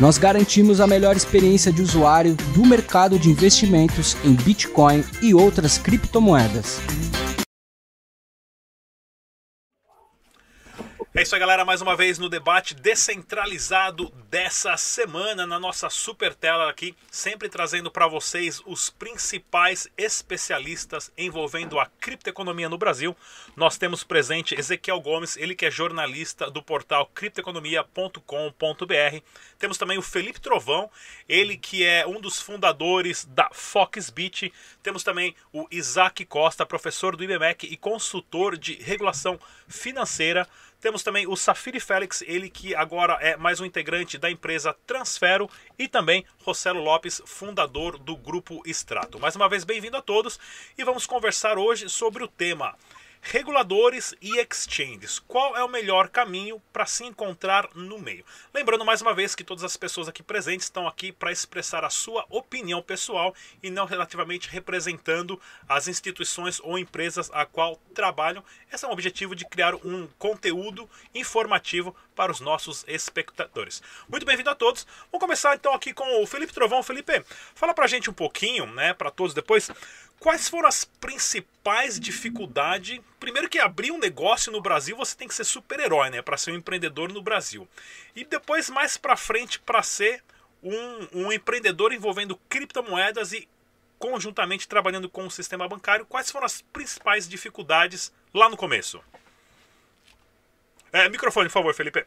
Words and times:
Nós 0.00 0.18
garantimos 0.18 0.80
a 0.80 0.86
melhor 0.86 1.16
experiência 1.16 1.72
de 1.72 1.80
usuário 1.80 2.34
do 2.52 2.66
mercado 2.66 3.18
de 3.18 3.30
investimentos 3.30 4.16
em 4.24 4.32
Bitcoin 4.32 5.04
e 5.22 5.32
outras 5.32 5.78
criptomoedas. 5.78 6.80
É 11.16 11.22
isso 11.22 11.32
aí, 11.32 11.38
galera. 11.38 11.64
Mais 11.64 11.80
uma 11.80 11.94
vez 11.94 12.18
no 12.18 12.28
debate 12.28 12.74
descentralizado 12.74 14.10
dessa 14.28 14.76
semana 14.76 15.46
na 15.46 15.60
nossa 15.60 15.88
super 15.88 16.34
tela 16.34 16.68
aqui, 16.68 16.92
sempre 17.08 17.48
trazendo 17.48 17.88
para 17.88 18.08
vocês 18.08 18.60
os 18.66 18.90
principais 18.90 19.88
especialistas 19.96 21.12
envolvendo 21.16 21.78
a 21.78 21.86
criptoeconomia 22.00 22.68
no 22.68 22.76
Brasil. 22.76 23.16
Nós 23.54 23.78
temos 23.78 24.02
presente 24.02 24.58
Ezequiel 24.58 25.00
Gomes, 25.00 25.36
ele 25.36 25.54
que 25.54 25.64
é 25.64 25.70
jornalista 25.70 26.50
do 26.50 26.60
portal 26.60 27.08
criptoeconomia.com.br. 27.14 29.22
Temos 29.56 29.78
também 29.78 29.96
o 29.96 30.02
Felipe 30.02 30.40
Trovão, 30.40 30.90
ele 31.28 31.56
que 31.56 31.84
é 31.84 32.04
um 32.04 32.20
dos 32.20 32.40
fundadores 32.40 33.24
da 33.26 33.48
Foxbit. 33.52 34.52
Temos 34.82 35.04
também 35.04 35.36
o 35.52 35.68
Isaac 35.70 36.24
Costa, 36.24 36.66
professor 36.66 37.14
do 37.14 37.22
IBMEC 37.22 37.68
e 37.68 37.76
consultor 37.76 38.58
de 38.58 38.74
regulação 38.82 39.38
financeira. 39.68 40.48
Temos 40.84 41.02
também 41.02 41.26
o 41.26 41.34
Safiri 41.34 41.80
Félix, 41.80 42.20
ele 42.26 42.50
que 42.50 42.74
agora 42.74 43.14
é 43.14 43.38
mais 43.38 43.58
um 43.58 43.64
integrante 43.64 44.18
da 44.18 44.30
empresa 44.30 44.76
Transfero 44.86 45.48
e 45.78 45.88
também 45.88 46.26
Rossello 46.42 46.78
Lopes, 46.84 47.22
fundador 47.24 47.96
do 47.96 48.14
grupo 48.14 48.62
Extrato. 48.66 49.18
Mais 49.18 49.34
uma 49.34 49.48
vez, 49.48 49.64
bem-vindo 49.64 49.96
a 49.96 50.02
todos 50.02 50.38
e 50.76 50.84
vamos 50.84 51.06
conversar 51.06 51.56
hoje 51.56 51.88
sobre 51.88 52.22
o 52.22 52.28
tema 52.28 52.76
Reguladores 53.26 54.14
e 54.20 54.38
exchanges. 54.38 55.18
Qual 55.18 55.56
é 55.56 55.64
o 55.64 55.68
melhor 55.68 56.10
caminho 56.10 56.60
para 56.70 56.84
se 56.84 57.04
encontrar 57.04 57.66
no 57.74 57.98
meio? 57.98 58.22
Lembrando 58.52 58.84
mais 58.84 59.00
uma 59.00 59.14
vez 59.14 59.34
que 59.34 59.42
todas 59.42 59.64
as 59.64 59.78
pessoas 59.78 60.08
aqui 60.08 60.22
presentes 60.22 60.66
estão 60.66 60.86
aqui 60.86 61.10
para 61.10 61.32
expressar 61.32 61.86
a 61.86 61.90
sua 61.90 62.26
opinião 62.28 62.82
pessoal 62.82 63.34
e 63.62 63.70
não 63.70 63.86
relativamente 63.86 64.50
representando 64.50 65.40
as 65.66 65.88
instituições 65.88 66.60
ou 66.60 66.78
empresas 66.78 67.30
a 67.32 67.46
qual 67.46 67.80
trabalham. 67.94 68.44
Esse 68.70 68.84
é 68.84 68.88
o 68.88 68.92
objetivo 68.92 69.34
de 69.34 69.46
criar 69.46 69.74
um 69.74 70.06
conteúdo 70.18 70.88
informativo 71.14 71.96
para 72.14 72.30
os 72.30 72.40
nossos 72.40 72.84
espectadores. 72.86 73.82
Muito 74.06 74.26
bem-vindo 74.26 74.50
a 74.50 74.54
todos. 74.54 74.86
Vamos 75.10 75.24
começar 75.24 75.54
então 75.54 75.72
aqui 75.72 75.94
com 75.94 76.22
o 76.22 76.26
Felipe 76.26 76.52
Trovão. 76.52 76.82
Felipe, 76.82 77.24
fala 77.54 77.72
para 77.72 77.86
a 77.86 77.88
gente 77.88 78.10
um 78.10 78.14
pouquinho, 78.14 78.66
né, 78.66 78.92
para 78.92 79.10
todos 79.10 79.32
depois, 79.32 79.70
Quais 80.18 80.48
foram 80.48 80.68
as 80.68 80.84
principais 80.84 82.00
dificuldades? 82.00 83.00
Primeiro 83.20 83.48
que 83.48 83.58
abrir 83.58 83.90
um 83.90 83.98
negócio 83.98 84.50
no 84.50 84.60
Brasil, 84.60 84.96
você 84.96 85.14
tem 85.16 85.28
que 85.28 85.34
ser 85.34 85.44
super-herói, 85.44 86.10
né, 86.10 86.22
para 86.22 86.36
ser 86.36 86.52
um 86.52 86.56
empreendedor 86.56 87.12
no 87.12 87.22
Brasil. 87.22 87.68
E 88.16 88.24
depois 88.24 88.70
mais 88.70 88.96
para 88.96 89.16
frente 89.16 89.58
para 89.60 89.82
ser 89.82 90.22
um, 90.62 91.24
um 91.24 91.32
empreendedor 91.32 91.92
envolvendo 91.92 92.36
criptomoedas 92.48 93.32
e 93.32 93.46
conjuntamente 93.98 94.66
trabalhando 94.66 95.08
com 95.08 95.26
o 95.26 95.30
sistema 95.30 95.68
bancário. 95.68 96.06
Quais 96.06 96.30
foram 96.30 96.46
as 96.46 96.60
principais 96.60 97.28
dificuldades 97.28 98.12
lá 98.32 98.48
no 98.48 98.56
começo? 98.56 99.00
É, 100.92 101.08
microfone, 101.08 101.48
por 101.48 101.54
favor, 101.54 101.74
Felipe. 101.74 102.06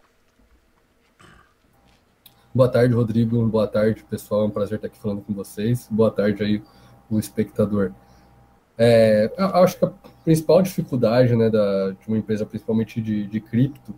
Boa 2.53 2.69
tarde, 2.69 2.93
Rodrigo. 2.93 3.45
Boa 3.45 3.67
tarde, 3.67 4.03
pessoal. 4.05 4.43
É 4.43 4.45
um 4.45 4.49
prazer 4.49 4.77
estar 4.77 4.87
aqui 4.87 4.97
falando 4.97 5.21
com 5.21 5.33
vocês. 5.33 5.87
Boa 5.91 6.09
tarde 6.09 6.43
aí, 6.43 6.63
o 7.09 7.19
espectador. 7.19 7.91
É, 8.77 9.31
acho 9.37 9.79
que 9.79 9.85
a 9.85 9.91
principal 10.23 10.61
dificuldade 10.61 11.35
né, 11.35 11.49
da, 11.49 11.91
de 11.91 12.07
uma 12.07 12.17
empresa, 12.17 12.45
principalmente 12.45 13.01
de, 13.01 13.25
de 13.25 13.39
cripto, 13.39 13.93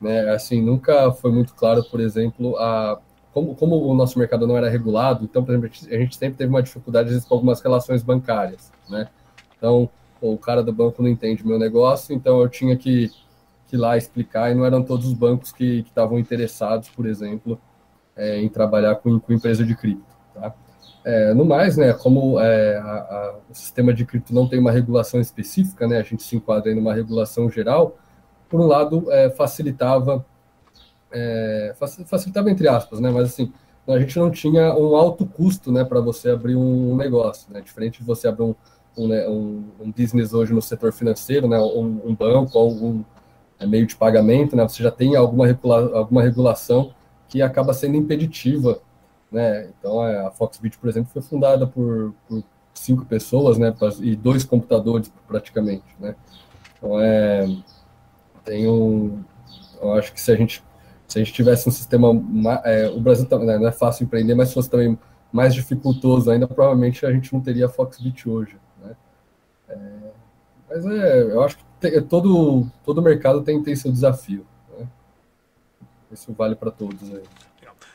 né, 0.00 0.30
assim, 0.30 0.62
nunca 0.62 1.10
foi 1.12 1.32
muito 1.32 1.54
claro, 1.54 1.82
por 1.84 2.00
exemplo, 2.00 2.56
a, 2.56 3.00
como, 3.32 3.54
como 3.54 3.76
o 3.76 3.94
nosso 3.94 4.18
mercado 4.18 4.46
não 4.46 4.56
era 4.56 4.68
regulado, 4.68 5.24
então, 5.24 5.44
por 5.44 5.52
exemplo, 5.52 5.70
a 5.90 5.98
gente 5.98 6.16
sempre 6.16 6.38
teve 6.38 6.50
uma 6.50 6.62
dificuldade 6.62 7.20
com 7.22 7.34
algumas 7.34 7.60
relações 7.60 8.02
bancárias. 8.02 8.72
Né? 8.88 9.08
Então, 9.56 9.90
o 10.20 10.36
cara 10.36 10.62
do 10.62 10.72
banco 10.72 11.02
não 11.02 11.08
entende 11.08 11.46
meu 11.46 11.58
negócio, 11.58 12.14
então 12.14 12.40
eu 12.40 12.48
tinha 12.48 12.76
que, 12.76 13.10
que 13.66 13.76
ir 13.76 13.78
lá 13.78 13.96
explicar, 13.96 14.50
e 14.50 14.54
não 14.54 14.64
eram 14.64 14.82
todos 14.82 15.06
os 15.06 15.14
bancos 15.14 15.52
que 15.52 15.80
estavam 15.80 16.18
interessados, 16.18 16.88
por 16.88 17.06
exemplo, 17.06 17.60
é, 18.16 18.40
em 18.40 18.48
trabalhar 18.48 18.96
com, 18.96 19.18
com 19.18 19.32
empresa 19.32 19.64
de 19.64 19.74
cripto. 19.74 20.04
Tá? 20.34 20.54
É, 21.02 21.32
no 21.32 21.46
mais, 21.46 21.78
né, 21.78 21.94
como 21.94 22.38
é, 22.38 22.76
a, 22.76 22.82
a, 22.82 23.34
o 23.50 23.54
sistema 23.54 23.92
de 23.92 24.04
cripto 24.04 24.34
não 24.34 24.46
tem 24.46 24.58
uma 24.58 24.70
regulação 24.70 25.18
específica, 25.18 25.88
né, 25.88 25.98
a 25.98 26.02
gente 26.02 26.22
se 26.22 26.36
enquadra 26.36 26.70
em 26.70 26.78
uma 26.78 26.92
regulação 26.92 27.50
geral, 27.50 27.96
por 28.50 28.60
um 28.60 28.66
lado, 28.66 29.10
é, 29.10 29.30
facilitava, 29.30 30.24
é, 31.10 31.74
facilitava 32.06 32.50
entre 32.50 32.68
aspas, 32.68 33.00
né, 33.00 33.10
mas 33.10 33.28
assim, 33.28 33.50
a 33.88 33.98
gente 33.98 34.18
não 34.18 34.30
tinha 34.30 34.74
um 34.74 34.94
alto 34.94 35.24
custo 35.24 35.72
né, 35.72 35.84
para 35.84 36.00
você 36.00 36.30
abrir 36.30 36.56
um 36.56 36.94
negócio, 36.94 37.50
né, 37.50 37.62
diferente 37.62 38.00
de 38.00 38.04
você 38.04 38.28
abrir 38.28 38.44
um, 38.44 38.54
um, 38.96 39.08
né, 39.08 39.26
um, 39.26 39.64
um 39.80 39.90
business 39.90 40.34
hoje 40.34 40.52
no 40.52 40.60
setor 40.60 40.92
financeiro, 40.92 41.48
né, 41.48 41.58
um, 41.58 42.00
um 42.04 42.14
banco, 42.14 42.58
algum 42.58 43.02
é, 43.58 43.66
meio 43.66 43.86
de 43.86 43.96
pagamento, 43.96 44.54
né, 44.54 44.68
você 44.68 44.82
já 44.82 44.90
tem 44.90 45.16
alguma, 45.16 45.46
regula 45.46 45.96
alguma 45.96 46.22
regulação 46.22 46.92
que 47.26 47.40
acaba 47.40 47.72
sendo 47.72 47.96
impeditiva 47.96 48.82
né? 49.30 49.70
Então 49.78 50.00
a 50.00 50.30
Foxbit, 50.30 50.78
por 50.78 50.88
exemplo, 50.88 51.10
foi 51.12 51.22
fundada 51.22 51.66
por, 51.66 52.14
por 52.28 52.42
cinco 52.74 53.04
pessoas, 53.04 53.58
né? 53.58 53.74
E 54.00 54.16
dois 54.16 54.44
computadores 54.44 55.12
praticamente, 55.26 55.84
né? 55.98 56.14
Então 56.76 57.00
é 57.00 57.46
tem 58.44 58.68
um, 58.68 59.22
eu 59.80 59.92
acho 59.94 60.12
que 60.12 60.20
se 60.20 60.32
a 60.32 60.36
gente 60.36 60.64
se 61.06 61.18
a 61.18 61.24
gente 61.24 61.32
tivesse 61.32 61.68
um 61.68 61.72
sistema, 61.72 62.08
é, 62.64 62.88
o 62.88 63.00
Brasil 63.00 63.26
né, 63.40 63.58
não 63.58 63.66
é 63.66 63.72
fácil 63.72 64.04
empreender, 64.04 64.32
mas 64.36 64.48
se 64.48 64.54
fosse 64.54 64.70
também 64.70 64.96
mais 65.32 65.52
dificultoso 65.52 66.30
ainda, 66.30 66.46
provavelmente 66.46 67.04
a 67.04 67.10
gente 67.10 67.32
não 67.32 67.40
teria 67.40 67.66
a 67.66 67.68
Foxbit 67.68 68.28
hoje, 68.28 68.56
né? 68.80 68.96
É, 69.68 69.76
mas 70.68 70.86
é, 70.86 71.22
eu 71.22 71.42
acho 71.42 71.58
que 71.58 71.64
tem, 71.80 72.00
todo 72.02 72.64
todo 72.84 73.02
mercado 73.02 73.42
tem 73.42 73.60
tem 73.60 73.74
seu 73.74 73.90
desafio, 73.90 74.46
né? 74.78 74.86
Isso 76.12 76.32
vale 76.32 76.54
para 76.54 76.70
todos 76.70 77.12
aí. 77.12 77.22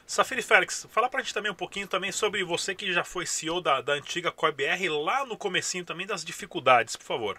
Safiri 0.08 0.44
Félix, 0.44 0.86
fala 0.92 1.10
pra 1.10 1.22
gente 1.22 1.34
também 1.34 1.52
um 1.52 1.56
pouquinho 1.56 1.88
também 1.88 2.12
sobre 2.12 2.44
você 2.44 2.76
que 2.76 2.94
já 2.94 3.04
foi 3.04 3.26
CEO 3.26 3.60
da, 3.60 3.82
da 3.82 3.94
antiga 3.94 4.32
CoiBR, 4.32 4.88
lá 5.04 5.26
no 5.26 5.36
comecinho 5.36 5.84
também 5.84 6.06
das 6.06 6.24
dificuldades, 6.24 6.96
por 6.96 7.06
favor. 7.06 7.38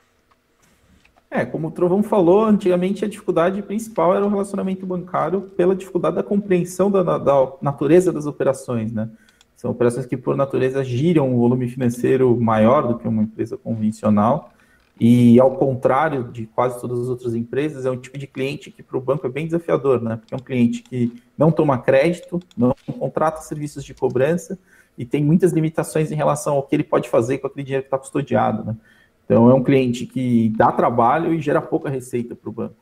É, 1.31 1.45
como 1.45 1.69
o 1.69 1.71
Trovão 1.71 2.03
falou, 2.03 2.45
antigamente 2.45 3.05
a 3.05 3.09
dificuldade 3.09 3.63
principal 3.63 4.17
era 4.17 4.25
o 4.25 4.29
relacionamento 4.29 4.85
bancário 4.85 5.43
pela 5.57 5.77
dificuldade 5.77 6.17
da 6.17 6.23
compreensão 6.25 6.91
da, 6.91 7.03
da 7.19 7.53
natureza 7.63 8.13
das 8.13 8.27
operações, 8.27 8.93
né? 8.93 9.11
São 9.57 9.71
operações 9.71 10.05
que, 10.05 10.17
por 10.17 10.37
natureza, 10.37 10.85
giram 10.85 11.33
um 11.33 11.39
volume 11.39 11.69
financeiro 11.69 12.37
maior 12.39 12.87
do 12.87 12.99
que 12.99 13.09
uma 13.09 13.23
empresa 13.23 13.57
convencional 13.57 14.53
e 14.99 15.39
ao 15.39 15.57
contrário 15.57 16.25
de 16.25 16.47
quase 16.47 16.81
todas 16.81 16.99
as 17.01 17.09
outras 17.09 17.35
empresas, 17.35 17.85
é 17.85 17.91
um 17.91 17.99
tipo 17.99 18.17
de 18.17 18.27
cliente 18.27 18.71
que 18.71 18.83
para 18.83 18.97
o 18.97 19.01
banco 19.01 19.27
é 19.27 19.31
bem 19.31 19.45
desafiador, 19.45 20.01
né? 20.01 20.17
Porque 20.17 20.33
é 20.33 20.37
um 20.37 20.41
cliente 20.41 20.83
que 20.83 21.13
não 21.37 21.53
toma 21.53 21.79
crédito, 21.79 22.41
não 22.57 22.75
contrata 22.99 23.43
serviços 23.43 23.85
de 23.85 23.93
cobrança 23.93 24.59
e 24.97 25.05
tem 25.05 25.23
muitas 25.23 25.53
limitações 25.53 26.11
em 26.11 26.15
relação 26.15 26.55
ao 26.55 26.63
que 26.63 26.75
ele 26.75 26.85
pode 26.85 27.11
fazer 27.11 27.39
com 27.39 27.47
aquele 27.47 27.65
dinheiro 27.65 27.83
que 27.83 27.89
está 27.89 27.99
custodiado, 27.99 28.65
né? 28.65 28.77
Então 29.25 29.51
é 29.51 29.55
um 29.55 29.63
cliente 29.63 30.07
que 30.07 30.49
dá 30.57 30.73
trabalho 30.73 31.35
e 31.35 31.41
gera 31.41 31.61
pouca 31.61 31.91
receita 31.91 32.35
para 32.35 32.49
o 32.49 32.53
banco. 32.53 32.77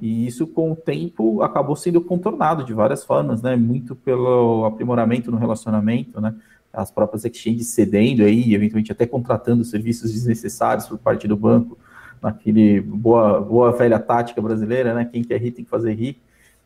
E 0.00 0.26
isso, 0.26 0.46
com 0.46 0.72
o 0.72 0.76
tempo, 0.76 1.42
acabou 1.42 1.76
sendo 1.76 2.00
contornado 2.00 2.64
de 2.64 2.72
várias 2.72 3.04
formas, 3.04 3.42
né? 3.42 3.54
Muito 3.54 3.94
pelo 3.94 4.64
aprimoramento 4.64 5.30
no 5.30 5.36
relacionamento, 5.36 6.20
né? 6.20 6.34
As 6.72 6.90
próprias 6.90 7.24
exchanges 7.24 7.68
cedendo 7.68 8.22
aí, 8.22 8.54
eventualmente 8.54 8.92
até 8.92 9.06
contratando 9.06 9.64
serviços 9.64 10.12
desnecessários 10.12 10.86
por 10.86 10.98
parte 10.98 11.26
do 11.26 11.36
banco, 11.36 11.78
naquele 12.22 12.80
boa, 12.80 13.40
boa 13.40 13.72
velha 13.72 13.98
tática 13.98 14.40
brasileira, 14.40 14.94
né? 14.94 15.04
Quem 15.04 15.22
quer 15.22 15.40
rir 15.40 15.52
tem 15.52 15.64
que 15.64 15.70
fazer 15.70 15.94
rir. 15.94 16.20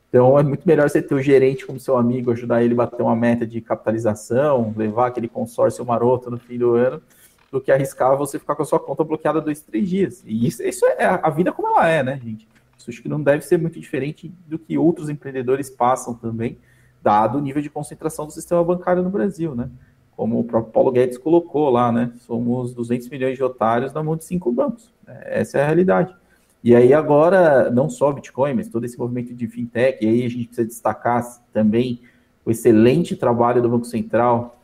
Então 0.08 0.38
é 0.38 0.42
muito 0.42 0.66
melhor 0.66 0.88
você 0.88 1.02
ter 1.02 1.14
o 1.14 1.22
gerente 1.22 1.66
como 1.66 1.80
seu 1.80 1.96
amigo, 1.96 2.30
ajudar 2.30 2.62
ele 2.62 2.74
a 2.74 2.76
bater 2.76 3.02
uma 3.02 3.16
meta 3.16 3.46
de 3.46 3.60
capitalização, 3.60 4.72
levar 4.76 5.08
aquele 5.08 5.26
consórcio 5.28 5.84
maroto 5.84 6.30
no 6.30 6.38
fim 6.38 6.58
do 6.58 6.74
ano, 6.74 7.02
do 7.50 7.60
que 7.60 7.72
arriscar 7.72 8.16
você 8.16 8.38
ficar 8.38 8.54
com 8.54 8.62
a 8.62 8.66
sua 8.66 8.78
conta 8.78 9.02
bloqueada 9.02 9.40
dois, 9.40 9.60
três 9.60 9.88
dias. 9.88 10.22
E 10.26 10.46
isso, 10.46 10.62
isso 10.62 10.84
é 10.86 11.04
a 11.04 11.30
vida 11.30 11.50
como 11.52 11.68
ela 11.68 11.88
é, 11.88 12.02
né, 12.02 12.20
gente? 12.22 12.46
Isso 12.78 12.90
acho 12.90 13.02
que 13.02 13.08
não 13.08 13.20
deve 13.20 13.44
ser 13.44 13.58
muito 13.58 13.80
diferente 13.80 14.32
do 14.46 14.58
que 14.58 14.76
outros 14.76 15.08
empreendedores 15.08 15.70
passam 15.70 16.14
também, 16.14 16.58
dado 17.02 17.38
o 17.38 17.40
nível 17.40 17.62
de 17.62 17.70
concentração 17.70 18.26
do 18.26 18.32
sistema 18.32 18.62
bancário 18.62 19.02
no 19.02 19.10
Brasil, 19.10 19.54
né? 19.54 19.68
Como 20.16 20.38
o 20.38 20.44
próprio 20.44 20.72
Paulo 20.72 20.92
Guedes 20.92 21.18
colocou 21.18 21.70
lá, 21.70 21.90
né? 21.90 22.12
Somos 22.18 22.72
200 22.74 23.08
milhões 23.08 23.36
de 23.36 23.42
otários 23.42 23.92
na 23.92 24.02
mão 24.02 24.16
de 24.16 24.24
cinco 24.24 24.52
bancos. 24.52 24.92
Essa 25.06 25.58
é 25.58 25.62
a 25.62 25.66
realidade. 25.66 26.14
E 26.62 26.74
aí 26.74 26.94
agora, 26.94 27.70
não 27.70 27.90
só 27.90 28.10
Bitcoin, 28.10 28.54
mas 28.54 28.68
todo 28.68 28.84
esse 28.84 28.98
movimento 28.98 29.34
de 29.34 29.46
fintech, 29.46 30.04
e 30.04 30.08
aí 30.08 30.24
a 30.24 30.30
gente 30.30 30.46
precisa 30.46 30.66
destacar 30.66 31.22
também 31.52 32.00
o 32.44 32.50
excelente 32.50 33.16
trabalho 33.16 33.60
do 33.60 33.68
Banco 33.68 33.84
Central 33.84 34.58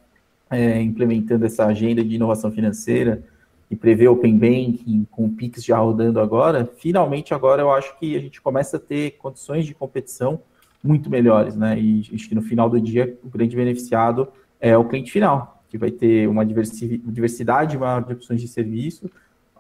é, 0.51 0.81
implementando 0.81 1.47
essa 1.47 1.67
agenda 1.67 2.03
de 2.03 2.17
inovação 2.17 2.51
financeira 2.51 3.23
e 3.71 3.77
prever 3.77 4.09
Open 4.09 4.37
Banking 4.37 5.07
com 5.11 5.27
o 5.27 5.31
Pix 5.31 5.65
já 5.65 5.79
rodando 5.79 6.19
agora, 6.19 6.69
finalmente 6.79 7.33
agora 7.33 7.63
eu 7.63 7.71
acho 7.71 7.97
que 7.99 8.17
a 8.17 8.21
gente 8.21 8.41
começa 8.41 8.79
a 8.79 8.81
ter 8.81 9.13
condições 9.13 9.65
de 9.65 9.75
competição 9.75 10.41
muito 10.83 11.09
melhores, 11.09 11.55
né? 11.55 11.79
E 11.79 12.01
acho 12.13 12.29
que 12.29 12.35
no 12.35 12.43
final 12.43 12.69
do 12.69 12.81
dia 12.81 13.17
o 13.23 13.29
grande 13.29 13.55
beneficiado 13.55 14.27
é 14.61 14.77
o 14.77 14.85
cliente 14.85 15.11
final, 15.11 15.65
que 15.69 15.79
vai 15.79 15.91
ter 15.91 16.29
uma 16.29 16.45
diversidade 16.45 17.79
maior 17.79 18.05
de 18.05 18.13
opções 18.13 18.41
de 18.41 18.49
serviço, 18.49 19.11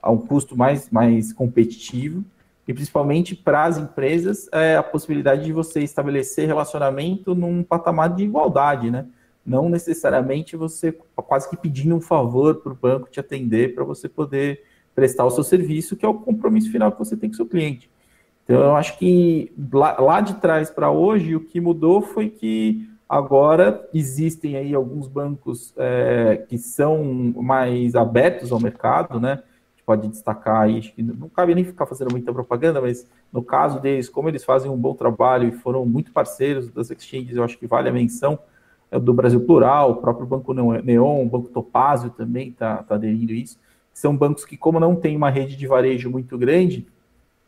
a 0.02 0.10
um 0.10 0.18
custo 0.18 0.56
mais, 0.56 0.90
mais 0.90 1.32
competitivo, 1.32 2.24
e 2.66 2.74
principalmente 2.74 3.34
para 3.34 3.64
as 3.64 3.78
empresas 3.78 4.48
é 4.52 4.76
a 4.76 4.82
possibilidade 4.82 5.44
de 5.44 5.52
você 5.52 5.80
estabelecer 5.80 6.46
relacionamento 6.46 7.34
num 7.34 7.62
patamar 7.62 8.14
de 8.14 8.24
igualdade, 8.24 8.90
né? 8.90 9.06
Não 9.44 9.68
necessariamente 9.68 10.56
você 10.56 10.92
quase 11.16 11.48
que 11.48 11.56
pedindo 11.56 11.94
um 11.96 12.00
favor 12.00 12.56
para 12.56 12.72
o 12.72 12.76
banco 12.76 13.08
te 13.10 13.18
atender 13.18 13.74
para 13.74 13.84
você 13.84 14.08
poder 14.08 14.62
prestar 14.94 15.24
o 15.24 15.30
seu 15.30 15.42
serviço, 15.42 15.96
que 15.96 16.04
é 16.04 16.08
o 16.08 16.14
compromisso 16.14 16.70
final 16.70 16.92
que 16.92 16.98
você 16.98 17.16
tem 17.16 17.30
com 17.30 17.34
o 17.34 17.36
seu 17.36 17.46
cliente. 17.46 17.90
Então, 18.44 18.60
eu 18.60 18.76
acho 18.76 18.98
que 18.98 19.52
lá, 19.72 19.98
lá 20.00 20.20
de 20.20 20.34
trás 20.34 20.70
para 20.70 20.90
hoje, 20.90 21.36
o 21.36 21.40
que 21.40 21.60
mudou 21.60 22.02
foi 22.02 22.28
que 22.28 22.89
Agora, 23.10 23.88
existem 23.92 24.54
aí 24.54 24.72
alguns 24.72 25.08
bancos 25.08 25.74
é, 25.76 26.44
que 26.48 26.56
são 26.56 27.02
mais 27.36 27.96
abertos 27.96 28.52
ao 28.52 28.60
mercado, 28.60 29.18
né? 29.18 29.32
A 29.32 29.70
gente 29.72 29.84
pode 29.84 30.06
destacar 30.06 30.60
aí, 30.60 30.78
acho 30.78 30.94
que 30.94 31.02
não 31.02 31.28
cabe 31.28 31.52
nem 31.52 31.64
ficar 31.64 31.86
fazendo 31.86 32.12
muita 32.12 32.32
propaganda, 32.32 32.80
mas 32.80 33.10
no 33.32 33.42
caso 33.42 33.80
deles, 33.80 34.08
como 34.08 34.28
eles 34.28 34.44
fazem 34.44 34.70
um 34.70 34.76
bom 34.76 34.94
trabalho 34.94 35.48
e 35.48 35.50
foram 35.50 35.84
muito 35.84 36.12
parceiros 36.12 36.70
das 36.70 36.88
exchanges, 36.88 37.34
eu 37.34 37.42
acho 37.42 37.58
que 37.58 37.66
vale 37.66 37.88
a 37.88 37.92
menção, 37.92 38.38
é 38.92 39.00
do 39.00 39.12
Brasil 39.12 39.40
Plural, 39.40 39.90
o 39.90 39.96
próprio 39.96 40.24
Banco 40.24 40.54
Neon, 40.54 41.22
o 41.24 41.28
Banco 41.28 41.48
Topázio 41.48 42.10
também 42.10 42.50
está 42.50 42.76
tá 42.84 42.94
aderindo 42.94 43.32
isso. 43.32 43.58
São 43.92 44.16
bancos 44.16 44.44
que, 44.44 44.56
como 44.56 44.78
não 44.78 44.94
tem 44.94 45.16
uma 45.16 45.30
rede 45.30 45.56
de 45.56 45.66
varejo 45.66 46.08
muito 46.08 46.38
grande, 46.38 46.86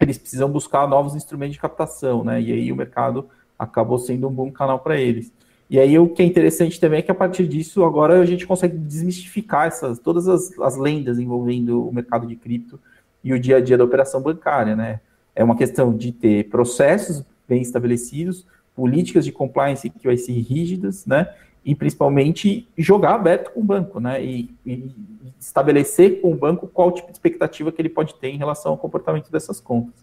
eles 0.01 0.19
precisam 0.19 0.51
buscar 0.51 0.89
novos 0.89 1.15
instrumentos 1.15 1.55
de 1.55 1.61
captação, 1.61 2.25
né? 2.25 2.41
E 2.43 2.53
aí 2.53 2.73
o 2.73 2.77
mercado 2.77 3.29
acabou 3.57 3.97
sendo 3.97 4.27
um 4.27 4.33
bom 4.33 4.51
canal 4.51 4.81
para 4.81 4.97
eles. 5.01 5.33
E 5.73 5.81
aí 5.81 5.99
o 5.99 6.07
que 6.07 6.21
é 6.21 6.27
interessante 6.27 6.79
também 6.79 6.99
é 6.99 7.03
que 7.03 7.11
a 7.11 7.15
partir 7.15 7.49
disso 7.49 7.83
agora 7.83 8.21
a 8.21 8.27
gente 8.27 8.47
consegue 8.47 8.77
desmistificar 8.77 9.69
essas, 9.69 9.99
todas 9.99 10.29
as, 10.29 10.53
as 10.59 10.77
lendas 10.77 11.19
envolvendo 11.19 11.89
o 11.89 11.91
mercado 11.91 12.27
de 12.27 12.37
cripto 12.37 12.79
e 13.25 13.33
o 13.33 13.41
dia 13.41 13.57
a 13.57 13.61
dia 13.63 13.79
da 13.79 13.83
operação 13.83 14.21
bancária, 14.21 14.77
né? 14.77 15.01
É 15.35 15.43
uma 15.43 15.57
questão 15.57 15.97
de 15.97 16.13
ter 16.13 16.51
processos 16.51 17.25
bem 17.49 17.63
estabelecidos, 17.63 18.47
políticas 18.77 19.25
de 19.25 19.33
compliance 19.33 19.89
que 19.89 20.05
vai 20.05 20.19
ser 20.19 20.33
rígidas, 20.33 21.07
né? 21.07 21.35
E 21.65 21.75
principalmente 21.75 22.69
jogar 22.77 23.15
aberto 23.15 23.53
com 23.53 23.61
o 23.61 23.65
banco, 23.65 23.99
né? 23.99 24.23
E, 24.23 24.55
e 24.67 24.95
estabelecer 25.41 26.21
com 26.21 26.33
o 26.33 26.37
banco 26.37 26.69
qual 26.69 26.93
tipo 26.93 27.07
de 27.07 27.15
expectativa 27.15 27.73
que 27.73 27.81
ele 27.81 27.89
pode 27.89 28.15
ter 28.17 28.29
em 28.29 28.37
relação 28.37 28.73
ao 28.73 28.77
comportamento 28.77 29.33
dessas 29.33 29.59
contas. 29.59 29.95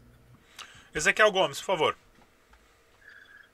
Ezequiel 0.95 1.31
Gomes, 1.31 1.59
por 1.59 1.67
favor. 1.67 1.95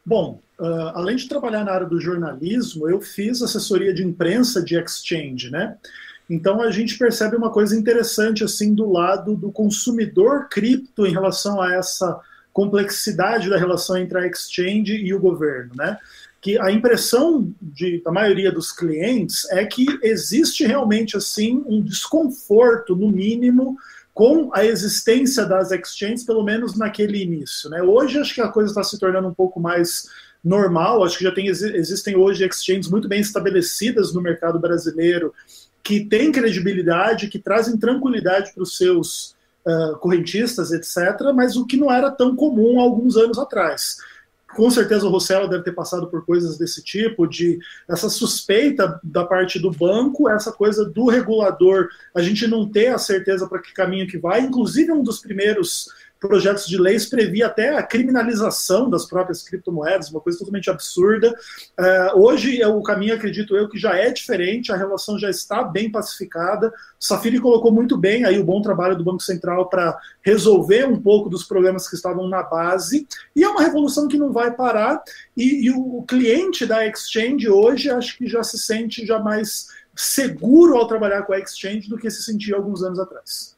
Bom, 0.06 0.40
uh, 0.60 0.92
além 0.94 1.16
de 1.16 1.28
trabalhar 1.28 1.64
na 1.64 1.72
área 1.72 1.88
do 1.88 2.00
jornalismo, 2.00 2.88
eu 2.88 3.02
fiz 3.02 3.42
assessoria 3.42 3.94
de 3.94 4.04
imprensa 4.04 4.62
de 4.62 4.78
exchange, 4.78 5.50
né? 5.50 5.78
Então 6.30 6.62
a 6.62 6.72
gente 6.72 6.98
percebe 6.98 7.36
uma 7.36 7.52
coisa 7.52 7.76
interessante 7.78 8.44
assim 8.44 8.74
do 8.74 8.92
lado 8.92 9.36
do 9.36 9.52
consumidor 9.52 10.48
cripto 10.50 11.06
em 11.06 11.12
relação 11.12 11.62
a 11.62 11.74
essa 11.74 12.20
complexidade 12.52 13.50
da 13.50 13.58
relação 13.58 13.98
entre 13.98 14.18
a 14.18 14.28
exchange 14.28 14.94
e 14.94 15.14
o 15.14 15.20
governo, 15.20 15.74
né? 15.76 15.98
Que 16.42 16.60
a 16.60 16.72
impressão 16.72 17.52
de, 17.60 18.02
da 18.04 18.12
maioria 18.12 18.52
dos 18.52 18.72
clientes 18.72 19.50
é 19.50 19.66
que 19.66 19.86
existe 20.04 20.66
realmente 20.66 21.18
assim 21.18 21.64
um 21.66 21.82
desconforto, 21.82 22.96
no 22.96 23.10
mínimo, 23.10 23.76
com 24.16 24.50
a 24.54 24.64
existência 24.64 25.46
das 25.46 25.72
exchanges, 25.72 26.24
pelo 26.24 26.42
menos 26.42 26.78
naquele 26.78 27.22
início. 27.22 27.70
Né? 27.70 27.84
Hoje 27.84 28.18
acho 28.18 28.34
que 28.34 28.40
a 28.40 28.48
coisa 28.48 28.72
está 28.72 28.82
se 28.82 28.98
tornando 28.98 29.28
um 29.28 29.34
pouco 29.34 29.60
mais 29.60 30.08
normal, 30.42 31.04
acho 31.04 31.18
que 31.18 31.26
já 31.26 31.34
tem, 31.34 31.48
existem 31.48 32.16
hoje 32.16 32.46
exchanges 32.46 32.90
muito 32.90 33.10
bem 33.10 33.20
estabelecidas 33.20 34.14
no 34.14 34.22
mercado 34.22 34.58
brasileiro, 34.58 35.34
que 35.84 36.06
têm 36.06 36.32
credibilidade, 36.32 37.28
que 37.28 37.38
trazem 37.38 37.78
tranquilidade 37.78 38.54
para 38.54 38.64
os 38.64 38.78
seus 38.78 39.36
uh, 39.68 39.98
correntistas, 39.98 40.72
etc., 40.72 41.34
mas 41.36 41.58
o 41.58 41.66
que 41.66 41.76
não 41.76 41.92
era 41.92 42.10
tão 42.10 42.38
comum 42.38 42.80
há 42.80 42.84
alguns 42.84 43.18
anos 43.18 43.38
atrás 43.38 43.98
com 44.56 44.72
certeza 44.72 45.06
o 45.06 45.10
Rossello 45.10 45.50
deve 45.50 45.64
ter 45.64 45.74
passado 45.74 46.08
por 46.08 46.26
coisas 46.26 46.58
desse 46.58 46.82
tipo, 46.82 47.28
de 47.28 47.60
essa 47.88 48.10
suspeita 48.10 49.00
da 49.04 49.26
parte 49.26 49.60
do 49.60 49.70
banco, 49.70 50.30
essa 50.30 50.52
coisa 50.52 50.86
do 50.86 51.08
regulador, 51.08 51.90
a 52.16 52.22
gente 52.22 52.48
não 52.48 52.68
ter 52.68 52.88
a 52.88 52.98
certeza 52.98 53.48
para 53.48 53.62
que 53.62 53.74
caminho 53.74 54.08
que 54.08 54.18
vai. 54.18 54.42
Inclusive, 54.42 54.92
um 54.92 55.04
dos 55.04 55.20
primeiros 55.20 55.90
projetos 56.20 56.66
de 56.68 56.78
leis 56.78 57.06
previa 57.06 57.48
até 57.48 57.78
a 57.78 57.84
criminalização 57.84 58.90
das 58.90 59.06
próprias 59.06 59.44
criptomoedas, 59.44 60.10
uma 60.10 60.22
coisa 60.22 60.40
totalmente 60.40 60.70
absurda. 60.70 61.34
Uh, 61.80 62.20
hoje, 62.20 62.62
é 62.62 62.68
o 62.68 62.82
caminho, 62.82 63.14
acredito 63.14 63.56
eu, 63.56 63.70
que 63.70 63.78
já 63.78 63.96
é 63.96 64.10
diferente, 64.10 64.72
a 64.72 64.76
relação 64.76 65.20
já 65.20 65.30
está 65.30 65.64
bem 65.64 65.92
pacificada. 65.92 66.74
Safiri 67.00 67.40
colocou 67.40 67.72
muito 67.72 67.98
bem 67.98 68.26
aí 68.26 68.40
o 68.40 68.44
bom 68.44 68.62
trabalho 68.62 68.98
do 68.98 69.04
Banco 69.04 69.22
Central 69.22 69.70
para 69.70 69.98
resolver 70.22 70.88
um 70.88 71.00
pouco 71.00 71.30
dos 71.30 71.44
problemas 71.44 71.88
que 71.88 71.96
estavam 71.96 72.28
na 72.28 72.44
base, 72.44 73.08
e 73.36 73.44
é 73.44 73.50
uma 73.50 73.62
revolução 73.62 74.08
que 74.08 74.18
não 74.18 74.32
vai 74.32 74.52
parar, 74.52 75.04
e, 75.38 75.66
e 75.66 75.72
o, 75.72 76.00
o 76.00 76.04
cliente 76.04 76.66
da 76.66 76.86
Exchange 76.88 77.48
hoje 77.50 77.90
acho 77.90 78.18
que 78.18 78.28
já 78.28 78.44
se 78.44 78.58
sente 78.58 79.06
já 79.06 79.20
mais 79.20 79.68
seguro 79.96 80.76
ao 80.76 80.88
trabalhar 80.88 81.24
com 81.24 81.34
a 81.34 81.40
Exchange 81.40 81.90
do 81.90 81.98
que 81.98 82.10
se 82.10 82.24
sentia 82.24 82.56
alguns 82.56 82.84
anos 82.84 83.00
atrás. 83.00 83.55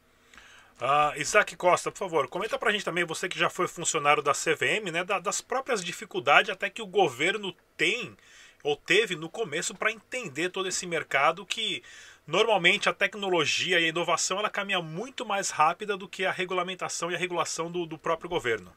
Uh, 0.80 1.20
Isaac 1.20 1.56
Costa, 1.56 1.92
por 1.92 1.98
favor, 1.98 2.28
comenta 2.28 2.58
pra 2.58 2.72
gente 2.72 2.86
também, 2.86 3.04
você 3.04 3.28
que 3.28 3.40
já 3.40 3.50
foi 3.50 3.68
funcionário 3.68 4.22
da 4.22 4.32
CVM, 4.32 4.92
né, 4.92 5.04
das 5.04 5.42
próprias 5.42 5.84
dificuldades 5.84 6.52
até 6.52 6.70
que 6.70 6.84
o 6.84 6.88
governo 6.88 7.52
tem 7.76 8.16
ou 8.64 8.76
teve 8.76 9.16
no 9.16 9.28
começo 9.28 9.74
para 9.74 9.92
entender 9.92 10.50
todo 10.50 10.68
esse 10.68 10.86
mercado 10.86 11.46
que 11.46 11.82
normalmente 12.28 12.90
a 12.90 12.94
tecnologia 12.94 13.80
e 13.80 13.86
a 13.86 13.90
inovação 13.90 14.38
ela 14.38 14.52
caminha 14.52 14.82
muito 14.82 15.26
mais 15.26 15.50
rápida 15.50 15.98
do 15.98 16.08
que 16.08 16.26
a 16.26 16.32
regulamentação 16.32 17.10
e 17.10 17.16
a 17.16 17.18
regulação 17.18 17.72
do, 17.72 17.86
do 17.88 17.98
próprio 17.98 18.30
governo. 18.30 18.70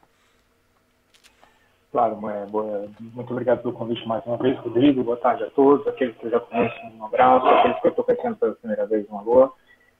Claro, 1.91 2.15
boa, 2.15 2.89
muito 2.99 3.31
obrigado 3.31 3.61
pelo 3.61 3.73
convite 3.73 4.07
mais 4.07 4.25
uma 4.25 4.37
vez, 4.37 4.57
Rodrigo. 4.59 5.03
Boa 5.03 5.17
tarde 5.17 5.43
a 5.43 5.49
todos, 5.51 5.85
aqueles 5.85 6.15
que 6.17 6.25
eu 6.25 6.31
já 6.31 6.39
conheço, 6.39 6.75
um 6.97 7.05
abraço, 7.05 7.45
aqueles 7.45 7.79
que 7.81 7.87
eu 7.87 7.89
estou 7.89 8.05
conhecendo 8.05 8.37
pela 8.37 8.55
primeira 8.55 8.87
vez, 8.87 9.05
uma 9.09 9.21
boa. 9.21 9.53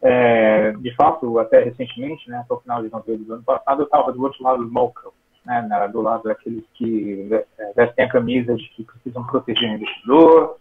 É, 0.03 0.71
de 0.71 0.95
fato, 0.95 1.37
até 1.37 1.63
recentemente, 1.63 2.27
né, 2.29 2.39
até 2.39 2.53
o 2.53 2.59
final 2.59 2.81
de 2.81 2.91
novembro 2.91 3.23
do 3.23 3.33
ano 3.35 3.43
passado, 3.43 3.81
eu 3.81 3.85
estava 3.85 4.11
do 4.11 4.21
outro 4.21 4.43
lado 4.43 4.63
do 4.63 4.71
balcão, 4.71 5.11
né, 5.45 5.89
do 5.91 6.01
lado 6.01 6.23
daqueles 6.23 6.63
que 6.73 7.29
é, 7.31 7.73
vestem 7.75 8.05
a 8.05 8.09
camisa 8.09 8.55
de 8.55 8.67
que 8.69 8.83
precisam 8.83 9.23
proteger 9.25 9.69
o 9.69 9.73
investidor, 9.75 10.57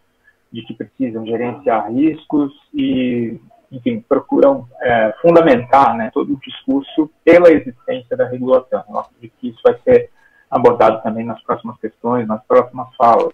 de 0.52 0.62
que 0.62 0.74
precisam 0.74 1.24
gerenciar 1.26 1.90
riscos 1.90 2.52
e, 2.74 3.40
enfim, 3.72 4.04
procuram 4.06 4.66
é, 4.82 5.14
fundamentar 5.22 5.96
né, 5.96 6.10
todo 6.12 6.34
o 6.34 6.40
discurso 6.40 7.10
pela 7.24 7.50
existência 7.50 8.16
da 8.16 8.26
regulação. 8.26 8.84
Eu 8.88 8.98
acredito 8.98 9.32
que 9.40 9.48
isso 9.48 9.60
vai 9.64 9.78
ser 9.84 10.10
abordado 10.50 11.02
também 11.02 11.24
nas 11.24 11.40
próximas 11.42 11.78
questões, 11.78 12.26
nas 12.26 12.44
próximas 12.44 12.94
falas. 12.96 13.32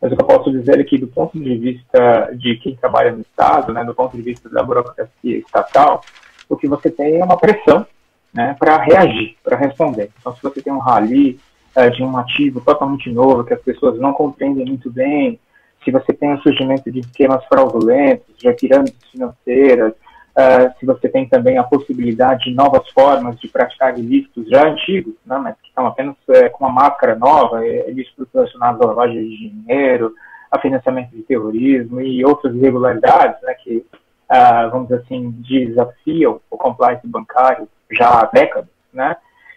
Mas 0.00 0.12
o 0.12 0.16
que 0.16 0.22
eu 0.22 0.26
posso 0.26 0.50
dizer 0.50 0.78
é 0.78 0.84
que, 0.84 0.98
do 0.98 1.06
ponto 1.06 1.38
de 1.38 1.56
vista 1.56 2.30
de 2.34 2.56
quem 2.56 2.76
trabalha 2.76 3.12
no 3.12 3.20
Estado, 3.20 3.72
né, 3.72 3.84
do 3.84 3.94
ponto 3.94 4.16
de 4.16 4.22
vista 4.22 4.48
da 4.48 4.62
burocracia 4.62 5.38
estatal, 5.38 6.02
o 6.48 6.56
que 6.56 6.68
você 6.68 6.90
tem 6.90 7.18
é 7.20 7.24
uma 7.24 7.38
pressão 7.38 7.86
né, 8.32 8.54
para 8.58 8.76
reagir, 8.76 9.36
para 9.42 9.56
responder. 9.56 10.10
Então, 10.20 10.34
se 10.36 10.42
você 10.42 10.60
tem 10.60 10.72
um 10.72 10.78
rally 10.78 11.40
é, 11.74 11.88
de 11.90 12.02
um 12.02 12.16
ativo 12.16 12.60
totalmente 12.60 13.10
novo, 13.10 13.44
que 13.44 13.54
as 13.54 13.62
pessoas 13.62 13.98
não 13.98 14.12
compreendem 14.12 14.66
muito 14.66 14.90
bem, 14.90 15.40
se 15.84 15.90
você 15.90 16.12
tem 16.12 16.34
o 16.34 16.42
surgimento 16.42 16.90
de 16.90 17.00
esquemas 17.00 17.44
fraudulentos, 17.46 18.36
de 18.36 18.52
pirâmides 18.52 18.96
financeiras, 19.10 19.94
Uh, 20.36 20.78
se 20.78 20.84
você 20.84 21.08
tem 21.08 21.26
também 21.26 21.56
a 21.56 21.64
possibilidade 21.64 22.44
de 22.44 22.54
novas 22.54 22.86
formas 22.90 23.40
de 23.40 23.48
praticar 23.48 23.98
ilícitos 23.98 24.46
já 24.50 24.68
antigos, 24.68 25.14
né, 25.24 25.38
mas 25.38 25.56
que 25.62 25.68
estão 25.68 25.86
apenas 25.86 26.14
é, 26.28 26.50
com 26.50 26.66
uma 26.66 26.72
máscara 26.72 27.14
nova, 27.14 27.66
é, 27.66 27.90
ilícitos 27.90 28.28
relacionados 28.34 28.82
à 28.82 28.84
lavagem 28.84 29.26
de 29.26 29.48
dinheiro, 29.48 30.12
a 30.50 30.60
financiamento 30.60 31.10
de 31.10 31.22
terrorismo 31.22 32.02
e 32.02 32.22
outras 32.22 32.54
irregularidades 32.54 33.40
né, 33.42 33.54
que, 33.54 33.78
uh, 33.78 34.70
vamos 34.70 34.88
dizer 34.88 35.00
assim, 35.02 35.30
desafiam 35.48 36.38
o 36.50 36.56
compliance 36.58 37.06
bancário 37.06 37.66
já 37.90 38.20
há 38.20 38.26
décadas. 38.26 38.68
Né? 38.92 39.16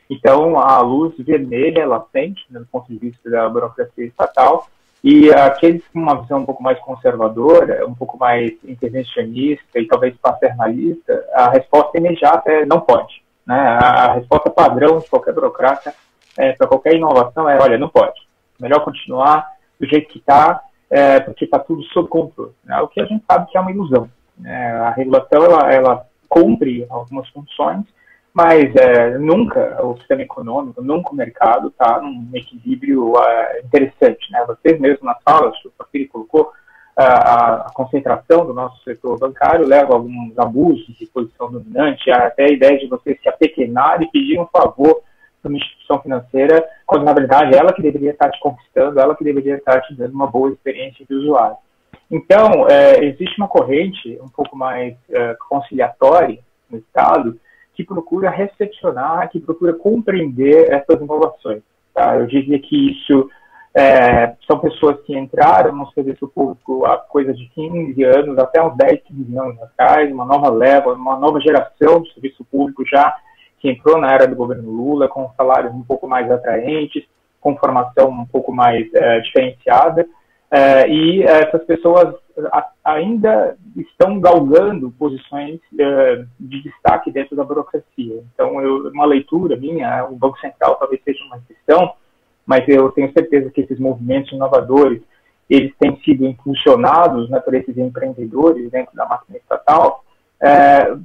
Então, 0.09 0.57
a 0.57 0.79
luz 0.79 1.13
vermelha, 1.19 1.81
ela 1.81 2.05
sente, 2.13 2.45
né, 2.49 2.61
do 2.61 2.65
ponto 2.67 2.87
de 2.87 2.97
vista 2.97 3.29
da 3.29 3.49
burocracia 3.49 4.05
estatal, 4.05 4.65
E 5.03 5.31
aqueles 5.33 5.81
com 5.93 5.99
uma 5.99 6.21
visão 6.21 6.39
um 6.39 6.45
pouco 6.45 6.61
mais 6.61 6.77
conservadora, 6.79 7.87
um 7.87 7.95
pouco 7.95 8.17
mais 8.17 8.51
intervencionista 8.65 9.79
e 9.79 9.87
talvez 9.87 10.15
paternalista, 10.17 11.25
a 11.33 11.49
resposta 11.49 11.97
imediata 11.97 12.51
é 12.51 12.65
não 12.65 12.81
pode. 12.81 13.23
Né? 13.47 13.55
A 13.57 14.13
resposta 14.13 14.49
padrão 14.49 14.99
de 14.99 15.09
qualquer 15.09 15.33
burocrata 15.33 15.93
é, 16.37 16.51
para 16.53 16.67
qualquer 16.67 16.95
inovação 16.95 17.49
é, 17.49 17.57
olha, 17.59 17.77
não 17.77 17.89
pode. 17.89 18.19
Melhor 18.59 18.83
continuar 18.83 19.47
do 19.79 19.87
jeito 19.87 20.09
que 20.09 20.19
está, 20.19 20.61
é, 20.89 21.19
porque 21.21 21.45
está 21.45 21.57
tudo 21.59 21.81
sob 21.85 22.09
controle. 22.09 22.51
Né? 22.65 22.79
O 22.81 22.87
que 22.89 22.99
a 22.99 23.05
gente 23.05 23.23
sabe 23.25 23.49
que 23.49 23.57
é 23.57 23.61
uma 23.61 23.71
ilusão. 23.71 24.09
Né? 24.37 24.71
A 24.81 24.91
regulação, 24.91 25.43
ela, 25.45 25.73
ela 25.73 26.05
cumpre 26.27 26.85
algumas 26.89 27.27
funções, 27.29 27.85
mas 28.39 28.73
é, 28.73 29.17
nunca 29.17 29.85
o 29.85 29.97
sistema 29.97 30.21
econômico, 30.21 30.81
nunca 30.81 31.11
o 31.11 31.15
mercado 31.15 31.67
está 31.67 31.99
num 31.99 32.29
equilíbrio 32.33 33.11
uh, 33.11 33.65
interessante. 33.65 34.31
Né? 34.31 34.45
Vocês 34.47 34.79
mesmo 34.79 35.05
na 35.05 35.17
sala, 35.27 35.49
o 35.49 35.71
Safiri 35.77 36.07
colocou, 36.07 36.49
a, 36.95 37.69
concentração 37.73 38.45
do 38.45 38.53
nosso 38.53 38.81
setor 38.85 39.19
bancário 39.19 39.67
leva 39.67 39.91
a 39.91 39.95
alguns 39.97 40.39
abusos 40.39 40.87
de 40.97 41.05
posição 41.07 41.51
dominante, 41.51 42.09
até 42.11 42.45
a 42.45 42.51
ideia 42.51 42.79
de 42.79 42.87
você 42.87 43.19
se 43.21 43.27
apequenar 43.27 44.01
e 44.01 44.09
pedir 44.09 44.39
um 44.39 44.47
favor 44.47 45.01
para 45.41 45.49
uma 45.49 45.57
instituição 45.57 46.01
financeira, 46.01 46.65
quando 46.85 47.03
na 47.03 47.13
verdade 47.13 47.57
ela 47.57 47.73
que 47.73 47.81
deveria 47.81 48.11
estar 48.11 48.29
te 48.29 48.39
conquistando, 48.39 49.01
ela 49.01 49.17
que 49.17 49.23
deveria 49.25 49.55
estar 49.55 49.81
te 49.81 49.93
dando 49.95 50.13
uma 50.13 50.27
boa 50.27 50.49
experiência 50.49 51.05
de 51.05 51.13
usuário. 51.13 51.57
Então, 52.09 52.69
é, 52.69 53.03
existe 53.03 53.37
uma 53.37 53.49
corrente 53.49 54.17
um 54.21 54.29
pouco 54.29 54.55
mais 54.55 54.95
é, 55.09 55.35
conciliatória 55.49 56.39
no 56.69 56.77
Estado, 56.77 57.37
que 57.79 57.85
procura 57.85 58.29
recepcionar, 58.29 59.29
que 59.29 59.39
procura 59.39 59.73
compreender 59.73 60.69
essas 60.69 60.99
inovações. 60.99 61.61
Tá? 61.93 62.17
Eu 62.17 62.27
diria 62.27 62.59
que 62.59 62.91
isso 62.91 63.29
é, 63.73 64.35
são 64.45 64.59
pessoas 64.59 64.99
que 65.05 65.17
entraram 65.17 65.73
no 65.73 65.89
serviço 65.93 66.27
público 66.27 66.85
há 66.85 66.97
coisa 66.97 67.33
de 67.33 67.47
15 67.55 68.03
anos, 68.03 68.37
até 68.37 68.61
uns 68.61 68.75
10, 68.75 69.01
15 69.03 69.37
anos 69.37 69.61
atrás, 69.61 70.11
uma 70.11 70.25
nova 70.25 70.49
leva, 70.49 70.91
uma 70.91 71.17
nova 71.17 71.39
geração 71.39 72.01
de 72.01 72.11
serviço 72.11 72.43
público 72.51 72.83
já 72.85 73.15
que 73.59 73.69
entrou 73.69 73.97
na 73.97 74.11
era 74.11 74.27
do 74.27 74.35
governo 74.35 74.69
Lula, 74.69 75.07
com 75.07 75.31
salários 75.37 75.73
um 75.73 75.83
pouco 75.83 76.05
mais 76.05 76.29
atraentes, 76.29 77.05
com 77.39 77.55
formação 77.55 78.09
um 78.09 78.25
pouco 78.25 78.51
mais 78.51 78.93
é, 78.93 79.19
diferenciada, 79.21 80.05
é, 80.51 80.89
e 80.89 81.23
essas 81.23 81.63
pessoas 81.63 82.13
ainda 82.83 83.57
estão 83.75 84.19
galgando 84.19 84.91
posições 84.91 85.59
uh, 85.73 86.27
de 86.39 86.63
destaque 86.63 87.11
dentro 87.11 87.35
da 87.35 87.43
burocracia. 87.43 88.23
Então, 88.33 88.61
eu, 88.61 88.89
uma 88.89 89.05
leitura 89.05 89.55
minha, 89.55 90.05
o 90.05 90.15
Banco 90.15 90.39
Central 90.39 90.75
talvez 90.75 91.01
seja 91.03 91.23
uma 91.25 91.37
exceção, 91.37 91.93
mas 92.45 92.67
eu 92.67 92.89
tenho 92.91 93.11
certeza 93.13 93.49
que 93.51 93.61
esses 93.61 93.79
movimentos 93.79 94.31
inovadores, 94.31 95.01
eles 95.49 95.73
têm 95.79 95.99
sido 96.03 96.25
impulsionados 96.25 97.29
né, 97.29 97.39
por 97.39 97.53
esses 97.53 97.77
empreendedores 97.77 98.69
dentro 98.71 98.95
da 98.95 99.05
máquina 99.05 99.37
estatal. 99.37 100.03
É, 100.41 100.95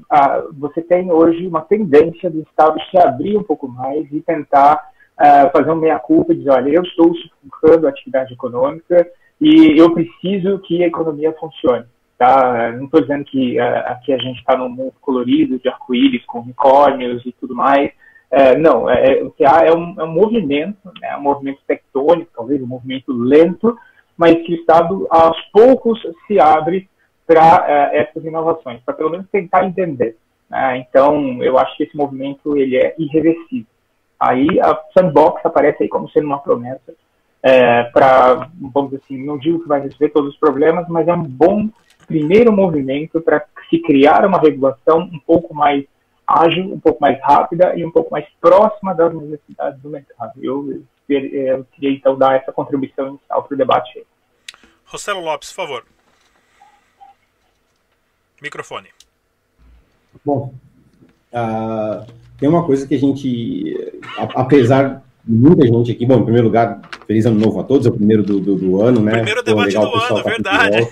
você 0.53 0.81
tem 0.81 1.11
hoje 1.11 1.47
uma 1.47 1.63
tendência 1.63 2.31
do 2.31 2.41
Estado 2.41 2.79
se 2.91 2.99
abrir 2.99 3.37
um 3.37 3.43
pouco 3.43 3.67
mais 3.67 4.07
e 4.13 4.21
tentar 4.21 4.81
é, 5.19 5.49
fazer 5.51 5.71
uma 5.71 5.81
meia-culpa 5.81 6.33
e 6.33 6.37
dizer, 6.37 6.51
olha, 6.51 6.71
eu 6.71 6.83
estou 6.83 7.15
sufocando 7.15 7.87
a 7.87 7.91
atividade 7.91 8.33
econômica, 8.33 9.07
e 9.41 9.79
eu 9.79 9.93
preciso 9.93 10.59
que 10.61 10.83
a 10.83 10.87
economia 10.87 11.33
funcione. 11.39 11.85
Tá? 12.17 12.73
Não 12.73 12.85
estou 12.85 13.01
dizendo 13.01 13.25
que 13.25 13.59
uh, 13.59 13.83
aqui 13.87 14.13
a 14.13 14.19
gente 14.19 14.39
está 14.39 14.57
num 14.57 14.69
mundo 14.69 14.95
colorido, 15.01 15.59
de 15.59 15.69
arco-íris, 15.69 16.25
com 16.25 16.41
unicórnios 16.41 17.25
e 17.27 17.33
tudo 17.33 17.55
mais. 17.55 17.91
Uh, 18.31 18.59
não, 18.59 18.89
é, 18.89 19.23
o 19.23 19.31
que 19.31 19.45
há 19.45 19.65
é 19.65 19.73
um, 19.73 19.95
é 19.99 20.05
um 20.05 20.13
movimento, 20.13 20.91
né, 21.01 21.17
um 21.17 21.23
movimento 21.23 21.61
tectônico, 21.67 22.31
talvez 22.35 22.63
um 22.63 22.67
movimento 22.67 23.13
lento, 23.13 23.77
mas 24.17 24.35
que 24.45 24.53
o 24.53 24.57
Estado, 24.57 25.07
aos 25.11 25.41
poucos, 25.53 26.01
se 26.27 26.39
abre 26.39 26.89
para 27.27 27.65
é, 27.67 27.99
essas 27.99 28.25
inovações, 28.25 28.81
para 28.85 28.95
pelo 28.95 29.11
menos 29.11 29.29
tentar 29.31 29.65
entender. 29.65 30.17
Né? 30.49 30.79
Então, 30.79 31.43
eu 31.43 31.59
acho 31.59 31.77
que 31.77 31.85
esse 31.85 31.97
movimento 31.97 32.57
ele 32.57 32.77
é 32.77 32.95
irreversível. 32.99 33.67
Aí 34.19 34.47
a 34.61 34.81
Sandbox 34.97 35.45
aparece 35.45 35.83
aí 35.83 35.89
como 35.89 36.09
sendo 36.11 36.27
uma 36.27 36.39
promessa 36.39 36.95
é, 37.45 37.83
para, 37.85 38.49
vamos 38.59 38.91
dizer 38.91 39.03
assim, 39.05 39.23
não 39.23 39.37
digo 39.37 39.61
que 39.61 39.69
vai 39.69 39.83
resolver 39.83 40.09
todos 40.09 40.33
os 40.33 40.41
problemas, 40.41 40.89
mas 40.89 41.07
é 41.07 41.13
um 41.13 41.23
bom 41.23 41.69
primeiro 42.07 42.51
movimento 42.51 43.21
para 43.21 43.45
se 43.69 43.79
criar 43.81 44.25
uma 44.25 44.39
regulação 44.39 45.01
um 45.01 45.19
pouco 45.19 45.55
mais 45.55 45.85
ágil, 46.27 46.73
um 46.73 46.81
pouco 46.81 47.03
mais 47.03 47.21
rápida 47.21 47.77
e 47.77 47.85
um 47.85 47.91
pouco 47.91 48.11
mais 48.11 48.27
próxima 48.41 48.95
das 48.95 49.13
necessidades 49.13 49.79
do 49.83 49.91
mercado. 49.91 50.33
Eu, 50.43 50.83
eu 51.07 51.67
queria 51.73 51.91
então 51.91 52.17
dar 52.17 52.35
essa 52.35 52.51
contribuição 52.51 53.09
inicial 53.09 53.43
para 53.43 53.55
o 53.55 53.59
debate. 53.59 54.07
Rossello 54.87 55.21
Lopes, 55.21 55.53
por 55.53 55.67
favor. 55.67 55.85
Microfone. 58.41 58.89
Bom, 60.25 60.55
uh, 61.31 62.07
tem 62.39 62.49
uma 62.49 62.65
coisa 62.65 62.89
que 62.89 62.95
a 62.95 62.99
gente, 62.99 64.01
apesar 64.35 65.05
muita 65.27 65.67
gente 65.67 65.91
aqui. 65.91 66.07
Bom, 66.07 66.19
em 66.19 66.25
primeiro 66.25 66.47
lugar, 66.47 66.81
feliz 67.07 67.27
ano 67.27 67.39
novo 67.39 67.61
a 67.61 67.65
todos, 67.65 67.87
é 67.87 67.91
o 67.91 67.95
primeiro 67.95 68.23
do, 68.23 68.41
do, 68.41 68.57
do 68.57 68.83
ano, 68.83 69.01
né? 69.01 69.13
Primeiro 69.13 69.43
debate 69.43 69.77
legal, 69.77 69.91
do 69.91 69.97
ano, 69.97 70.19
é 70.19 70.23
tá 70.23 70.29
verdade. 70.31 70.89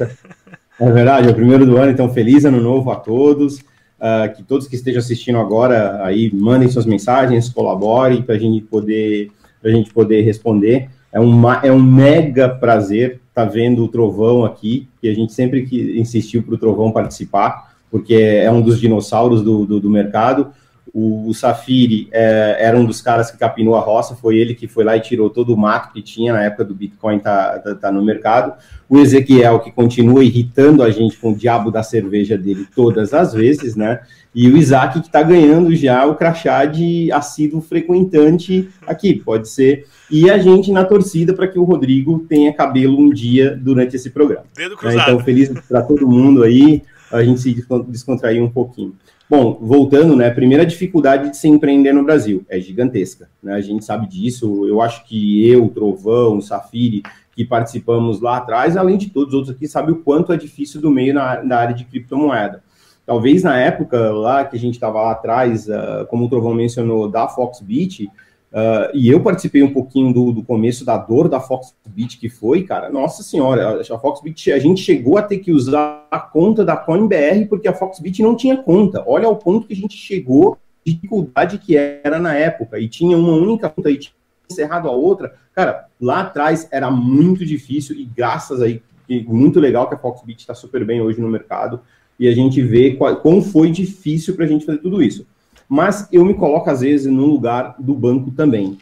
É 0.80 0.90
verdade, 0.90 1.28
é 1.28 1.30
o 1.30 1.34
primeiro 1.34 1.66
do 1.66 1.76
ano, 1.76 1.92
então 1.92 2.12
feliz 2.12 2.44
ano 2.44 2.60
novo 2.60 2.90
a 2.90 2.96
todos. 2.96 3.58
Uh, 4.02 4.34
que 4.34 4.42
todos 4.42 4.66
que 4.66 4.74
estejam 4.74 4.98
assistindo 4.98 5.38
agora 5.38 6.04
aí 6.04 6.28
mandem 6.34 6.68
suas 6.68 6.84
mensagens, 6.84 7.48
colaborem 7.48 8.20
para 8.20 8.34
a 8.34 8.38
gente 8.38 8.60
poder 8.62 9.30
a 9.64 9.68
gente 9.68 9.92
poder 9.92 10.22
responder. 10.22 10.88
É, 11.12 11.20
uma, 11.20 11.60
é 11.62 11.70
um 11.70 11.80
mega 11.80 12.48
prazer 12.48 13.20
estar 13.28 13.44
tá 13.46 13.52
vendo 13.52 13.84
o 13.84 13.88
Trovão 13.88 14.44
aqui, 14.44 14.88
que 15.00 15.08
a 15.08 15.14
gente 15.14 15.32
sempre 15.32 15.64
que 15.66 15.98
insistiu 15.98 16.42
para 16.42 16.54
o 16.54 16.58
Trovão 16.58 16.90
participar, 16.90 17.74
porque 17.90 18.14
é 18.14 18.50
um 18.50 18.60
dos 18.60 18.80
dinossauros 18.80 19.42
do, 19.42 19.64
do, 19.64 19.78
do 19.78 19.90
mercado. 19.90 20.48
O, 20.92 21.28
o 21.28 21.34
Safiri 21.34 22.08
é, 22.12 22.56
era 22.60 22.76
um 22.76 22.84
dos 22.84 23.00
caras 23.00 23.30
que 23.30 23.38
capinou 23.38 23.76
a 23.76 23.80
roça, 23.80 24.14
foi 24.14 24.36
ele 24.36 24.54
que 24.54 24.68
foi 24.68 24.84
lá 24.84 24.96
e 24.96 25.00
tirou 25.00 25.30
todo 25.30 25.54
o 25.54 25.56
mato 25.56 25.92
que 25.92 26.02
tinha 26.02 26.32
na 26.32 26.42
época 26.42 26.64
do 26.64 26.74
Bitcoin 26.74 27.18
tá, 27.18 27.58
tá, 27.58 27.74
tá 27.74 27.92
no 27.92 28.04
mercado. 28.04 28.52
O 28.88 28.98
Ezequiel, 28.98 29.60
que 29.60 29.72
continua 29.72 30.22
irritando 30.22 30.82
a 30.82 30.90
gente 30.90 31.16
com 31.16 31.32
o 31.32 31.36
diabo 31.36 31.70
da 31.70 31.82
cerveja 31.82 32.36
dele 32.36 32.66
todas 32.74 33.14
as 33.14 33.32
vezes, 33.32 33.74
né? 33.74 34.00
E 34.34 34.48
o 34.48 34.56
Isaac, 34.56 35.00
que 35.00 35.06
está 35.06 35.22
ganhando 35.22 35.74
já 35.76 36.06
o 36.06 36.14
crachá 36.14 36.64
de 36.64 37.12
assíduo 37.12 37.60
frequentante 37.60 38.68
aqui, 38.86 39.14
pode 39.14 39.48
ser. 39.48 39.86
E 40.10 40.30
a 40.30 40.38
gente 40.38 40.72
na 40.72 40.84
torcida 40.84 41.34
para 41.34 41.46
que 41.46 41.58
o 41.58 41.64
Rodrigo 41.64 42.18
tenha 42.20 42.52
cabelo 42.52 42.98
um 42.98 43.10
dia 43.10 43.54
durante 43.54 43.96
esse 43.96 44.10
programa. 44.10 44.44
Cruzado. 44.76 45.02
Então, 45.02 45.20
feliz 45.20 45.50
para 45.68 45.82
todo 45.82 46.08
mundo 46.08 46.42
aí, 46.42 46.82
a 47.10 47.22
gente 47.22 47.40
se 47.40 47.64
descontrair 47.88 48.42
um 48.42 48.48
pouquinho. 48.48 48.94
Bom, 49.34 49.56
voltando, 49.62 50.14
né? 50.14 50.28
A 50.28 50.34
primeira 50.34 50.66
dificuldade 50.66 51.30
de 51.30 51.38
se 51.38 51.48
empreender 51.48 51.94
no 51.94 52.04
Brasil 52.04 52.44
é 52.50 52.60
gigantesca, 52.60 53.30
né? 53.42 53.54
A 53.54 53.62
gente 53.62 53.82
sabe 53.82 54.06
disso. 54.06 54.66
Eu 54.66 54.82
acho 54.82 55.06
que 55.06 55.48
eu, 55.48 55.70
Trovão, 55.70 56.38
Safiri, 56.38 57.02
que 57.34 57.42
participamos 57.42 58.20
lá 58.20 58.36
atrás, 58.36 58.76
além 58.76 58.98
de 58.98 59.08
todos 59.08 59.28
os 59.28 59.34
outros 59.34 59.56
aqui, 59.56 59.66
sabe 59.66 59.90
o 59.90 59.96
quanto 59.96 60.34
é 60.34 60.36
difícil 60.36 60.82
do 60.82 60.90
meio 60.90 61.14
na, 61.14 61.42
na 61.42 61.56
área 61.56 61.74
de 61.74 61.86
criptomoeda. 61.86 62.62
Talvez 63.06 63.42
na 63.42 63.56
época 63.56 64.10
lá 64.10 64.44
que 64.44 64.54
a 64.54 64.60
gente 64.60 64.74
estava 64.74 65.00
lá 65.00 65.12
atrás, 65.12 65.66
uh, 65.66 66.06
como 66.10 66.26
o 66.26 66.28
Trovão 66.28 66.52
mencionou, 66.52 67.08
da 67.08 67.26
Foxbit, 67.26 68.10
Uh, 68.52 68.92
e 68.92 69.08
eu 69.08 69.18
participei 69.18 69.62
um 69.62 69.72
pouquinho 69.72 70.12
do, 70.12 70.30
do, 70.30 70.42
começo 70.42 70.84
da 70.84 70.98
dor 70.98 71.26
da 71.26 71.40
Foxbit 71.40 72.18
que 72.18 72.28
foi, 72.28 72.62
cara. 72.64 72.90
Nossa 72.90 73.22
senhora, 73.22 73.80
a 73.80 73.98
Foxbit, 73.98 74.52
a 74.52 74.58
gente 74.58 74.82
chegou 74.82 75.16
a 75.16 75.22
ter 75.22 75.38
que 75.38 75.50
usar 75.50 76.06
a 76.10 76.20
conta 76.20 76.62
da 76.62 76.76
CoinBR 76.76 77.46
porque 77.48 77.66
a 77.66 77.72
Foxbit 77.72 78.22
não 78.22 78.36
tinha 78.36 78.58
conta. 78.58 79.02
Olha 79.06 79.26
o 79.26 79.36
ponto 79.36 79.66
que 79.66 79.72
a 79.72 79.76
gente 79.76 79.96
chegou, 79.96 80.58
dificuldade 80.84 81.56
que 81.56 81.78
era 81.78 82.18
na 82.18 82.34
época. 82.34 82.78
E 82.78 82.88
tinha 82.88 83.16
uma 83.16 83.32
única 83.32 83.70
conta 83.70 83.90
e 83.90 83.96
tinha 83.96 84.14
encerrado 84.50 84.86
a 84.86 84.92
outra. 84.92 85.34
Cara, 85.54 85.86
lá 85.98 86.20
atrás 86.20 86.68
era 86.70 86.90
muito 86.90 87.46
difícil 87.46 87.96
e 87.96 88.04
graças 88.04 88.60
aí, 88.60 88.82
muito 89.26 89.60
legal 89.60 89.88
que 89.88 89.94
a 89.94 89.98
Foxbit 89.98 90.40
está 90.40 90.54
super 90.54 90.84
bem 90.84 91.00
hoje 91.00 91.18
no 91.22 91.28
mercado. 91.28 91.80
E 92.20 92.28
a 92.28 92.34
gente 92.34 92.60
vê 92.60 92.90
qual, 92.96 93.16
como 93.16 93.40
foi 93.40 93.70
difícil 93.70 94.36
para 94.36 94.44
a 94.44 94.48
gente 94.48 94.66
fazer 94.66 94.78
tudo 94.78 95.02
isso 95.02 95.26
mas 95.68 96.08
eu 96.12 96.24
me 96.24 96.34
coloco 96.34 96.68
às 96.70 96.80
vezes 96.80 97.06
no 97.10 97.26
lugar 97.26 97.74
do 97.78 97.94
banco 97.94 98.30
também. 98.30 98.78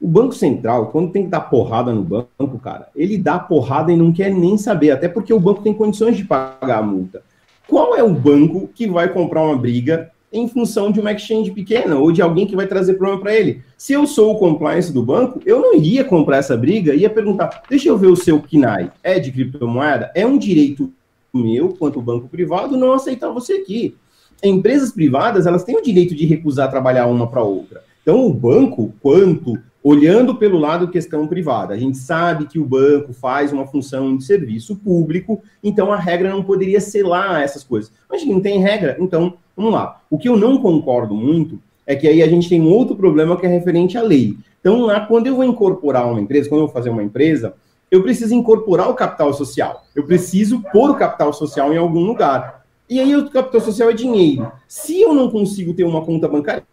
O 0.00 0.06
Banco 0.06 0.34
Central, 0.34 0.88
quando 0.88 1.10
tem 1.10 1.24
que 1.24 1.30
dar 1.30 1.40
porrada 1.40 1.92
no 1.92 2.02
banco, 2.02 2.58
cara, 2.62 2.88
ele 2.94 3.16
dá 3.16 3.38
porrada 3.38 3.90
e 3.90 3.96
não 3.96 4.12
quer 4.12 4.30
nem 4.30 4.58
saber, 4.58 4.90
até 4.90 5.08
porque 5.08 5.32
o 5.32 5.40
banco 5.40 5.62
tem 5.62 5.72
condições 5.72 6.16
de 6.16 6.24
pagar 6.24 6.78
a 6.78 6.82
multa. 6.82 7.22
Qual 7.66 7.96
é 7.96 8.02
o 8.02 8.12
banco 8.12 8.68
que 8.74 8.86
vai 8.86 9.12
comprar 9.12 9.42
uma 9.42 9.56
briga 9.56 10.10
em 10.30 10.46
função 10.48 10.92
de 10.92 11.00
uma 11.00 11.12
exchange 11.12 11.50
pequena 11.50 11.96
ou 11.96 12.12
de 12.12 12.20
alguém 12.20 12.46
que 12.46 12.54
vai 12.54 12.66
trazer 12.66 12.94
problema 12.94 13.22
para 13.22 13.34
ele? 13.34 13.62
Se 13.78 13.94
eu 13.94 14.06
sou 14.06 14.34
o 14.34 14.38
compliance 14.38 14.92
do 14.92 15.02
banco, 15.02 15.40
eu 15.46 15.60
não 15.60 15.74
iria 15.74 16.04
comprar 16.04 16.36
essa 16.36 16.56
briga, 16.56 16.94
ia 16.94 17.08
perguntar: 17.08 17.62
deixa 17.68 17.88
eu 17.88 17.96
ver 17.96 18.08
o 18.08 18.16
seu 18.16 18.40
KNAI, 18.40 18.92
é 19.02 19.18
de 19.18 19.32
criptomoeda? 19.32 20.12
É 20.14 20.26
um 20.26 20.36
direito 20.36 20.92
meu, 21.32 21.70
quanto 21.70 22.02
banco 22.02 22.28
privado, 22.28 22.76
não 22.76 22.92
aceitar 22.92 23.30
você 23.30 23.54
aqui 23.54 23.96
empresas 24.42 24.92
privadas, 24.92 25.46
elas 25.46 25.64
têm 25.64 25.76
o 25.76 25.82
direito 25.82 26.14
de 26.14 26.26
recusar 26.26 26.70
trabalhar 26.70 27.06
uma 27.06 27.26
para 27.26 27.42
outra. 27.42 27.82
Então, 28.02 28.24
o 28.26 28.32
banco, 28.32 28.94
quanto 29.00 29.58
olhando 29.86 30.34
pelo 30.34 30.58
lado 30.58 30.88
questão 30.88 31.28
privada. 31.28 31.72
A 31.72 31.78
gente 31.78 31.96
sabe 31.96 32.46
que 32.46 32.58
o 32.58 32.64
banco 32.64 33.12
faz 33.12 33.52
uma 33.52 33.64
função 33.64 34.16
de 34.16 34.24
serviço 34.24 34.74
público, 34.74 35.40
então 35.62 35.92
a 35.92 35.96
regra 35.96 36.28
não 36.28 36.42
poderia 36.42 36.80
lá 37.04 37.40
essas 37.40 37.62
coisas. 37.62 37.92
Mas 38.10 38.26
não 38.26 38.40
tem 38.40 38.60
regra, 38.60 38.96
então 38.98 39.34
vamos 39.56 39.72
lá. 39.72 40.00
O 40.10 40.18
que 40.18 40.28
eu 40.28 40.36
não 40.36 40.58
concordo 40.58 41.14
muito 41.14 41.60
é 41.86 41.94
que 41.94 42.08
aí 42.08 42.20
a 42.20 42.26
gente 42.26 42.48
tem 42.48 42.60
um 42.60 42.68
outro 42.68 42.96
problema 42.96 43.36
que 43.36 43.46
é 43.46 43.48
referente 43.48 43.96
à 43.96 44.02
lei. 44.02 44.36
Então, 44.60 44.80
lá, 44.80 45.06
quando 45.06 45.28
eu 45.28 45.36
vou 45.36 45.44
incorporar 45.44 46.10
uma 46.10 46.20
empresa, 46.20 46.48
quando 46.48 46.62
eu 46.62 46.66
vou 46.66 46.74
fazer 46.74 46.90
uma 46.90 47.04
empresa, 47.04 47.54
eu 47.88 48.02
preciso 48.02 48.34
incorporar 48.34 48.90
o 48.90 48.94
capital 48.94 49.32
social. 49.32 49.84
Eu 49.94 50.02
preciso 50.02 50.64
pôr 50.72 50.90
o 50.90 50.96
capital 50.96 51.32
social 51.32 51.72
em 51.72 51.76
algum 51.76 52.04
lugar. 52.04 52.55
E 52.88 53.00
aí 53.00 53.16
o 53.16 53.28
capital 53.30 53.60
social 53.60 53.90
é 53.90 53.92
dinheiro. 53.92 54.50
Se 54.68 55.00
eu 55.00 55.12
não 55.12 55.30
consigo 55.30 55.74
ter 55.74 55.84
uma 55.84 56.04
conta 56.04 56.28
bancária, 56.28 56.64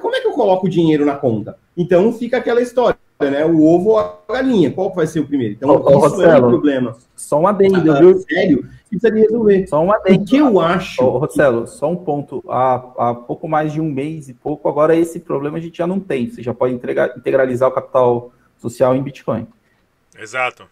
como 0.00 0.14
é 0.14 0.20
que 0.20 0.26
eu 0.26 0.32
coloco 0.32 0.66
o 0.66 0.70
dinheiro 0.70 1.04
na 1.04 1.16
conta? 1.16 1.56
Então 1.76 2.12
fica 2.12 2.36
aquela 2.38 2.60
história, 2.60 2.98
né? 3.20 3.44
O 3.44 3.64
ovo 3.64 3.90
ou 3.90 3.98
a 3.98 4.18
galinha, 4.28 4.70
qual 4.70 4.92
vai 4.92 5.06
ser 5.06 5.20
o 5.20 5.26
primeiro? 5.26 5.54
Então, 5.54 5.70
ô, 5.70 6.06
isso 6.06 6.22
é 6.22 6.36
um 6.36 6.48
problema. 6.48 6.96
Só 7.16 7.40
um 7.40 7.46
adendo, 7.46 7.90
ah, 7.90 7.98
viu? 7.98 8.18
Sério, 8.18 8.68
precisa 8.88 9.10
de 9.10 9.20
resolver. 9.20 9.66
Só 9.66 9.82
um 9.82 9.92
adendo. 9.92 10.22
O 10.22 10.24
que 10.24 10.36
eu 10.36 10.60
acho. 10.60 11.02
Ô, 11.02 11.18
Rossello, 11.18 11.66
só 11.66 11.90
um 11.90 11.96
ponto. 11.96 12.44
Há, 12.48 12.74
há 12.98 13.14
pouco 13.14 13.48
mais 13.48 13.72
de 13.72 13.80
um 13.80 13.90
mês 13.90 14.28
e 14.28 14.34
pouco, 14.34 14.68
agora 14.68 14.94
esse 14.94 15.20
problema 15.20 15.58
a 15.58 15.60
gente 15.60 15.78
já 15.78 15.86
não 15.86 16.00
tem. 16.00 16.28
Você 16.28 16.42
já 16.42 16.52
pode 16.52 16.74
entregar, 16.74 17.16
integralizar 17.16 17.68
o 17.68 17.72
capital 17.72 18.32
social 18.58 18.94
em 18.94 19.02
Bitcoin. 19.02 19.46
Exato. 20.18 20.64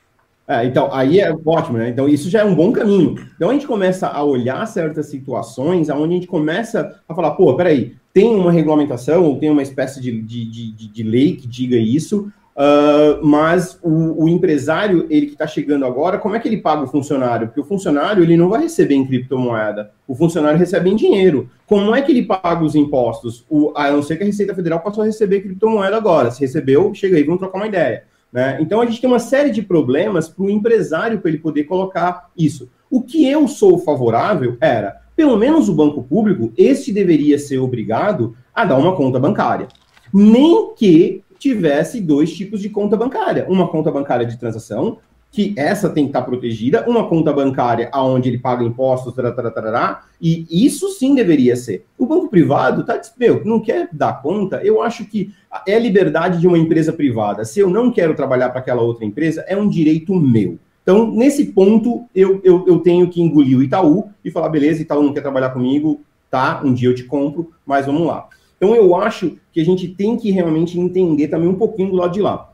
É, 0.51 0.65
então, 0.65 0.93
aí 0.93 1.21
é 1.21 1.33
ótimo, 1.47 1.79
né? 1.79 1.91
Então, 1.91 2.09
isso 2.09 2.29
já 2.29 2.41
é 2.41 2.45
um 2.45 2.57
bom 2.57 2.73
caminho. 2.73 3.15
Então, 3.37 3.51
a 3.51 3.53
gente 3.53 3.69
começa 3.69 4.09
a 4.09 4.25
olhar 4.25 4.67
certas 4.67 5.07
situações 5.07 5.89
onde 5.89 6.13
a 6.13 6.17
gente 6.17 6.27
começa 6.27 7.01
a 7.09 7.15
falar, 7.15 7.31
pô, 7.37 7.55
peraí, 7.55 7.95
tem 8.13 8.35
uma 8.35 8.51
regulamentação 8.51 9.23
ou 9.23 9.39
tem 9.39 9.49
uma 9.49 9.63
espécie 9.63 10.01
de, 10.01 10.21
de, 10.21 10.45
de, 10.45 10.89
de 10.89 11.03
lei 11.05 11.37
que 11.37 11.47
diga 11.47 11.77
isso, 11.77 12.33
uh, 12.57 13.25
mas 13.25 13.79
o, 13.81 14.25
o, 14.25 14.29
empresário, 14.29 15.07
ele 15.09 15.27
que 15.27 15.35
está 15.35 15.47
chegando 15.47 15.87
agora, 15.87 16.19
como 16.19 16.35
é 16.35 16.41
que 16.41 16.49
ele 16.49 16.57
paga 16.57 16.83
o 16.83 16.89
funcionário? 16.89 17.47
Porque 17.47 17.61
o 17.61 17.65
funcionário, 17.65 18.25
ele 18.25 18.37
não 18.37 18.49
vai 18.49 18.63
receber 18.63 18.97
em 18.97 19.07
criptomoeda, 19.07 19.93
o 20.09 20.17
funcionário 20.17 20.59
recebe 20.59 20.91
em 20.91 20.97
dinheiro. 20.97 21.49
Como 21.65 21.95
é 21.95 22.03
que 22.03 22.11
ele 22.11 22.25
paga 22.25 22.65
os 22.65 22.75
impostos? 22.75 23.47
O, 23.49 23.73
a 23.77 23.89
não 23.93 24.03
ser 24.03 24.17
que 24.17 24.25
a 24.25 24.27
Receita 24.27 24.53
Federal 24.53 24.81
passou 24.81 25.05
a 25.05 25.07
receber 25.07 25.43
criptomoeda 25.43 25.97
agora. 25.97 26.33
Se 26.33 26.41
recebeu, 26.41 26.93
chega 26.93 27.17
aí, 27.17 27.23
vamos 27.23 27.39
trocar 27.39 27.59
uma 27.59 27.69
ideia. 27.69 28.10
Né? 28.33 28.59
Então 28.61 28.81
a 28.81 28.87
gente 28.87 29.01
tem 29.01 29.11
uma 29.11 29.19
série 29.19 29.51
de 29.51 29.63
problemas 29.63 30.29
para 30.29 30.45
o 30.45 30.51
empresário 30.51 31.21
para 31.21 31.31
ele 31.31 31.39
poder 31.39 31.65
colocar 31.65 32.31
isso. 32.37 32.69
O 32.91 33.03
que 33.03 33.29
eu 33.29 33.47
sou 33.49 33.79
favorável 33.79 34.57
era, 34.61 35.01
pelo 35.17 35.37
menos 35.37 35.69
o 35.69 35.75
banco 35.75 36.03
público, 36.03 36.53
este 36.57 36.93
deveria 36.93 37.39
ser 37.39 37.59
obrigado 37.59 38.37
a 38.55 38.65
dar 38.65 38.79
uma 38.79 38.97
conta 38.97 39.19
bancária. 39.19 39.69
Nem 40.13 40.75
que 40.75 41.23
tivesse 41.39 42.01
dois 42.01 42.33
tipos 42.33 42.61
de 42.61 42.69
conta 42.69 42.97
bancária. 42.97 43.47
Uma 43.49 43.69
conta 43.69 43.91
bancária 43.91 44.27
de 44.27 44.39
transação 44.39 44.99
que 45.33 45.55
essa 45.57 45.89
tem 45.89 46.05
que 46.05 46.11
estar 46.11 46.23
protegida, 46.23 46.85
uma 46.89 47.09
conta 47.09 47.33
bancária 47.33 47.89
aonde 47.93 48.29
ele 48.29 48.39
paga 48.39 48.65
impostos, 48.65 49.15
tarará, 49.15 50.03
e 50.21 50.47
isso 50.51 50.89
sim 50.91 51.15
deveria 51.15 51.55
ser. 51.55 51.87
O 51.97 52.05
banco 52.05 52.29
privado 52.29 52.85
tá, 52.85 53.01
meu, 53.19 53.45
não 53.45 53.61
quer 53.61 53.89
dar 53.93 54.21
conta, 54.21 54.61
eu 54.65 54.83
acho 54.83 55.05
que 55.05 55.33
é 55.67 55.79
liberdade 55.79 56.41
de 56.41 56.49
uma 56.49 56.59
empresa 56.59 56.93
privada. 56.93 57.45
Se 57.45 57.61
eu 57.61 57.71
não 57.71 57.93
quero 57.93 58.15
trabalhar 58.15 58.51
para 58.51 58.61
aquela 58.61 58.83
outra 58.83 59.05
empresa, 59.05 59.45
é 59.47 59.57
um 59.57 59.69
direito 59.69 60.15
meu. 60.15 60.59
Então, 60.83 61.11
nesse 61.13 61.47
ponto, 61.47 62.05
eu, 62.15 62.41
eu, 62.43 62.65
eu 62.67 62.81
tenho 62.81 63.09
que 63.09 63.23
engolir 63.23 63.59
o 63.59 63.63
Itaú 63.63 64.11
e 64.25 64.31
falar, 64.31 64.49
beleza, 64.49 64.83
Itaú 64.83 65.03
não 65.03 65.13
quer 65.13 65.21
trabalhar 65.21 65.51
comigo, 65.51 66.01
tá, 66.29 66.61
um 66.65 66.75
dia 66.75 66.89
eu 66.89 66.95
te 66.95 67.05
compro, 67.05 67.53
mas 67.65 67.87
vamos 67.87 68.07
lá. 68.07 68.29
Então, 68.57 68.75
eu 68.75 68.97
acho 68.97 69.37
que 69.53 69.61
a 69.61 69.65
gente 69.65 69.87
tem 69.89 70.17
que 70.17 70.31
realmente 70.33 70.79
entender 70.79 71.29
também 71.29 71.49
um 71.49 71.55
pouquinho 71.55 71.91
do 71.91 71.97
lado 71.97 72.13
de 72.13 72.21
lá. 72.21 72.50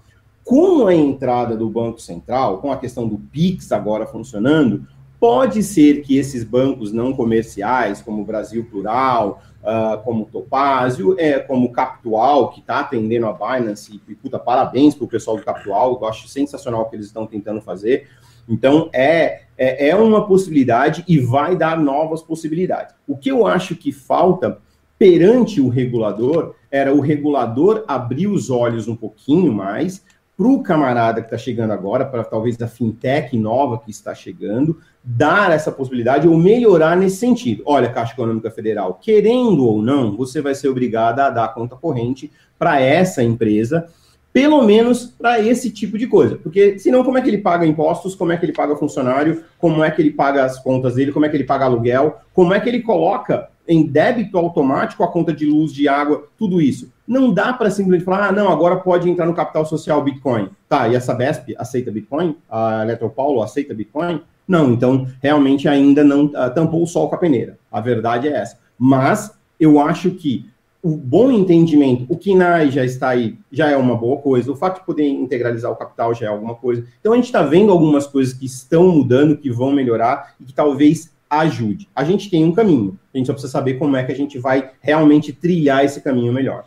Com 0.47 0.87
a 0.87 0.95
entrada 0.95 1.57
do 1.57 1.69
Banco 1.69 2.01
Central, 2.01 2.59
com 2.59 2.71
a 2.71 2.77
questão 2.77 3.09
do 3.09 3.19
PIX 3.19 3.73
agora 3.73 4.07
funcionando, 4.07 4.87
pode 5.19 5.61
ser 5.61 6.03
que 6.03 6.17
esses 6.17 6.45
bancos 6.45 6.93
não 6.93 7.13
comerciais, 7.13 8.01
como 8.01 8.25
Brasil 8.25 8.65
Plural, 8.65 9.43
uh, 9.61 10.01
como 10.05 10.27
Topázio, 10.27 11.17
é, 11.19 11.41
como 11.41 11.73
Capital, 11.73 12.51
que 12.51 12.61
está 12.61 12.79
atendendo 12.79 13.27
a 13.27 13.33
Binance, 13.33 14.01
e 14.07 14.15
puta, 14.15 14.39
parabéns 14.39 14.95
para 14.95 15.05
o 15.05 15.09
pessoal 15.09 15.37
do 15.37 15.43
Capital, 15.43 15.99
eu 16.01 16.07
acho 16.07 16.29
sensacional 16.29 16.83
o 16.83 16.85
que 16.85 16.95
eles 16.95 17.07
estão 17.07 17.27
tentando 17.27 17.61
fazer. 17.61 18.07
Então, 18.49 18.89
é, 18.93 19.41
é, 19.59 19.89
é 19.89 19.97
uma 19.97 20.29
possibilidade 20.29 21.05
e 21.09 21.19
vai 21.19 21.57
dar 21.57 21.77
novas 21.77 22.23
possibilidades. 22.23 22.95
O 23.05 23.17
que 23.17 23.33
eu 23.33 23.49
acho 23.49 23.75
que 23.75 23.91
falta 23.91 24.59
perante 24.97 25.61
o 25.61 25.69
regulador 25.69 26.55
era 26.71 26.95
o 26.95 27.01
regulador 27.01 27.85
abrir 27.89 28.29
os 28.29 28.49
olhos 28.49 28.87
um 28.87 28.95
pouquinho 28.95 29.53
mais 29.53 30.05
para 30.37 30.47
o 30.47 30.63
camarada 30.63 31.23
que 31.23 31.29
está 31.29 31.39
chegando 31.39 31.73
agora, 31.73 32.05
para 32.05 32.23
talvez 32.23 32.61
a 32.61 32.69
fintech 32.69 33.37
nova 33.39 33.79
que 33.79 33.91
está 33.91 34.15
chegando, 34.15 34.79
dar 35.03 35.51
essa 35.51 35.73
possibilidade 35.73 36.29
ou 36.29 36.37
melhorar 36.37 36.97
nesse 36.97 37.17
sentido. 37.17 37.63
Olha, 37.65 37.89
Caixa 37.89 38.13
Econômica 38.13 38.51
Federal, 38.51 38.99
querendo 39.01 39.67
ou 39.67 39.81
não, 39.81 40.15
você 40.15 40.43
vai 40.43 40.55
ser 40.55 40.69
obrigada 40.69 41.25
a 41.25 41.31
dar 41.31 41.55
conta 41.55 41.75
corrente 41.75 42.31
para 42.59 42.81
essa 42.81 43.23
empresa, 43.23 43.87
pelo 44.31 44.63
menos 44.63 45.07
para 45.07 45.41
esse 45.41 45.71
tipo 45.71 45.97
de 45.97 46.07
coisa. 46.07 46.37
Porque 46.37 46.79
senão, 46.79 47.03
como 47.03 47.17
é 47.17 47.23
que 47.23 47.31
ele 47.31 47.39
paga 47.39 47.65
impostos, 47.65 48.15
como 48.15 48.33
é 48.33 48.37
que 48.37 48.45
ele 48.45 48.53
paga 48.53 48.77
funcionário, 48.77 49.43
como 49.59 49.83
é 49.83 49.91
que 49.91 50.03
ele 50.03 50.11
paga 50.11 50.45
as 50.45 50.59
contas 50.59 50.97
dele, 50.97 51.13
como 51.13 51.25
é 51.25 51.31
que 51.31 51.37
ele 51.37 51.45
paga 51.45 51.65
aluguel, 51.65 52.19
como 52.35 52.53
é 52.53 52.61
que 52.61 52.69
ele 52.69 52.83
coloca 52.83 53.49
em 53.67 53.87
débito 53.87 54.37
automático 54.37 55.03
a 55.03 55.09
conta 55.09 55.33
de 55.33 55.47
luz, 55.47 55.73
de 55.73 55.89
água, 55.89 56.29
tudo 56.37 56.61
isso. 56.61 56.93
Não 57.07 57.33
dá 57.33 57.53
para 57.53 57.71
simplesmente 57.71 58.05
falar, 58.05 58.29
ah, 58.29 58.33
não, 58.33 58.49
agora 58.49 58.77
pode 58.77 59.09
entrar 59.09 59.27
no 59.27 59.35
capital 59.35 59.65
social 59.65 60.03
Bitcoin. 60.03 60.51
Tá, 60.69 60.89
e 60.89 60.97
a 60.97 61.01
Sabesp 61.01 61.55
aceita 61.57 61.91
Bitcoin? 61.91 62.37
A 62.51 62.83
Eletropaulo 62.83 63.43
aceita 63.43 63.75
Bitcoin? 63.75 64.23
Não, 64.47 64.73
então 64.73 65.07
realmente 65.23 65.69
ainda 65.69 66.05
não 66.05 66.27
uh, 66.27 66.53
tampou 66.55 66.83
o 66.83 66.87
sol 66.87 67.09
com 67.09 67.15
a 67.15 67.19
peneira. 67.19 67.59
A 67.71 67.81
verdade 67.81 68.29
é 68.29 68.33
essa. 68.33 68.59
Mas 68.79 69.33
eu 69.59 69.81
acho 69.81 70.11
que 70.13 70.49
o 70.83 70.97
bom 70.97 71.33
entendimento, 71.33 72.07
o 72.09 72.17
KINAI 72.17 72.71
já 72.71 72.85
está 72.85 73.09
aí, 73.09 73.37
já 73.51 73.69
é 73.69 73.77
uma 73.77 73.97
boa 73.97 74.19
coisa. 74.19 74.53
O 74.53 74.57
fato 74.57 74.81
de 74.81 74.87
poder 74.87 75.09
integralizar 75.09 75.71
o 75.71 75.77
capital 75.77 76.15
já 76.15 76.27
é 76.27 76.29
alguma 76.29 76.55
coisa. 76.55 76.87
Então 77.01 77.13
a 77.13 77.17
gente 77.17 77.25
está 77.25 77.43
vendo 77.43 77.73
algumas 77.73 78.07
coisas 78.07 78.33
que 78.33 78.47
estão 78.47 78.89
mudando, 78.89 79.37
que 79.37 79.51
vão 79.51 79.73
melhorar 79.73 80.35
e 80.41 80.45
que 80.45 80.53
talvez 80.53 81.13
ajude. 81.29 81.89
A 81.95 82.05
gente 82.05 82.31
tem 82.31 82.45
um 82.45 82.53
caminho, 82.53 82.97
a 83.13 83.19
gente 83.19 83.27
só 83.27 83.33
precisa 83.33 83.53
saber 83.53 83.75
como 83.75 83.97
é 83.97 84.05
que 84.05 84.13
a 84.13 84.17
gente 84.17 84.39
vai 84.39 84.71
realmente 84.81 85.33
trilhar 85.33 85.85
esse 85.85 86.01
caminho 86.01 86.33
melhor. 86.33 86.65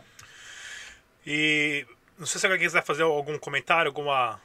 E 1.26 1.86
não 2.18 2.26
sei 2.26 2.40
se 2.40 2.46
alguém 2.46 2.60
quiser 2.60 2.84
fazer 2.84 3.02
algum 3.02 3.38
comentário, 3.38 3.88
alguma 3.88 4.40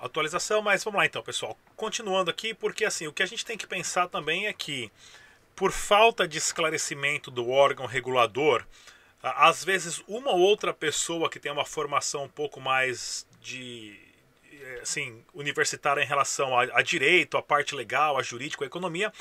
atualização, 0.00 0.60
mas 0.62 0.82
vamos 0.82 0.98
lá 0.98 1.06
então, 1.06 1.22
pessoal. 1.22 1.56
Continuando 1.76 2.30
aqui, 2.30 2.52
porque 2.54 2.84
assim, 2.84 3.06
o 3.06 3.12
que 3.12 3.22
a 3.22 3.26
gente 3.26 3.44
tem 3.44 3.56
que 3.56 3.66
pensar 3.66 4.08
também 4.08 4.46
é 4.46 4.52
que, 4.52 4.90
por 5.54 5.70
falta 5.70 6.26
de 6.26 6.38
esclarecimento 6.38 7.30
do 7.30 7.48
órgão 7.50 7.86
regulador, 7.86 8.64
às 9.22 9.64
vezes 9.64 10.02
uma 10.08 10.32
ou 10.32 10.40
outra 10.40 10.74
pessoa 10.74 11.30
que 11.30 11.38
tem 11.38 11.52
uma 11.52 11.64
formação 11.64 12.24
um 12.24 12.28
pouco 12.28 12.60
mais 12.60 13.26
de 13.40 14.12
assim, 14.80 15.22
universitária 15.34 16.02
em 16.02 16.06
relação 16.06 16.58
a, 16.58 16.62
a 16.62 16.82
direito, 16.82 17.36
a 17.36 17.42
parte 17.42 17.74
legal, 17.74 18.18
a 18.18 18.22
jurídico, 18.22 18.64
a 18.64 18.66
economia, 18.66 19.12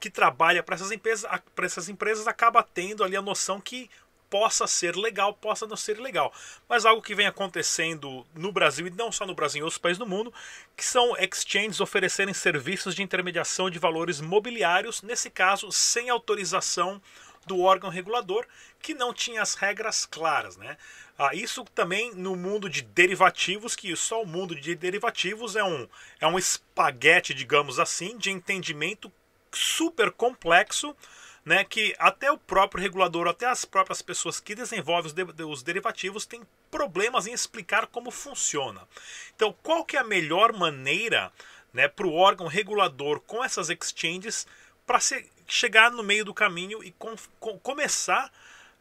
que 0.00 0.10
trabalha 0.10 0.62
para 0.62 0.74
essas 0.74 0.92
empresas, 0.92 1.28
para 1.54 1.66
essas 1.66 1.88
empresas 1.88 2.26
acaba 2.26 2.62
tendo 2.62 3.02
ali 3.02 3.16
a 3.16 3.22
noção 3.22 3.60
que 3.60 3.90
possa 4.30 4.66
ser 4.66 4.96
legal, 4.96 5.32
possa 5.34 5.66
não 5.66 5.76
ser 5.76 5.98
legal. 5.98 6.32
Mas 6.68 6.84
algo 6.84 7.02
que 7.02 7.14
vem 7.14 7.26
acontecendo 7.26 8.26
no 8.34 8.52
Brasil, 8.52 8.86
e 8.86 8.90
não 8.90 9.10
só 9.10 9.26
no 9.26 9.34
Brasil, 9.34 9.60
em 9.60 9.64
outros 9.64 9.78
países 9.78 9.98
do 9.98 10.06
mundo, 10.06 10.32
que 10.76 10.84
são 10.84 11.16
exchanges 11.16 11.80
oferecerem 11.80 12.34
serviços 12.34 12.94
de 12.94 13.02
intermediação 13.02 13.70
de 13.70 13.78
valores 13.78 14.20
mobiliários, 14.20 15.02
nesse 15.02 15.30
caso, 15.30 15.72
sem 15.72 16.10
autorização 16.10 17.00
do 17.46 17.60
órgão 17.60 17.90
regulador, 17.90 18.46
que 18.80 18.94
não 18.94 19.12
tinha 19.12 19.42
as 19.42 19.54
regras 19.54 20.06
claras. 20.06 20.56
Né? 20.56 20.76
Ah, 21.18 21.34
isso 21.34 21.64
também 21.74 22.14
no 22.14 22.36
mundo 22.36 22.68
de 22.68 22.82
derivativos, 22.82 23.74
que 23.74 23.94
só 23.96 24.22
o 24.22 24.26
mundo 24.26 24.54
de 24.54 24.74
derivativos 24.74 25.56
é 25.56 25.64
um, 25.64 25.88
é 26.20 26.26
um 26.26 26.38
espaguete, 26.38 27.34
digamos 27.34 27.80
assim, 27.80 28.16
de 28.16 28.30
entendimento 28.30 29.10
super 29.50 30.10
complexo, 30.12 30.94
né, 31.44 31.64
que 31.64 31.94
até 31.98 32.30
o 32.30 32.38
próprio 32.38 32.82
regulador, 32.82 33.26
até 33.28 33.46
as 33.46 33.64
próprias 33.64 34.02
pessoas 34.02 34.40
que 34.40 34.54
desenvolvem 34.54 35.06
os, 35.06 35.12
de, 35.12 35.44
os 35.44 35.62
derivativos 35.62 36.26
têm 36.26 36.42
problemas 36.70 37.26
em 37.26 37.32
explicar 37.32 37.86
como 37.86 38.10
funciona. 38.10 38.86
Então, 39.34 39.54
qual 39.62 39.84
que 39.84 39.96
é 39.96 40.00
a 40.00 40.04
melhor 40.04 40.52
maneira 40.52 41.32
né, 41.72 41.88
para 41.88 42.06
o 42.06 42.14
órgão 42.14 42.46
regulador 42.46 43.20
com 43.20 43.42
essas 43.42 43.70
exchanges 43.70 44.46
para 44.86 44.98
chegar 45.46 45.90
no 45.90 46.02
meio 46.02 46.24
do 46.24 46.34
caminho 46.34 46.82
e 46.82 46.92
com, 46.92 47.14
com, 47.38 47.58
começar 47.58 48.32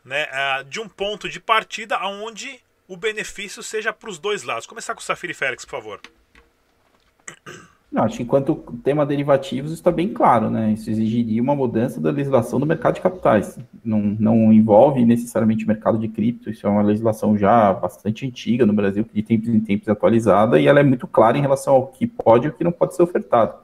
né, 0.04 0.26
uh, 0.26 0.64
de 0.64 0.80
um 0.80 0.88
ponto 0.88 1.28
de 1.28 1.40
partida 1.40 2.00
onde 2.06 2.62
o 2.88 2.96
benefício 2.96 3.62
seja 3.62 3.92
para 3.92 4.10
os 4.10 4.18
dois 4.18 4.44
lados. 4.44 4.66
Começar 4.66 4.94
com 4.94 5.02
o 5.02 5.04
Safiri 5.04 5.34
Félix, 5.34 5.66
por 5.66 5.72
favor. 5.72 6.02
Não, 7.90 8.04
acho 8.04 8.18
que 8.18 8.24
enquanto 8.24 8.56
tema 8.84 9.06
derivativos 9.06 9.72
está 9.72 9.90
bem 9.90 10.10
claro, 10.10 10.50
né? 10.50 10.74
Isso 10.74 10.90
exigiria 10.90 11.42
uma 11.42 11.56
mudança 11.56 12.02
da 12.02 12.12
legislação 12.12 12.60
do 12.60 12.66
mercado 12.66 12.96
de 12.96 13.02
capitais. 13.02 13.58
Não, 13.84 14.00
não 14.20 14.52
envolve 14.52 15.06
necessariamente 15.06 15.64
o 15.64 15.68
mercado 15.68 15.98
de 15.98 16.10
cripto, 16.10 16.50
isso 16.50 16.68
é 16.68 16.70
uma 16.70 16.82
legislação 16.82 17.38
já 17.38 17.72
bastante 17.72 18.28
antiga 18.28 18.66
no 18.66 18.74
Brasil, 18.74 19.06
que 19.06 19.14
de 19.14 19.24
tempos 19.24 19.48
em 19.48 19.60
tempos 19.62 19.88
é 19.88 19.92
atualizada, 19.92 20.60
e 20.60 20.68
ela 20.68 20.82
é 20.82 20.84
muito 20.84 21.08
clara 21.08 21.38
em 21.38 21.42
relação 21.42 21.76
ao 21.76 21.88
que 21.88 22.06
pode 22.06 22.48
e 22.48 22.50
o 22.50 22.54
que 22.54 22.64
não 22.64 22.74
pode 22.74 22.94
ser 22.94 23.04
ofertado. 23.04 23.56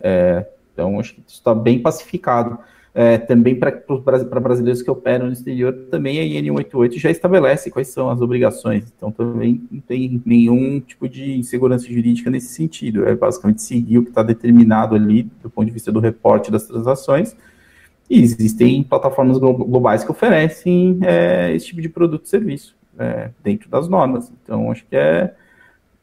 É, 0.00 0.46
então, 0.72 1.00
acho 1.00 1.14
que 1.14 1.22
isso 1.26 1.36
está 1.36 1.54
bem 1.54 1.80
pacificado. 1.80 2.58
É, 2.98 3.18
também 3.18 3.54
para 3.54 4.40
brasileiros 4.40 4.80
que 4.80 4.90
operam 4.90 5.26
no 5.26 5.32
exterior, 5.32 5.70
também 5.90 6.18
a 6.18 6.24
IN 6.24 6.50
88 6.50 6.98
já 6.98 7.10
estabelece 7.10 7.70
quais 7.70 7.88
são 7.88 8.08
as 8.08 8.22
obrigações. 8.22 8.90
Então, 8.96 9.12
também 9.12 9.62
não 9.70 9.80
tem 9.82 10.22
nenhum 10.24 10.80
tipo 10.80 11.06
de 11.06 11.38
insegurança 11.38 11.86
jurídica 11.86 12.30
nesse 12.30 12.54
sentido. 12.54 13.06
É 13.06 13.14
basicamente 13.14 13.60
seguir 13.60 13.98
o 13.98 14.02
que 14.02 14.08
está 14.08 14.22
determinado 14.22 14.94
ali 14.94 15.24
do 15.42 15.50
ponto 15.50 15.66
de 15.66 15.72
vista 15.72 15.92
do 15.92 16.00
reporte 16.00 16.50
das 16.50 16.66
transações. 16.66 17.36
E 18.08 18.22
existem 18.22 18.82
plataformas 18.82 19.36
globais 19.36 20.02
que 20.02 20.10
oferecem 20.10 20.98
é, 21.02 21.54
esse 21.54 21.66
tipo 21.66 21.82
de 21.82 21.90
produto 21.90 22.24
e 22.24 22.30
serviço 22.30 22.74
é, 22.98 23.28
dentro 23.44 23.68
das 23.68 23.90
normas. 23.90 24.32
Então, 24.42 24.70
acho 24.70 24.86
que 24.86 24.96
é 24.96 25.34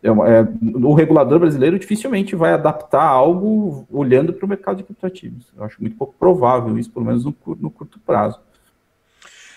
é, 0.03 0.07
é, 0.09 0.47
o 0.85 0.93
regulador 0.93 1.39
brasileiro 1.39 1.79
dificilmente 1.79 2.35
vai 2.35 2.51
adaptar 2.51 3.03
algo 3.03 3.87
olhando 3.89 4.33
para 4.33 4.45
o 4.45 4.49
mercado 4.49 4.77
de 4.77 4.83
criptoativos. 4.83 5.47
Eu 5.55 5.63
acho 5.63 5.79
muito 5.79 5.95
pouco 5.95 6.13
provável 6.19 6.77
isso, 6.77 6.91
pelo 6.91 7.05
menos 7.05 7.23
no, 7.23 7.33
no 7.57 7.71
curto 7.71 7.97
prazo. 7.99 8.37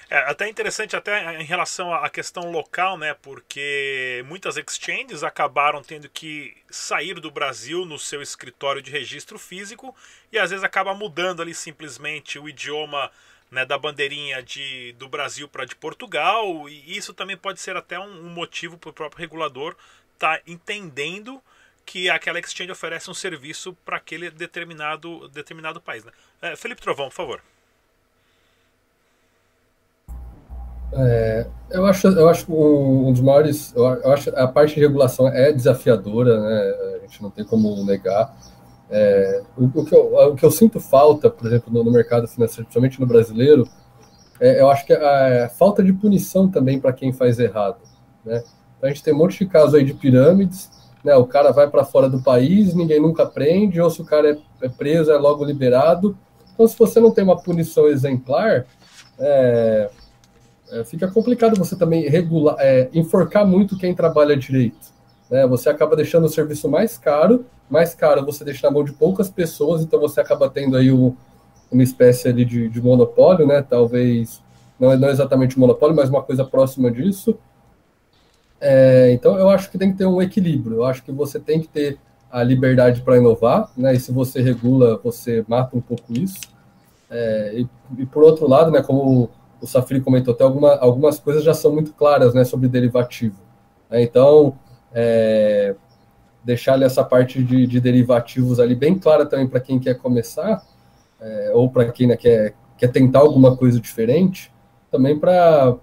É 0.09 0.19
até 0.19 0.49
interessante 0.49 0.95
até 0.95 1.41
em 1.41 1.45
relação 1.45 1.93
à 1.93 2.09
questão 2.09 2.53
local, 2.53 2.97
né? 2.97 3.13
Porque 3.15 4.25
muitas 4.29 4.57
exchanges 4.57 5.25
acabaram 5.25 5.83
tendo 5.83 6.09
que 6.09 6.55
sair 6.71 7.15
do 7.15 7.29
Brasil 7.29 7.85
no 7.85 7.99
seu 7.99 8.23
escritório 8.23 8.81
de 8.81 8.93
registro 8.93 9.37
físico 9.37 9.93
e 10.33 10.39
às 10.39 10.51
vezes 10.51 10.65
acaba 10.65 10.95
mudando 10.95 11.43
ali 11.43 11.53
simplesmente 11.53 12.39
o 12.39 12.49
idioma 12.49 13.11
né, 13.51 13.65
da 13.67 13.77
bandeirinha 13.77 14.41
de, 14.45 14.93
do 14.93 15.09
Brasil 15.09 15.49
para 15.49 15.65
de 15.65 15.75
Portugal 15.75 16.69
e 16.69 16.97
isso 16.97 17.13
também 17.13 17.37
pode 17.37 17.61
ser 17.61 17.77
até 17.77 17.99
um, 17.99 18.27
um 18.27 18.29
motivo 18.29 18.79
para 18.79 18.91
o 18.91 18.93
próprio 18.93 19.21
regulador 19.21 19.75
está 20.17 20.41
entendendo 20.47 21.41
que 21.85 22.11
aquela 22.11 22.41
exchange 22.41 22.73
oferece 22.73 23.09
um 23.09 23.15
serviço 23.15 23.73
para 23.85 23.97
aquele 23.97 24.31
determinado, 24.31 25.29
determinado 25.29 25.81
país. 25.81 26.05
Né? 26.05 26.11
É, 26.43 26.57
Felipe 26.57 26.83
Trovão, 26.83 27.09
por 27.09 27.15
favor. 27.15 27.41
É, 30.93 31.47
eu 31.71 31.85
acho, 31.85 32.09
eu 32.09 32.29
acho 32.29 32.53
um, 32.53 33.13
dos 33.13 33.21
maiores, 33.21 33.73
eu 33.75 34.13
acho 34.13 34.31
a 34.31 34.49
parte 34.49 34.75
de 34.75 34.81
regulação 34.81 35.29
é 35.29 35.53
desafiadora, 35.53 36.41
né? 36.41 36.97
A 36.97 36.99
gente 37.07 37.23
não 37.23 37.31
tem 37.31 37.45
como 37.45 37.85
negar. 37.85 38.35
É, 38.89 39.43
o, 39.57 39.65
o, 39.65 39.85
que 39.85 39.95
eu, 39.95 40.15
o, 40.15 40.37
que 40.37 40.45
eu, 40.45 40.51
sinto 40.51 40.81
falta, 40.81 41.29
por 41.29 41.47
exemplo, 41.47 41.73
no, 41.73 41.83
no 41.83 41.91
mercado 41.91 42.27
financeiro, 42.29 42.65
principalmente 42.65 43.01
no 43.01 43.07
brasileiro, 43.07 43.69
é, 44.41 44.61
eu 44.61 44.71
acho 44.71 44.87
que 44.87 44.93
a, 44.93 45.47
a 45.47 45.49
falta 45.49 45.83
de 45.83 45.93
punição 45.93 46.49
também 46.49 46.81
para 46.81 46.93
quem 46.93 47.13
faz 47.13 47.39
errado, 47.39 47.79
né? 48.25 48.43
A 48.83 48.89
gente 48.89 49.03
tem 49.03 49.15
um 49.15 49.19
monte 49.19 49.39
de 49.39 49.47
casos 49.47 49.75
aí 49.75 49.85
de 49.85 49.95
pirâmides, 49.95 50.71
né? 51.03 51.15
O 51.17 51.25
cara 51.25 51.53
vai 51.53 51.69
para 51.71 51.85
fora 51.85 52.09
do 52.09 52.23
país, 52.23 52.75
ninguém 52.75 53.01
nunca 53.01 53.25
prende, 53.25 53.81
ou 53.81 53.89
se 53.89 54.03
o 54.03 54.05
cara 54.05 54.31
é, 54.31 54.39
é, 54.67 54.69
preso, 54.69 55.11
é 55.11 55.17
logo 55.17 55.45
liberado. 55.45 56.17
Então, 56.53 56.67
se 56.67 56.79
você 56.79 56.99
não 57.01 57.11
tem 57.11 57.23
uma 57.23 57.41
punição 57.41 57.87
exemplar, 57.87 58.67
é, 59.19 59.91
é, 60.71 60.85
fica 60.85 61.09
complicado 61.09 61.57
você 61.57 61.77
também 61.77 62.09
regular, 62.09 62.57
é, 62.59 62.89
enforcar 62.93 63.47
muito 63.47 63.79
quem 63.79 63.95
trabalha 63.95 64.37
direito. 64.37 64.95
Né? 65.31 65.47
Você 65.47 65.69
acaba 65.69 65.95
deixando 65.95 66.25
o 66.25 66.29
serviço 66.29 66.69
mais 66.69 66.99
caro, 66.99 67.47
mais 67.71 67.95
caro 67.95 68.25
você 68.25 68.45
deixa 68.45 68.67
na 68.67 68.73
mão 68.73 68.85
de 68.85 68.93
poucas 68.93 69.31
pessoas, 69.31 69.83
então 69.83 70.01
você 70.01 70.21
acaba 70.21 70.49
tendo 70.49 70.77
aí 70.77 70.91
uma 70.91 71.83
espécie 71.83 72.33
de, 72.33 72.69
de 72.69 72.83
monopólio, 72.83 73.47
né? 73.47 73.63
Talvez 73.63 74.43
não, 74.79 74.93
é, 74.93 74.97
não 74.97 75.09
exatamente 75.09 75.57
um 75.57 75.61
monopólio, 75.61 75.97
mas 75.97 76.09
uma 76.09 76.23
coisa 76.23 76.45
próxima 76.45 76.91
disso. 76.91 77.39
É, 78.61 79.13
então, 79.13 79.39
eu 79.39 79.49
acho 79.49 79.71
que 79.71 79.79
tem 79.79 79.93
que 79.93 79.99
ter 79.99 80.07
um 80.07 80.21
equilíbrio. 80.21 80.77
Eu 80.77 80.85
acho 80.85 81.03
que 81.03 81.13
você 81.13 81.39
tem 81.39 81.61
que 81.61 81.69
ter 81.69 81.99
a 82.31 82.43
liberdade 82.43 83.03
para 83.03 83.17
inovar, 83.17 83.71
né? 83.77 83.95
E 83.95 84.01
se 84.01 84.13
você 84.13 84.43
regula, 84.43 85.01
você 85.03 85.45
mata 85.49 85.77
um 85.77 85.81
pouco 85.81 86.13
isso. 86.13 86.41
É, 87.11 87.53
e, 87.55 87.69
e, 87.99 88.07
por 88.07 88.23
outro 88.23 88.49
lado, 88.49 88.71
né, 88.71 88.83
como 88.83 89.31
o 89.61 89.67
Safiri 89.67 90.01
comentou, 90.01 90.35
até 90.35 90.45
alguma, 90.45 90.75
algumas 90.77 91.19
coisas 91.19 91.45
já 91.45 91.55
são 91.55 91.73
muito 91.73 91.93
claras, 91.93 92.35
né, 92.35 92.45
sobre 92.45 92.69
derivativo. 92.69 93.37
Né? 93.89 94.03
Então, 94.03 94.59
é, 94.93 95.75
deixar 96.45 96.81
essa 96.83 97.05
parte 97.05 97.43
de, 97.43 97.67
de, 97.67 97.81
derivativos 97.81 98.61
ali 98.61 98.75
bem 98.75 98.99
clara 98.99 99.25
também 99.25 99.47
para 99.47 99.61
quem 99.61 99.79
quer 99.79 99.95
começar, 99.95 100.63
é, 101.21 101.53
ou 101.55 101.71
para 101.71 101.91
quem 101.91 102.09
né, 102.09 102.17
quer, 102.17 102.55
quer 102.77 102.89
tentar 102.89 103.21
alguma 103.21 103.57
coisa 103.57 103.81
diferente, 103.81 104.53
também 104.91 105.19
para 105.19 105.77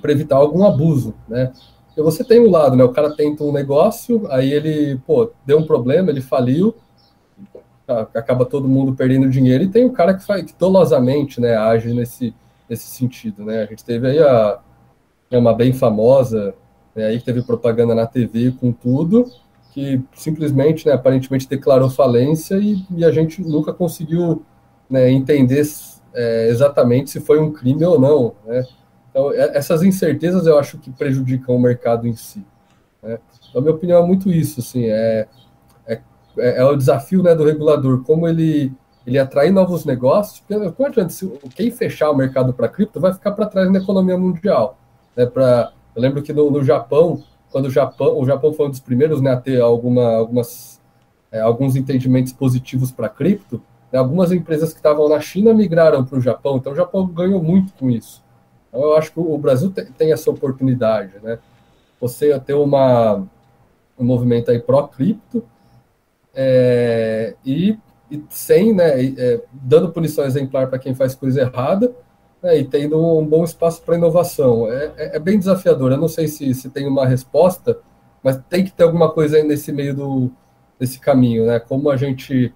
para 0.00 0.12
evitar 0.12 0.36
algum 0.36 0.64
abuso, 0.64 1.14
né? 1.28 1.52
Porque 1.86 2.02
você 2.02 2.22
tem 2.22 2.40
um 2.40 2.50
lado, 2.50 2.76
né? 2.76 2.84
O 2.84 2.92
cara 2.92 3.14
tenta 3.14 3.42
um 3.42 3.52
negócio, 3.52 4.26
aí 4.30 4.52
ele, 4.52 5.00
pô, 5.06 5.30
deu 5.46 5.58
um 5.58 5.66
problema, 5.66 6.10
ele 6.10 6.20
faliu, 6.20 6.74
acaba 7.88 8.44
todo 8.44 8.68
mundo 8.68 8.94
perdendo 8.94 9.30
dinheiro, 9.30 9.64
e 9.64 9.68
tem 9.68 9.84
o 9.84 9.92
cara 9.92 10.14
que 10.14 10.24
faz, 10.24 10.44
que 10.44 10.54
dolosamente, 10.58 11.40
né, 11.40 11.56
age 11.56 11.92
nesse, 11.94 12.34
nesse 12.68 12.86
sentido, 12.88 13.44
né? 13.44 13.62
A 13.62 13.66
gente 13.66 13.84
teve 13.84 14.08
aí 14.08 14.18
a, 14.18 14.58
é 15.30 15.38
uma 15.38 15.54
bem 15.54 15.72
famosa, 15.72 16.54
né, 16.94 17.06
aí 17.06 17.18
que 17.18 17.24
teve 17.24 17.42
propaganda 17.42 17.94
na 17.94 18.06
TV 18.06 18.52
com 18.52 18.72
tudo, 18.72 19.30
que 19.72 20.02
simplesmente, 20.14 20.86
né, 20.86 20.94
aparentemente 20.94 21.48
declarou 21.48 21.88
falência 21.88 22.56
e, 22.56 22.84
e 22.90 23.04
a 23.04 23.10
gente 23.10 23.40
nunca 23.42 23.72
conseguiu 23.72 24.42
né, 24.88 25.10
entender 25.10 25.62
é, 26.14 26.48
exatamente 26.48 27.10
se 27.10 27.20
foi 27.20 27.38
um 27.38 27.52
crime 27.52 27.84
ou 27.84 28.00
não, 28.00 28.34
né? 28.46 28.64
Então, 29.16 29.32
é, 29.32 29.56
essas 29.56 29.82
incertezas 29.82 30.46
eu 30.46 30.58
acho 30.58 30.76
que 30.76 30.90
prejudicam 30.90 31.56
o 31.56 31.58
mercado 31.58 32.06
em 32.06 32.14
si. 32.14 32.44
Né? 33.02 33.18
Então, 33.48 33.62
minha 33.62 33.72
opinião 33.72 34.04
é 34.04 34.06
muito 34.06 34.30
isso, 34.30 34.60
assim, 34.60 34.84
é, 34.84 35.26
é, 35.86 36.00
é, 36.36 36.62
o 36.66 36.76
desafio 36.76 37.22
né, 37.22 37.34
do 37.34 37.42
regulador, 37.42 38.04
como 38.04 38.28
ele, 38.28 38.70
ele 39.06 39.18
atrai 39.18 39.50
novos 39.50 39.86
negócios, 39.86 40.40
porque 40.40 40.84
adianta, 40.84 41.08
se, 41.08 41.26
quem 41.54 41.70
fechar 41.70 42.10
o 42.10 42.14
mercado 42.14 42.52
para 42.52 42.68
cripto 42.68 43.00
vai 43.00 43.10
ficar 43.14 43.32
para 43.32 43.46
trás 43.46 43.72
na 43.72 43.78
economia 43.78 44.18
mundial. 44.18 44.78
Né, 45.16 45.24
pra, 45.24 45.72
eu 45.94 46.02
lembro 46.02 46.22
que 46.22 46.34
no, 46.34 46.50
no 46.50 46.62
Japão, 46.62 47.24
quando 47.50 47.66
o 47.66 47.70
Japão, 47.70 48.20
o 48.20 48.26
Japão 48.26 48.52
foi 48.52 48.66
um 48.66 48.70
dos 48.70 48.80
primeiros 48.80 49.22
né, 49.22 49.30
a 49.30 49.40
ter 49.40 49.62
alguma, 49.62 50.14
algumas, 50.14 50.78
é, 51.32 51.40
alguns 51.40 51.74
entendimentos 51.74 52.34
positivos 52.34 52.92
para 52.92 53.08
cripto, 53.08 53.62
né, 53.90 53.98
algumas 53.98 54.30
empresas 54.30 54.74
que 54.74 54.78
estavam 54.78 55.08
na 55.08 55.20
China 55.20 55.54
migraram 55.54 56.04
para 56.04 56.18
o 56.18 56.20
Japão, 56.20 56.58
então 56.58 56.74
o 56.74 56.76
Japão 56.76 57.06
ganhou 57.06 57.42
muito 57.42 57.72
com 57.78 57.88
isso. 57.88 58.25
Então, 58.76 58.90
eu 58.90 58.96
acho 58.96 59.10
que 59.10 59.18
o 59.18 59.38
Brasil 59.38 59.72
tem 59.96 60.12
essa 60.12 60.30
oportunidade, 60.30 61.14
né? 61.22 61.38
Você 61.98 62.38
ter 62.40 62.52
uma, 62.52 63.26
um 63.98 64.04
movimento 64.04 64.50
aí 64.50 64.58
pró-cripto 64.58 65.42
é, 66.34 67.34
e, 67.42 67.78
e, 68.10 68.22
sem, 68.28 68.74
né, 68.74 69.02
é, 69.02 69.40
dando 69.50 69.90
punição 69.90 70.26
exemplar 70.26 70.68
para 70.68 70.78
quem 70.78 70.94
faz 70.94 71.14
coisa 71.14 71.40
errada 71.40 71.90
né, 72.42 72.58
e 72.58 72.64
tendo 72.64 73.02
um 73.02 73.24
bom 73.24 73.44
espaço 73.44 73.80
para 73.80 73.96
inovação. 73.96 74.70
É, 74.70 74.92
é, 74.98 75.16
é, 75.16 75.18
bem 75.18 75.38
desafiador. 75.38 75.90
Eu 75.92 75.98
não 75.98 76.08
sei 76.08 76.28
se, 76.28 76.52
se 76.52 76.68
tem 76.68 76.86
uma 76.86 77.06
resposta, 77.06 77.78
mas 78.22 78.38
tem 78.50 78.62
que 78.62 78.72
ter 78.72 78.82
alguma 78.82 79.10
coisa 79.10 79.38
aí 79.38 79.42
nesse 79.42 79.72
meio 79.72 79.96
do, 79.96 80.30
desse 80.78 81.00
caminho, 81.00 81.46
né? 81.46 81.58
Como 81.58 81.88
a 81.88 81.96
gente 81.96 82.52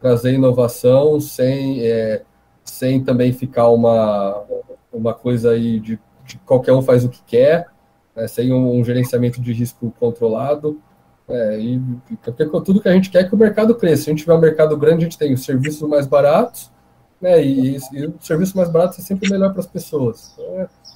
trazer 0.00 0.32
inovação 0.32 1.20
sem, 1.20 1.82
é, 1.82 2.22
sem 2.64 3.04
também 3.04 3.34
ficar 3.34 3.68
uma, 3.68 4.46
uma 4.92 5.14
coisa 5.14 5.50
aí 5.50 5.80
de, 5.80 5.98
de 6.24 6.38
qualquer 6.38 6.72
um 6.72 6.82
faz 6.82 7.04
o 7.04 7.08
que 7.08 7.22
quer, 7.26 7.66
né, 8.14 8.26
sem 8.26 8.52
um, 8.52 8.78
um, 8.78 8.84
gerenciamento 8.84 9.40
de 9.40 9.52
risco 9.52 9.92
controlado. 9.98 10.80
É, 11.28 11.60
e 11.60 11.80
porque 12.24 12.46
tudo 12.46 12.80
que 12.80 12.88
a 12.88 12.92
gente 12.92 13.10
quer 13.10 13.20
é 13.20 13.24
que 13.24 13.34
o 13.34 13.38
mercado 13.38 13.74
cresça. 13.74 14.04
Se 14.04 14.10
a 14.10 14.12
gente 14.12 14.20
tiver 14.20 14.34
um 14.34 14.40
mercado 14.40 14.76
grande, 14.76 15.04
a 15.04 15.08
gente 15.08 15.18
tem 15.18 15.32
os 15.34 15.44
serviços 15.44 15.86
mais 15.88 16.06
baratos, 16.06 16.70
né, 17.20 17.42
e, 17.44 17.76
e, 17.92 18.06
o 18.06 18.14
serviço 18.20 18.56
mais 18.56 18.68
barato 18.68 19.00
é 19.00 19.02
sempre 19.02 19.30
melhor 19.30 19.50
para 19.50 19.60
as 19.60 19.66
pessoas. 19.66 20.34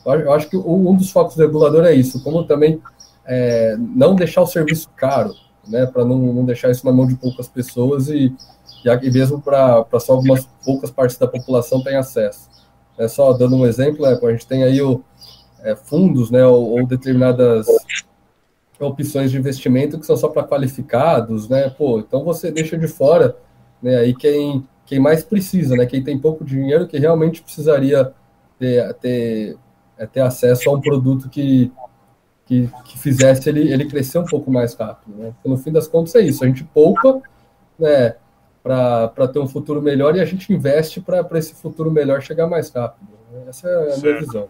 Então, 0.01 0.15
é, 0.15 0.23
eu 0.23 0.33
acho 0.33 0.49
que 0.49 0.57
um 0.57 0.95
dos 0.95 1.11
focos 1.11 1.37
do 1.37 1.43
regulador 1.43 1.85
é 1.85 1.93
isso, 1.93 2.23
como 2.23 2.45
também 2.45 2.81
é, 3.27 3.77
não 3.79 4.15
deixar 4.15 4.43
o 4.43 4.47
serviço 4.47 4.89
caro, 4.97 5.35
né, 5.69 5.87
para 5.87 6.05
não, 6.05 6.19
não 6.19 6.45
deixar 6.45 6.71
isso 6.71 6.85
na 6.85 6.93
mão 6.93 7.07
de 7.07 7.15
poucas 7.15 7.49
pessoas 7.49 8.09
e, 8.09 8.35
e 8.85 9.11
mesmo 9.11 9.41
para 9.41 9.85
só 10.01 10.15
algumas 10.15 10.49
poucas 10.65 10.91
partes 10.91 11.17
da 11.19 11.27
população 11.27 11.83
tenham 11.83 12.01
acesso. 12.01 12.49
É 12.99 13.09
só 13.09 13.33
dando 13.33 13.57
um 13.57 13.67
exemplo, 13.67 14.05
é, 14.07 14.15
a 14.15 14.31
gente 14.33 14.47
tem 14.47 14.65
aí 14.65 14.81
o, 14.83 15.03
é, 15.63 15.75
fundos, 15.75 16.31
né, 16.31 16.45
ou, 16.47 16.79
ou, 16.79 16.87
determinadas 16.87 17.67
opções 18.79 19.31
de 19.31 19.39
investimento 19.39 19.99
que 19.99 20.07
são 20.07 20.17
só 20.17 20.29
para 20.29 20.43
qualificados, 20.43 21.49
né? 21.49 21.71
Pô, 21.71 22.01
então 22.01 22.25
você 22.25 22.51
deixa 22.51 22.77
de 22.77 22.89
fora, 22.89 23.37
né? 23.81 23.97
Aí 23.99 24.15
quem 24.15 24.67
quem 24.85 24.99
mais 24.99 25.23
precisa, 25.23 25.77
né? 25.77 25.87
Quem 25.87 26.03
tem 26.03 26.19
pouco 26.19 26.45
dinheiro 26.45 26.89
que 26.89 26.99
realmente 26.99 27.43
precisaria 27.43 28.13
ter, 28.59 28.93
ter, 28.95 29.57
é, 29.97 30.07
ter 30.07 30.21
acesso 30.21 30.69
a 30.69 30.73
um 30.73 30.81
produto 30.81 31.29
que, 31.29 31.73
que 32.45 32.69
que, 32.85 32.99
fizesse 32.99 33.49
ele, 33.49 33.73
ele 33.73 33.87
crescer 33.87 34.19
um 34.19 34.25
pouco 34.25 34.51
mais 34.51 34.75
rápido. 34.75 35.17
Né? 35.17 35.33
No 35.45 35.57
fim 35.57 35.71
das 35.71 35.87
contas 35.87 36.15
é 36.17 36.21
isso, 36.21 36.43
a 36.43 36.47
gente 36.49 36.65
poupa 36.65 37.21
né, 37.79 38.17
para 38.63 39.29
ter 39.29 39.39
um 39.39 39.49
futuro 39.49 39.83
melhor 39.83 40.15
e 40.17 40.21
a 40.21 40.25
gente 40.25 40.53
investe 40.53 41.01
para 41.01 41.39
esse 41.39 41.55
futuro 41.55 41.91
melhor 41.91 42.23
chegar 42.23 42.47
mais 42.47 42.71
rápido. 42.71 43.09
Essa 43.49 43.69
é 43.69 43.75
a 43.75 43.91
certo. 43.91 44.03
minha 44.03 44.19
visão. 44.21 44.49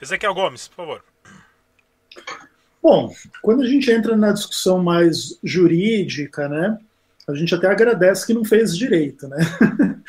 Ezequiel 0.00 0.34
Gomes, 0.34 0.68
por 0.68 0.76
favor. 0.76 1.04
Bom, 2.82 3.12
quando 3.42 3.62
a 3.62 3.66
gente 3.66 3.90
entra 3.90 4.16
na 4.16 4.32
discussão 4.32 4.82
mais 4.82 5.38
jurídica, 5.42 6.48
né, 6.48 6.78
a 7.28 7.34
gente 7.34 7.54
até 7.54 7.66
agradece 7.66 8.26
que 8.26 8.32
não 8.32 8.44
fez 8.44 8.76
direito, 8.76 9.28
né? 9.28 9.38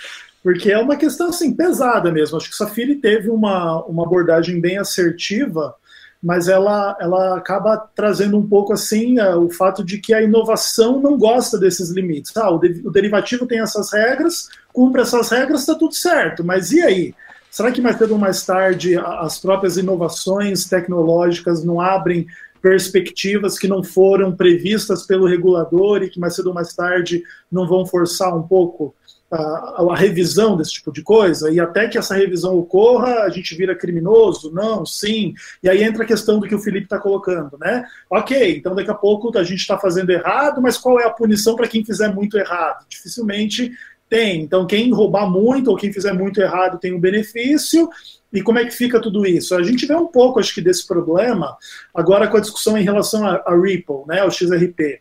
Porque 0.42 0.72
é 0.72 0.80
uma 0.80 0.96
questão 0.96 1.28
assim 1.28 1.54
pesada 1.54 2.12
mesmo. 2.12 2.38
Acho 2.38 2.50
que 2.50 2.56
Safiri 2.56 2.96
teve 2.96 3.30
uma, 3.30 3.84
uma 3.84 4.06
abordagem 4.06 4.62
bem 4.62 4.78
assertiva, 4.78 5.76
mas 6.22 6.50
ela, 6.50 6.98
ela 7.00 7.38
acaba 7.38 7.78
trazendo 7.96 8.38
um 8.38 8.46
pouco 8.46 8.74
assim 8.74 9.20
uh, 9.20 9.40
o 9.40 9.50
fato 9.50 9.84
de 9.84 10.00
que 10.00 10.14
a 10.14 10.22
inovação 10.22 11.00
não 11.00 11.18
gosta 11.18 11.58
desses 11.58 11.90
limites. 11.92 12.36
Ah, 12.36 12.50
o, 12.50 12.60
de, 12.60 12.86
o 12.86 12.92
derivativo 12.92 13.46
tem 13.46 13.62
essas 13.62 13.94
regras, 13.94 14.50
cumpre 14.74 15.02
essas 15.02 15.30
regras, 15.30 15.62
está 15.62 15.76
tudo 15.76 15.94
certo. 15.94 16.44
Mas 16.44 16.72
e 16.72 16.82
aí? 16.82 17.16
Será 17.50 17.72
que 17.72 17.82
mais 17.82 17.98
cedo 17.98 18.12
ou 18.12 18.20
mais 18.20 18.46
tarde 18.46 18.96
as 18.98 19.40
próprias 19.40 19.78
inovações 19.78 20.66
tecnológicas 20.66 21.64
não 21.64 21.82
abrem 21.82 22.28
perspectivas 22.62 23.58
que 23.58 23.68
não 23.68 23.82
foram 23.82 24.36
previstas 24.36 25.04
pelo 25.04 25.26
regulador 25.26 26.04
e 26.04 26.10
que 26.10 26.20
mais 26.20 26.36
cedo 26.36 26.48
ou 26.48 26.54
mais 26.54 26.76
tarde 26.76 27.24
não 27.52 27.68
vão 27.68 27.86
forçar 27.86 28.36
um 28.38 28.44
pouco 28.44 28.94
a, 29.32 29.84
a, 29.92 29.96
revisão 29.96 30.58
desse 30.58 30.74
tipo 30.74 30.92
de 30.92 31.02
coisa, 31.02 31.52
e 31.52 31.60
até 31.60 31.88
que 31.88 31.98
essa 31.98 32.16
revisão 32.16 32.58
ocorra, 32.58 33.22
a 33.22 33.30
gente 33.30 33.56
vira 33.56 33.76
criminoso? 33.76 34.52
Não, 34.52 34.86
sim. 34.86 35.34
E 35.62 35.70
aí 35.70 35.84
entra 35.84 36.04
a 36.04 36.08
questão 36.08 36.40
do 36.40 36.48
que 36.48 36.56
o 36.56 36.60
Felipe 36.60 36.86
está 36.86 36.98
colocando, 36.98 37.58
né? 37.60 37.86
Ok, 38.10 38.58
então 38.58 38.76
daqui 38.76 38.90
a 38.90 38.96
pouco 38.96 39.38
a 39.38 39.44
gente 39.44 39.60
está 39.60 39.78
fazendo 39.78 40.10
errado, 40.10 40.62
mas 40.62 40.78
qual 40.78 41.00
é 41.00 41.06
a 41.06 41.12
punição 41.12 41.56
para 41.56 41.68
quem 41.68 41.86
fizer 41.86 42.14
muito 42.14 42.38
errado? 42.38 42.86
Dificilmente 42.90 43.72
tem. 44.10 44.42
Então, 44.42 44.66
quem 44.66 44.92
roubar 44.92 45.30
muito 45.30 45.70
ou 45.70 45.78
quem 45.78 45.94
fizer 45.94 46.14
muito 46.14 46.42
errado 46.42 46.80
tem 46.80 46.94
um 46.94 47.00
benefício, 47.00 47.88
e 48.34 48.42
como 48.42 48.60
é 48.60 48.66
que 48.66 48.72
fica 48.72 49.00
tudo 49.00 49.26
isso? 49.26 49.56
A 49.56 49.64
gente 49.64 49.86
vê 49.86 49.96
um 49.96 50.08
pouco, 50.08 50.40
acho 50.40 50.54
que, 50.54 50.62
desse 50.62 50.88
problema 50.88 51.58
agora 51.94 52.28
com 52.28 52.38
a 52.38 52.42
discussão 52.42 52.78
em 52.78 52.84
relação 52.84 53.26
a, 53.26 53.42
a 53.46 53.56
Ripple, 53.56 54.06
né, 54.08 54.20
ao 54.22 54.32
XRP. 54.32 55.00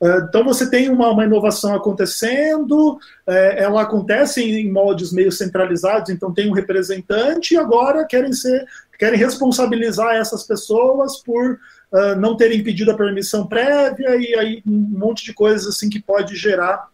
Uh, 0.00 0.24
então 0.28 0.44
você 0.44 0.70
tem 0.70 0.88
uma, 0.88 1.10
uma 1.10 1.24
inovação 1.24 1.74
acontecendo, 1.74 2.92
uh, 2.92 3.32
ela 3.56 3.82
acontece 3.82 4.40
em, 4.40 4.66
em, 4.66 4.70
moldes 4.70 5.12
meio 5.12 5.32
centralizados, 5.32 6.10
então 6.10 6.32
tem 6.32 6.48
um 6.48 6.54
representante 6.54 7.54
e 7.54 7.56
agora 7.56 8.06
querem 8.06 8.32
ser, 8.32 8.64
querem 8.96 9.18
responsabilizar 9.18 10.14
essas 10.14 10.44
pessoas 10.44 11.18
por 11.18 11.58
uh, 11.92 12.14
não 12.16 12.36
terem 12.36 12.62
pedido 12.62 12.92
a 12.92 12.96
permissão 12.96 13.46
prévia 13.46 14.16
e 14.16 14.34
aí 14.36 14.62
um 14.64 14.98
monte 14.98 15.24
de 15.24 15.34
coisas 15.34 15.66
assim 15.66 15.90
que 15.90 16.00
pode 16.00 16.36
gerar 16.36 16.88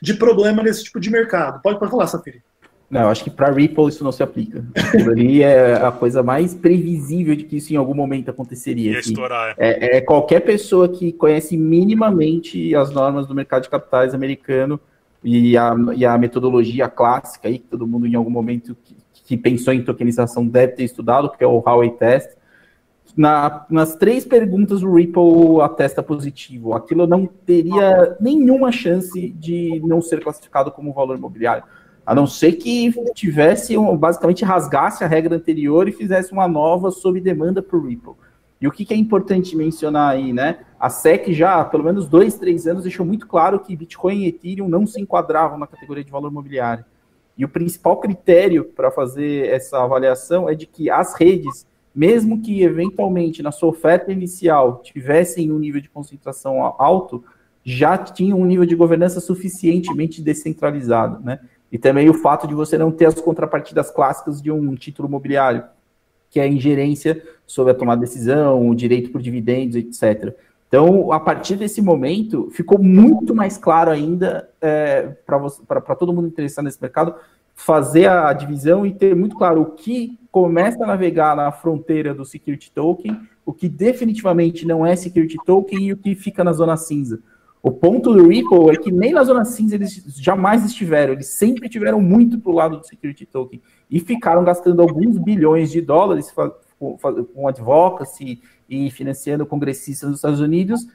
de 0.00 0.14
problema 0.14 0.62
nesse 0.62 0.84
tipo 0.84 1.00
de 1.00 1.10
mercado. 1.10 1.60
Pode, 1.60 1.78
pode 1.78 1.90
falar, 1.90 2.06
Safiri. 2.06 2.42
Não, 2.90 3.08
acho 3.08 3.22
que 3.22 3.30
para 3.30 3.52
Ripple 3.52 3.86
isso 3.86 4.02
não 4.02 4.10
se 4.10 4.20
aplica. 4.20 4.64
Aquilo 4.74 5.12
ali 5.12 5.44
é 5.44 5.74
a 5.74 5.92
coisa 5.92 6.24
mais 6.24 6.54
previsível 6.54 7.36
de 7.36 7.44
que 7.44 7.58
isso 7.58 7.72
em 7.72 7.76
algum 7.76 7.94
momento 7.94 8.28
aconteceria. 8.30 8.98
Assim. 8.98 9.10
Estourar, 9.10 9.54
é. 9.56 9.96
é, 9.96 9.96
é 9.98 10.00
qualquer 10.00 10.40
pessoa 10.40 10.88
que 10.88 11.12
conhece 11.12 11.56
minimamente 11.56 12.74
as 12.74 12.90
normas 12.90 13.28
do 13.28 13.34
mercado 13.34 13.62
de 13.62 13.70
capitais 13.70 14.12
americano 14.12 14.80
e 15.22 15.56
a, 15.56 15.72
e 15.94 16.04
a 16.04 16.18
metodologia 16.18 16.88
clássica 16.88 17.46
aí, 17.46 17.60
que 17.60 17.68
todo 17.68 17.86
mundo 17.86 18.08
em 18.08 18.16
algum 18.16 18.30
momento 18.30 18.76
que, 18.84 18.96
que 19.24 19.36
pensou 19.36 19.72
em 19.72 19.84
tokenização 19.84 20.44
deve 20.44 20.72
ter 20.72 20.82
estudado, 20.82 21.30
que 21.30 21.44
é 21.44 21.46
o 21.46 21.62
Howey 21.64 21.92
Test. 21.92 22.30
Na, 23.16 23.66
nas 23.70 23.94
três 23.94 24.24
perguntas 24.24 24.82
o 24.82 24.92
Ripple 24.92 25.60
atesta 25.62 26.02
positivo. 26.02 26.74
Aquilo 26.74 27.06
não 27.06 27.24
teria 27.26 28.16
nenhuma 28.20 28.72
chance 28.72 29.30
de 29.30 29.80
não 29.84 30.02
ser 30.02 30.20
classificado 30.20 30.72
como 30.72 30.92
valor 30.92 31.16
imobiliário 31.16 31.62
a 32.10 32.14
não 32.14 32.26
ser 32.26 32.54
que 32.54 32.92
tivesse, 33.14 33.78
um, 33.78 33.96
basicamente 33.96 34.44
rasgasse 34.44 35.04
a 35.04 35.06
regra 35.06 35.36
anterior 35.36 35.88
e 35.88 35.92
fizesse 35.92 36.32
uma 36.32 36.48
nova 36.48 36.90
sob 36.90 37.20
demanda 37.20 37.64
o 37.70 37.78
Ripple. 37.86 38.14
E 38.60 38.66
o 38.66 38.72
que, 38.72 38.84
que, 38.84 38.92
é 38.92 38.96
importante 38.96 39.54
mencionar 39.54 40.10
aí, 40.10 40.32
né? 40.32 40.58
A 40.80 40.90
SEC 40.90 41.32
já, 41.32 41.60
há 41.60 41.64
pelo 41.64 41.84
menos 41.84 42.08
dois, 42.08 42.34
três 42.34 42.66
anos, 42.66 42.82
deixou 42.82 43.06
muito 43.06 43.28
claro 43.28 43.60
que 43.60 43.76
Bitcoin 43.76 44.24
e 44.24 44.26
Ethereum 44.26 44.68
não 44.68 44.88
se 44.88 45.00
enquadravam 45.00 45.56
na 45.56 45.68
categoria 45.68 46.02
de 46.02 46.10
valor 46.10 46.32
imobiliário. 46.32 46.84
E 47.38 47.44
o 47.44 47.48
principal 47.48 47.98
critério 47.98 48.64
para 48.64 48.90
fazer 48.90 49.46
essa 49.46 49.80
avaliação 49.80 50.48
é 50.48 50.54
de 50.56 50.66
que 50.66 50.90
as 50.90 51.14
redes, 51.14 51.64
mesmo 51.94 52.42
que 52.42 52.64
eventualmente 52.64 53.40
na 53.40 53.52
sua 53.52 53.68
oferta 53.68 54.10
inicial 54.10 54.82
tivessem 54.82 55.52
um 55.52 55.60
nível 55.60 55.80
de 55.80 55.88
concentração 55.88 56.60
alto, 56.76 57.22
já 57.62 57.96
tinham 57.96 58.40
um 58.40 58.44
nível 58.44 58.66
de 58.66 58.74
governança 58.74 59.20
suficientemente 59.20 60.20
descentralizado, 60.20 61.24
né? 61.24 61.38
E 61.70 61.78
também 61.78 62.08
o 62.08 62.14
fato 62.14 62.46
de 62.46 62.54
você 62.54 62.76
não 62.76 62.90
ter 62.90 63.06
as 63.06 63.20
contrapartidas 63.20 63.90
clássicas 63.90 64.42
de 64.42 64.50
um 64.50 64.74
título 64.74 65.08
imobiliário, 65.08 65.64
que 66.28 66.40
é 66.40 66.44
a 66.44 66.48
ingerência 66.48 67.22
sobre 67.46 67.72
a 67.72 67.74
tomada 67.74 68.00
de 68.00 68.06
decisão, 68.06 68.68
o 68.68 68.74
direito 68.74 69.10
por 69.10 69.20
dividendos, 69.20 69.76
etc. 69.76 70.34
Então, 70.68 71.12
a 71.12 71.18
partir 71.18 71.56
desse 71.56 71.82
momento, 71.82 72.48
ficou 72.52 72.78
muito 72.78 73.34
mais 73.34 73.58
claro 73.58 73.90
ainda 73.90 74.48
é, 74.60 75.08
para 75.26 75.96
todo 75.96 76.12
mundo 76.12 76.28
interessado 76.28 76.64
nesse 76.64 76.80
mercado 76.80 77.14
fazer 77.56 78.08
a 78.08 78.32
divisão 78.32 78.86
e 78.86 78.94
ter 78.94 79.14
muito 79.14 79.36
claro 79.36 79.60
o 79.60 79.66
que 79.72 80.18
começa 80.30 80.82
a 80.82 80.86
navegar 80.86 81.36
na 81.36 81.52
fronteira 81.52 82.14
do 82.14 82.24
security 82.24 82.70
token, 82.70 83.20
o 83.44 83.52
que 83.52 83.68
definitivamente 83.68 84.64
não 84.64 84.86
é 84.86 84.96
security 84.96 85.36
token 85.44 85.78
e 85.82 85.92
o 85.92 85.96
que 85.96 86.14
fica 86.14 86.42
na 86.42 86.52
zona 86.52 86.76
cinza. 86.76 87.20
O 87.62 87.70
ponto 87.70 88.14
do 88.14 88.28
Ripple 88.28 88.70
é 88.70 88.76
que 88.76 88.90
nem 88.90 89.12
na 89.12 89.22
zona 89.22 89.44
cinza 89.44 89.74
eles 89.74 90.02
jamais 90.16 90.64
estiveram, 90.64 91.12
eles 91.12 91.26
sempre 91.26 91.68
tiveram 91.68 92.00
muito 92.00 92.38
para 92.38 92.50
o 92.50 92.54
lado 92.54 92.78
do 92.78 92.86
security 92.86 93.26
token 93.26 93.60
e 93.90 94.00
ficaram 94.00 94.42
gastando 94.42 94.80
alguns 94.80 95.18
bilhões 95.18 95.70
de 95.70 95.80
dólares 95.80 96.32
com 96.78 97.46
advocacy 97.46 98.40
e 98.68 98.90
financiando 98.90 99.44
congressistas 99.44 100.08
nos 100.08 100.18
Estados 100.18 100.40
Unidos 100.40 100.86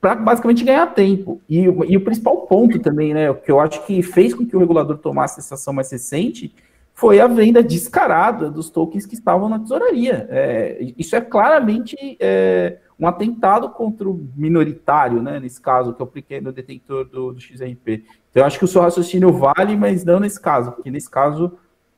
para 0.00 0.14
basicamente 0.14 0.64
ganhar 0.64 0.86
tempo. 0.94 1.40
E, 1.48 1.60
e, 1.62 1.96
o 1.96 2.00
principal 2.00 2.46
ponto 2.46 2.78
também, 2.78 3.14
né, 3.14 3.32
que 3.34 3.50
eu 3.50 3.60
acho 3.60 3.84
que 3.86 4.02
fez 4.02 4.34
com 4.34 4.46
que 4.46 4.56
o 4.56 4.60
regulador 4.60 4.98
tomasse 4.98 5.40
essa 5.40 5.54
ação 5.54 5.72
mais 5.72 5.90
recente 5.90 6.54
foi 6.94 7.20
a 7.20 7.26
venda 7.26 7.62
descarada 7.62 8.50
dos 8.50 8.70
tokens 8.70 9.04
que 9.04 9.14
estavam 9.14 9.48
na 9.48 9.58
tesouraria. 9.58 10.26
É, 10.30 10.92
isso 10.96 11.14
é 11.14 11.20
claramente 11.20 12.16
é, 12.18 12.78
um 12.98 13.06
atentado 13.06 13.68
contra 13.68 14.08
o 14.08 14.28
minoritário, 14.34 15.22
né, 15.22 15.38
nesse 15.38 15.60
caso, 15.60 15.92
que 15.92 16.00
é 16.00 16.04
o 16.04 16.08
pequeno 16.08 16.50
detentor 16.50 17.04
do, 17.04 17.32
do 17.32 17.40
XRP. 17.40 18.04
Então, 18.30 18.42
eu 18.42 18.44
acho 18.44 18.58
que 18.58 18.64
o 18.64 18.68
seu 18.68 18.80
raciocínio 18.80 19.32
vale, 19.32 19.76
mas 19.76 20.04
não 20.04 20.18
nesse 20.18 20.40
caso, 20.40 20.72
porque 20.72 20.90
nesse 20.90 21.10
caso, 21.10 21.52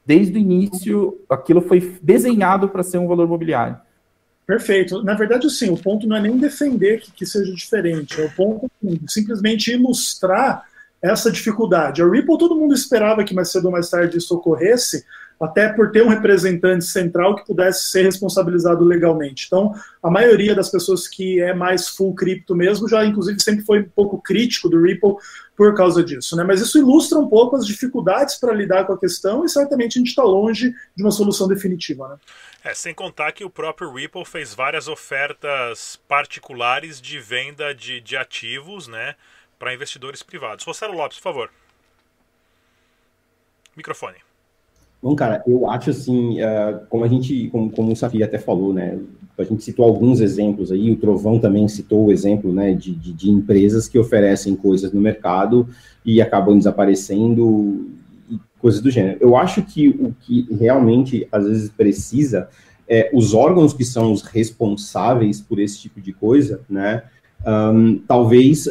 desde 0.05 0.37
o 0.37 0.39
início, 0.39 1.21
aquilo 1.29 1.61
foi 1.61 1.99
desenhado 2.03 2.69
para 2.69 2.83
ser 2.83 2.99
um 2.99 3.07
valor 3.07 3.27
imobiliário. 3.27 3.77
Perfeito. 4.47 5.03
Na 5.03 5.15
verdade, 5.15 5.49
sim, 5.51 5.71
o 5.71 5.77
ponto 5.77 6.07
não 6.07 6.17
é 6.17 6.23
nem 6.23 6.37
defender 6.39 7.01
que, 7.01 7.13
que 7.13 7.27
seja 7.27 7.53
diferente, 7.55 8.21
é 8.21 8.25
o 8.25 8.31
ponto 8.31 8.71
assim, 8.83 8.99
simplesmente 9.07 9.73
ilustrar 9.73 10.65
essa 11.03 11.31
dificuldade. 11.31 12.03
A 12.03 12.09
Ripple, 12.09 12.39
todo 12.39 12.57
mundo 12.57 12.75
esperava 12.75 13.23
que 13.23 13.35
mais 13.35 13.53
cedo 13.53 13.67
ou 13.67 13.71
mais 13.71 13.89
tarde 13.89 14.19
isso 14.19 14.35
ocorresse, 14.35 15.05
até 15.41 15.73
por 15.73 15.93
ter 15.93 16.03
um 16.03 16.09
representante 16.09 16.85
central 16.85 17.37
que 17.37 17.47
pudesse 17.47 17.91
ser 17.91 18.03
responsabilizado 18.03 18.85
legalmente. 18.85 19.47
Então, 19.47 19.73
a 20.03 20.11
maioria 20.11 20.55
das 20.55 20.69
pessoas 20.69 21.07
que 21.07 21.41
é 21.41 21.55
mais 21.55 21.89
full 21.89 22.15
cripto 22.15 22.55
mesmo, 22.55 22.89
já 22.89 23.05
inclusive 23.05 23.41
sempre 23.41 23.65
foi 23.65 23.81
um 23.81 23.89
pouco 23.89 24.21
crítico 24.21 24.69
do 24.69 24.83
Ripple 24.83 25.15
por 25.57 25.75
causa 25.75 26.03
disso. 26.03 26.37
Né? 26.37 26.45
Mas 26.45 26.61
isso 26.61 26.79
ilustra 26.79 27.19
um 27.19 27.29
pouco 27.29 27.57
as 27.57 27.67
dificuldades 27.67 28.37
para 28.37 28.53
lidar 28.53 28.85
com 28.85 28.93
a 28.93 28.99
questão 28.99 29.45
e 29.45 29.49
certamente 29.49 29.99
a 29.99 30.01
gente 30.01 30.09
está 30.09 30.23
longe 30.23 30.75
de 30.97 31.03
uma 31.03 31.13
solução 31.13 31.47
definitiva. 31.47 32.09
Né? 32.09 32.17
É, 32.65 32.75
sem 32.75 32.93
contar 32.93 33.33
que 33.33 33.45
o 33.45 33.51
próprio 33.51 33.93
Ripple 33.93 34.25
fez 34.25 34.55
várias 34.55 34.89
ofertas 34.89 35.99
particulares 36.09 37.01
de 37.01 37.21
venda 37.21 37.75
de, 37.75 38.01
de 38.01 38.17
ativos 38.17 38.89
né, 38.89 39.15
para 39.59 39.73
investidores 39.73 40.23
privados. 40.23 40.65
Rossello 40.65 40.97
Lopes, 40.97 41.19
por 41.19 41.25
favor. 41.25 41.51
Microfone. 43.77 44.28
Bom, 45.01 45.15
cara, 45.15 45.43
eu 45.47 45.71
acho 45.71 45.91
assim, 45.91 46.41
uh, 46.43 46.81
como 46.89 47.05
a 47.05 47.09
gente, 47.09 47.49
como, 47.51 47.71
como 47.71 47.93
o 47.93 47.97
Safir 47.97 48.25
até 48.25 48.37
falou, 48.37 48.75
né, 48.75 48.99
a 49.39 49.45
gente 49.45 49.63
citou 49.63 49.85
alguns 49.85 50.21
exemplos 50.21 50.73
aí, 50.73 50.91
o 50.91 50.97
Trovão 50.97 51.39
também 51.39 51.69
citou 51.69 52.07
o 52.07 52.13
exemplo, 52.13 52.53
né, 52.53 52.75
de, 52.75 52.93
de, 52.93 53.13
de 53.13 53.31
empresas 53.31 53.87
que 53.87 53.97
oferecem 53.97 54.57
coisas 54.57 54.93
no 54.93 55.01
mercado 55.01 55.69
e 56.05 56.21
acabam 56.21 56.59
desaparecendo 56.59 57.89
e 58.29 58.41
coisas 58.59 58.81
do 58.81 58.91
gênero. 58.91 59.19
Eu 59.21 59.37
acho 59.37 59.63
que 59.63 59.89
o 59.89 60.13
que 60.21 60.49
realmente, 60.59 61.29
às 61.31 61.45
vezes, 61.45 61.71
precisa 61.71 62.49
é 62.89 63.11
os 63.13 63.35
órgãos 63.35 63.73
que 63.73 63.85
são 63.85 64.11
os 64.13 64.23
responsáveis 64.23 65.41
por 65.41 65.61
esse 65.61 65.79
tipo 65.79 66.01
de 66.01 66.13
coisa, 66.13 66.61
né, 66.69 67.05
um, 67.47 67.99
talvez 67.99 68.69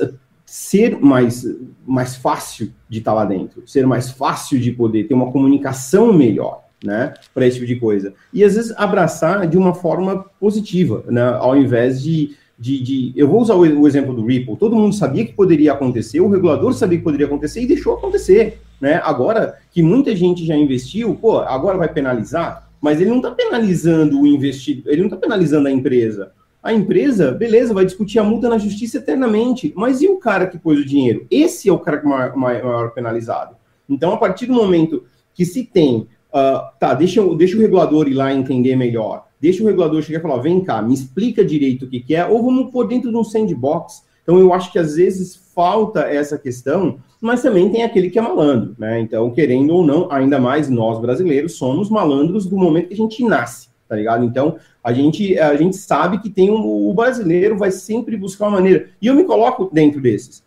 ser 0.48 0.98
mais, 0.98 1.46
mais 1.86 2.16
fácil 2.16 2.72
de 2.88 3.00
estar 3.00 3.14
lá 3.14 3.26
dentro, 3.26 3.68
ser 3.68 3.86
mais 3.86 4.10
fácil 4.10 4.58
de 4.58 4.72
poder 4.72 5.04
ter 5.04 5.14
uma 5.14 5.30
comunicação 5.30 6.14
melhor. 6.14 6.66
né, 6.84 7.16
para 7.34 7.48
esse 7.48 7.56
tipo 7.56 7.66
de 7.66 7.76
coisa. 7.76 8.14
E 8.32 8.44
às 8.44 8.54
vezes 8.54 8.72
abraçar 8.78 9.48
de 9.48 9.58
uma 9.58 9.74
forma 9.74 10.24
positiva, 10.40 11.04
né, 11.08 11.24
ao 11.40 11.58
invés 11.58 12.00
de, 12.00 12.36
de, 12.58 12.84
de, 12.84 13.14
eu 13.16 13.28
vou 13.28 13.42
usar 13.42 13.56
o, 13.56 13.62
o, 13.62 13.88
exemplo 13.88 14.14
do 14.14 14.24
Ripple. 14.24 14.56
Todo 14.58 14.76
mundo 14.76 14.94
sabia 14.94 15.26
que 15.26 15.34
poderia 15.34 15.74
acontecer, 15.74 16.20
o 16.22 16.30
regulador 16.30 16.72
sabia 16.74 17.00
que 17.00 17.04
poderia 17.04 17.26
acontecer 17.26 17.62
e 17.62 17.68
deixou 17.68 17.96
acontecer, 17.96 18.60
né? 18.80 19.02
Agora 19.04 19.58
que 19.72 19.82
muita 19.82 20.16
gente 20.16 20.46
já 20.46 20.56
investiu, 20.56 21.16
pô, 21.16 21.40
agora 21.40 21.80
vai 21.80 21.92
penalizar, 21.92 22.70
mas 22.80 23.02
ele 23.02 23.10
não 23.10 23.18
está 23.18 23.32
penalizando 23.32 24.22
o 24.22 24.28
investidor, 24.28 24.94
ele 24.94 25.02
não 25.02 25.08
está 25.08 25.18
penalizando 25.18 25.68
a 25.68 25.72
empresa. 25.72 26.32
A 26.68 26.74
empresa, 26.74 27.32
beleza, 27.32 27.74
vai 27.74 27.86
discutir 27.86 28.20
a 28.20 28.26
multa 28.26 28.50
na 28.50 28.58
justiça 28.58 28.98
eternamente, 28.98 29.72
mas 29.74 30.02
e 30.02 30.10
o 30.10 30.18
cara 30.18 30.48
que 30.48 30.58
pôs 30.58 30.78
o 30.78 30.86
dinheiro? 30.86 31.26
Esse 31.32 31.70
é 31.70 31.72
o 31.72 31.80
cara 31.80 32.04
maior, 32.04 32.36
maior 32.36 32.92
penalizado. 32.92 33.56
Então, 33.88 34.12
a 34.12 34.18
partir 34.18 34.48
do 34.48 34.54
momento 34.54 35.06
que 35.34 35.46
se 35.46 35.64
tem, 35.64 36.10
uh, 36.30 36.78
tá, 36.78 36.94
deixa, 36.94 37.24
deixa 37.36 37.56
o 37.56 37.62
regulador 37.62 38.10
ir 38.10 38.16
lá 38.16 38.34
entender 38.34 38.76
melhor, 38.76 39.28
deixa 39.40 39.64
o 39.64 39.66
regulador 39.66 40.02
chegar 40.02 40.20
e 40.20 40.22
falar, 40.22 40.42
vem 40.42 40.60
cá, 40.60 40.82
me 40.82 40.94
explica 40.94 41.42
direito 41.42 41.86
o 41.86 41.90
que, 41.90 42.02
que 42.02 42.14
é, 42.14 42.26
ou 42.26 42.44
vamos 42.44 42.70
pôr 42.70 42.86
dentro 42.86 43.12
de 43.12 43.16
um 43.16 43.24
sandbox. 43.24 44.04
Então, 44.24 44.38
eu 44.38 44.54
acho 44.54 44.70
que 44.70 44.78
às 44.78 44.98
vezes 44.98 45.38
falta 45.56 46.02
essa 46.02 46.38
questão, 46.38 47.00
mas 47.22 47.42
também 47.42 47.72
tem 47.72 47.84
aquele 47.84 48.10
que 48.10 48.20
é 48.20 48.22
malandro, 48.22 48.76
né? 48.78 49.00
Então, 49.00 49.32
querendo 49.32 49.74
ou 49.74 49.86
não, 49.86 50.12
ainda 50.12 50.38
mais 50.38 50.70
nós 50.70 51.00
brasileiros 51.00 51.54
somos 51.54 51.90
malandros 51.90 52.46
do 52.46 52.58
momento 52.58 52.90
que 52.90 52.94
a 52.94 52.98
gente 52.98 53.24
nasce, 53.24 53.67
tá 53.88 53.95
ligado? 53.95 54.23
Então, 54.26 54.58
a 54.84 54.91
gente, 54.93 55.38
a 55.39 55.56
gente 55.56 55.76
sabe 55.76 56.19
que 56.19 56.30
tem 56.30 56.50
um, 56.50 56.89
o 56.89 56.93
brasileiro 56.93 57.58
vai 57.58 57.71
sempre 57.71 58.17
buscar 58.17 58.45
uma 58.45 58.58
maneira, 58.58 58.89
e 59.02 59.08
eu 59.08 59.15
me 59.15 59.23
coloco 59.23 59.69
dentro 59.71 60.02
desses. 60.02 60.43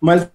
Mas 0.00 0.28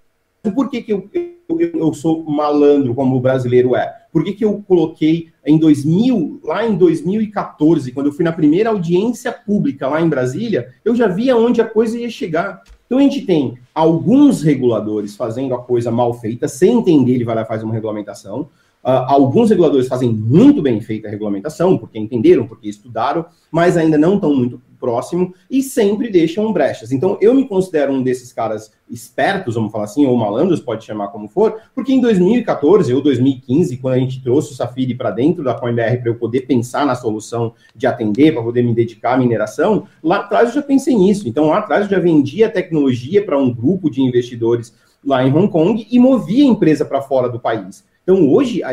por 0.55 0.69
que, 0.69 0.81
que 0.81 0.93
eu, 0.93 1.09
eu, 1.13 1.59
eu 1.59 1.93
sou 1.93 2.23
malandro 2.23 2.95
como 2.95 3.17
o 3.17 3.19
brasileiro 3.19 3.75
é? 3.75 3.99
Por 4.12 4.23
que, 4.23 4.33
que 4.33 4.45
eu 4.45 4.63
coloquei 4.67 5.29
em 5.45 5.57
2000, 5.57 6.41
lá 6.43 6.65
em 6.65 6.75
2014, 6.75 7.91
quando 7.91 8.07
eu 8.07 8.13
fui 8.13 8.23
na 8.23 8.31
primeira 8.31 8.69
audiência 8.69 9.31
pública 9.31 9.88
lá 9.88 10.01
em 10.01 10.09
Brasília, 10.09 10.73
eu 10.83 10.95
já 10.95 11.07
via 11.07 11.38
onde 11.38 11.62
a 11.62 11.65
coisa 11.65 11.97
ia 11.97 12.09
chegar. 12.09 12.63
Então 12.85 12.97
a 12.97 13.01
gente 13.01 13.21
tem 13.21 13.57
alguns 13.73 14.41
reguladores 14.41 15.15
fazendo 15.15 15.53
a 15.53 15.62
coisa 15.62 15.91
mal 15.91 16.13
feita, 16.13 16.47
sem 16.47 16.79
entender, 16.79 17.13
ele 17.13 17.23
vai 17.23 17.35
lá 17.35 17.41
e 17.43 17.45
faz 17.45 17.63
uma 17.63 17.73
regulamentação. 17.73 18.49
Uh, 18.89 19.06
alguns 19.06 19.52
reguladores 19.52 19.88
fazem 19.88 20.12
muito 20.12 20.63
bem 20.63 20.82
feita 20.82 21.08
a 21.08 21.12
regulamentação, 21.12 21.78
porque 21.78 21.99
entenderam, 21.99 22.47
porque 22.47 22.67
estudaram, 22.67 23.23
mas 23.52 23.78
ainda 23.78 23.99
não 23.99 24.15
estão 24.15 24.34
muito 24.34 24.60
próximo 24.80 25.32
e 25.47 25.62
sempre 25.62 26.10
deixam 26.10 26.52
brechas. 26.52 26.91
Então, 26.91 27.15
eu 27.21 27.36
me 27.36 27.47
considero 27.47 27.93
um 27.93 28.02
desses 28.02 28.34
caras 28.34 28.71
espertos, 28.89 29.54
vamos 29.54 29.71
falar 29.71 29.84
assim, 29.84 30.08
ou 30.08 30.17
malandros, 30.17 30.60
pode 30.60 30.86
chamar 30.86 31.10
como 31.10 31.28
for, 31.28 31.62
porque 31.75 31.93
em 31.93 32.02
2014 32.02 32.91
ou 32.91 32.99
2015, 32.99 33.78
quando 33.78 33.93
a 33.93 33.99
gente 33.99 34.23
trouxe 34.23 34.54
o 34.54 34.56
Safiri 34.56 34.95
para 34.95 35.12
dentro 35.12 35.43
da 35.43 35.54
CoinBR 35.54 35.99
para 36.02 36.10
eu 36.10 36.15
poder 36.15 36.47
pensar 36.47 36.84
na 36.84 36.95
solução 36.95 37.54
de 37.75 37.86
atender, 37.86 38.34
para 38.34 38.41
poder 38.41 38.63
me 38.63 38.73
dedicar 38.73 39.13
à 39.13 39.17
mineração, 39.17 39.86
lá 40.02 40.21
atrás 40.21 40.49
eu 40.49 40.56
já 40.56 40.62
pensei 40.63 40.95
nisso. 40.95 41.30
Então, 41.30 41.47
lá 41.47 41.60
atrás 41.60 41.84
eu 41.84 41.91
já 41.91 41.99
vendia 41.99 42.49
tecnologia 42.49 43.23
para 43.23 43.38
um 43.38 43.54
grupo 43.54 43.88
de 43.88 44.02
investidores 44.02 44.73
lá 45.06 45.23
em 45.23 45.32
Hong 45.32 45.49
Kong 45.49 45.88
e 45.89 45.99
movia 45.99 46.43
a 46.43 46.47
empresa 46.47 46.84
para 46.84 47.02
fora 47.02 47.30
do 47.30 47.39
país. 47.39 47.88
Então, 48.10 48.28
hoje, 48.28 48.63
a, 48.63 48.72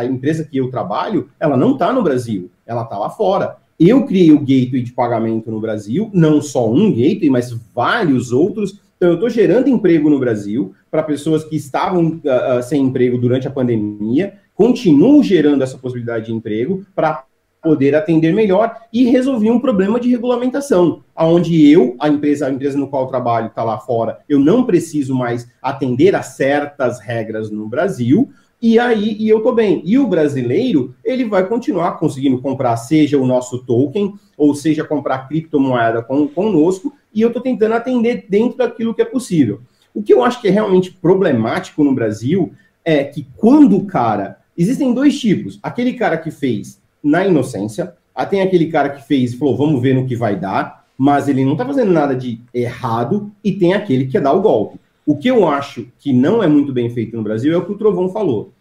a 0.00 0.04
empresa 0.04 0.42
que 0.42 0.56
eu 0.56 0.68
trabalho, 0.68 1.28
ela 1.38 1.56
não 1.56 1.74
está 1.74 1.92
no 1.92 2.02
Brasil, 2.02 2.50
ela 2.66 2.82
está 2.82 2.98
lá 2.98 3.08
fora. 3.08 3.56
Eu 3.78 4.04
criei 4.06 4.32
o 4.32 4.40
gateway 4.40 4.82
de 4.82 4.90
pagamento 4.90 5.52
no 5.52 5.60
Brasil, 5.60 6.10
não 6.12 6.42
só 6.42 6.68
um 6.68 6.90
gateway, 6.90 7.30
mas 7.30 7.56
vários 7.72 8.32
outros. 8.32 8.80
Então, 8.96 9.10
eu 9.10 9.14
estou 9.14 9.30
gerando 9.30 9.68
emprego 9.68 10.10
no 10.10 10.18
Brasil 10.18 10.74
para 10.90 11.04
pessoas 11.04 11.44
que 11.44 11.54
estavam 11.54 12.20
uh, 12.24 12.60
sem 12.60 12.82
emprego 12.82 13.16
durante 13.18 13.46
a 13.46 13.52
pandemia, 13.52 14.34
continuo 14.52 15.22
gerando 15.22 15.62
essa 15.62 15.78
possibilidade 15.78 16.26
de 16.26 16.32
emprego 16.32 16.84
para 16.92 17.24
poder 17.62 17.94
atender 17.94 18.34
melhor 18.34 18.74
e 18.92 19.04
resolvi 19.04 19.48
um 19.48 19.60
problema 19.60 20.00
de 20.00 20.10
regulamentação, 20.10 21.04
aonde 21.14 21.70
eu, 21.70 21.94
a 22.00 22.08
empresa, 22.08 22.48
a 22.48 22.50
empresa 22.50 22.76
no 22.76 22.88
qual 22.88 23.06
trabalho 23.06 23.46
está 23.46 23.62
lá 23.62 23.78
fora, 23.78 24.18
eu 24.28 24.40
não 24.40 24.64
preciso 24.64 25.14
mais 25.14 25.48
atender 25.62 26.16
a 26.16 26.22
certas 26.22 26.98
regras 26.98 27.48
no 27.48 27.68
Brasil, 27.68 28.28
e 28.62 28.78
aí 28.78 29.16
e 29.18 29.28
eu 29.28 29.40
tô 29.40 29.52
bem. 29.52 29.82
E 29.84 29.98
o 29.98 30.06
brasileiro, 30.06 30.94
ele 31.04 31.24
vai 31.24 31.46
continuar 31.48 31.98
conseguindo 31.98 32.40
comprar, 32.40 32.76
seja 32.76 33.18
o 33.18 33.26
nosso 33.26 33.58
token, 33.64 34.14
ou 34.38 34.54
seja, 34.54 34.84
comprar 34.84 35.26
criptomoeda 35.26 36.00
com, 36.00 36.28
conosco, 36.28 36.94
e 37.12 37.20
eu 37.20 37.32
tô 37.32 37.40
tentando 37.40 37.74
atender 37.74 38.26
dentro 38.28 38.58
daquilo 38.58 38.94
que 38.94 39.02
é 39.02 39.04
possível. 39.04 39.60
O 39.92 40.02
que 40.02 40.14
eu 40.14 40.22
acho 40.24 40.40
que 40.40 40.46
é 40.46 40.50
realmente 40.50 40.92
problemático 40.92 41.82
no 41.82 41.94
Brasil 41.94 42.52
é 42.84 43.02
que 43.04 43.26
quando 43.36 43.76
o 43.76 43.84
cara. 43.84 44.38
Existem 44.56 44.92
dois 44.92 45.18
tipos. 45.18 45.58
Aquele 45.62 45.94
cara 45.94 46.16
que 46.18 46.30
fez 46.30 46.80
na 47.02 47.26
inocência, 47.26 47.94
ah, 48.14 48.26
tem 48.26 48.42
aquele 48.42 48.66
cara 48.66 48.90
que 48.90 49.02
fez 49.02 49.32
e 49.32 49.36
falou, 49.38 49.56
vamos 49.56 49.80
ver 49.80 49.94
no 49.94 50.06
que 50.06 50.14
vai 50.14 50.38
dar, 50.38 50.84
mas 50.96 51.26
ele 51.26 51.44
não 51.44 51.56
tá 51.56 51.64
fazendo 51.64 51.90
nada 51.90 52.14
de 52.14 52.40
errado, 52.52 53.32
e 53.42 53.50
tem 53.52 53.72
aquele 53.72 54.06
que 54.06 54.20
dar 54.20 54.32
o 54.32 54.42
golpe. 54.42 54.78
O 55.06 55.16
que 55.16 55.28
eu 55.28 55.48
acho 55.48 55.88
que 55.98 56.12
não 56.12 56.42
é 56.42 56.46
muito 56.46 56.72
bem 56.72 56.88
feito 56.88 57.16
no 57.16 57.22
Brasil 57.22 57.52
é 57.52 57.56
o 57.56 57.64
que 57.64 57.72
o 57.72 57.78
Trovão 57.78 58.08
falou. 58.08 58.52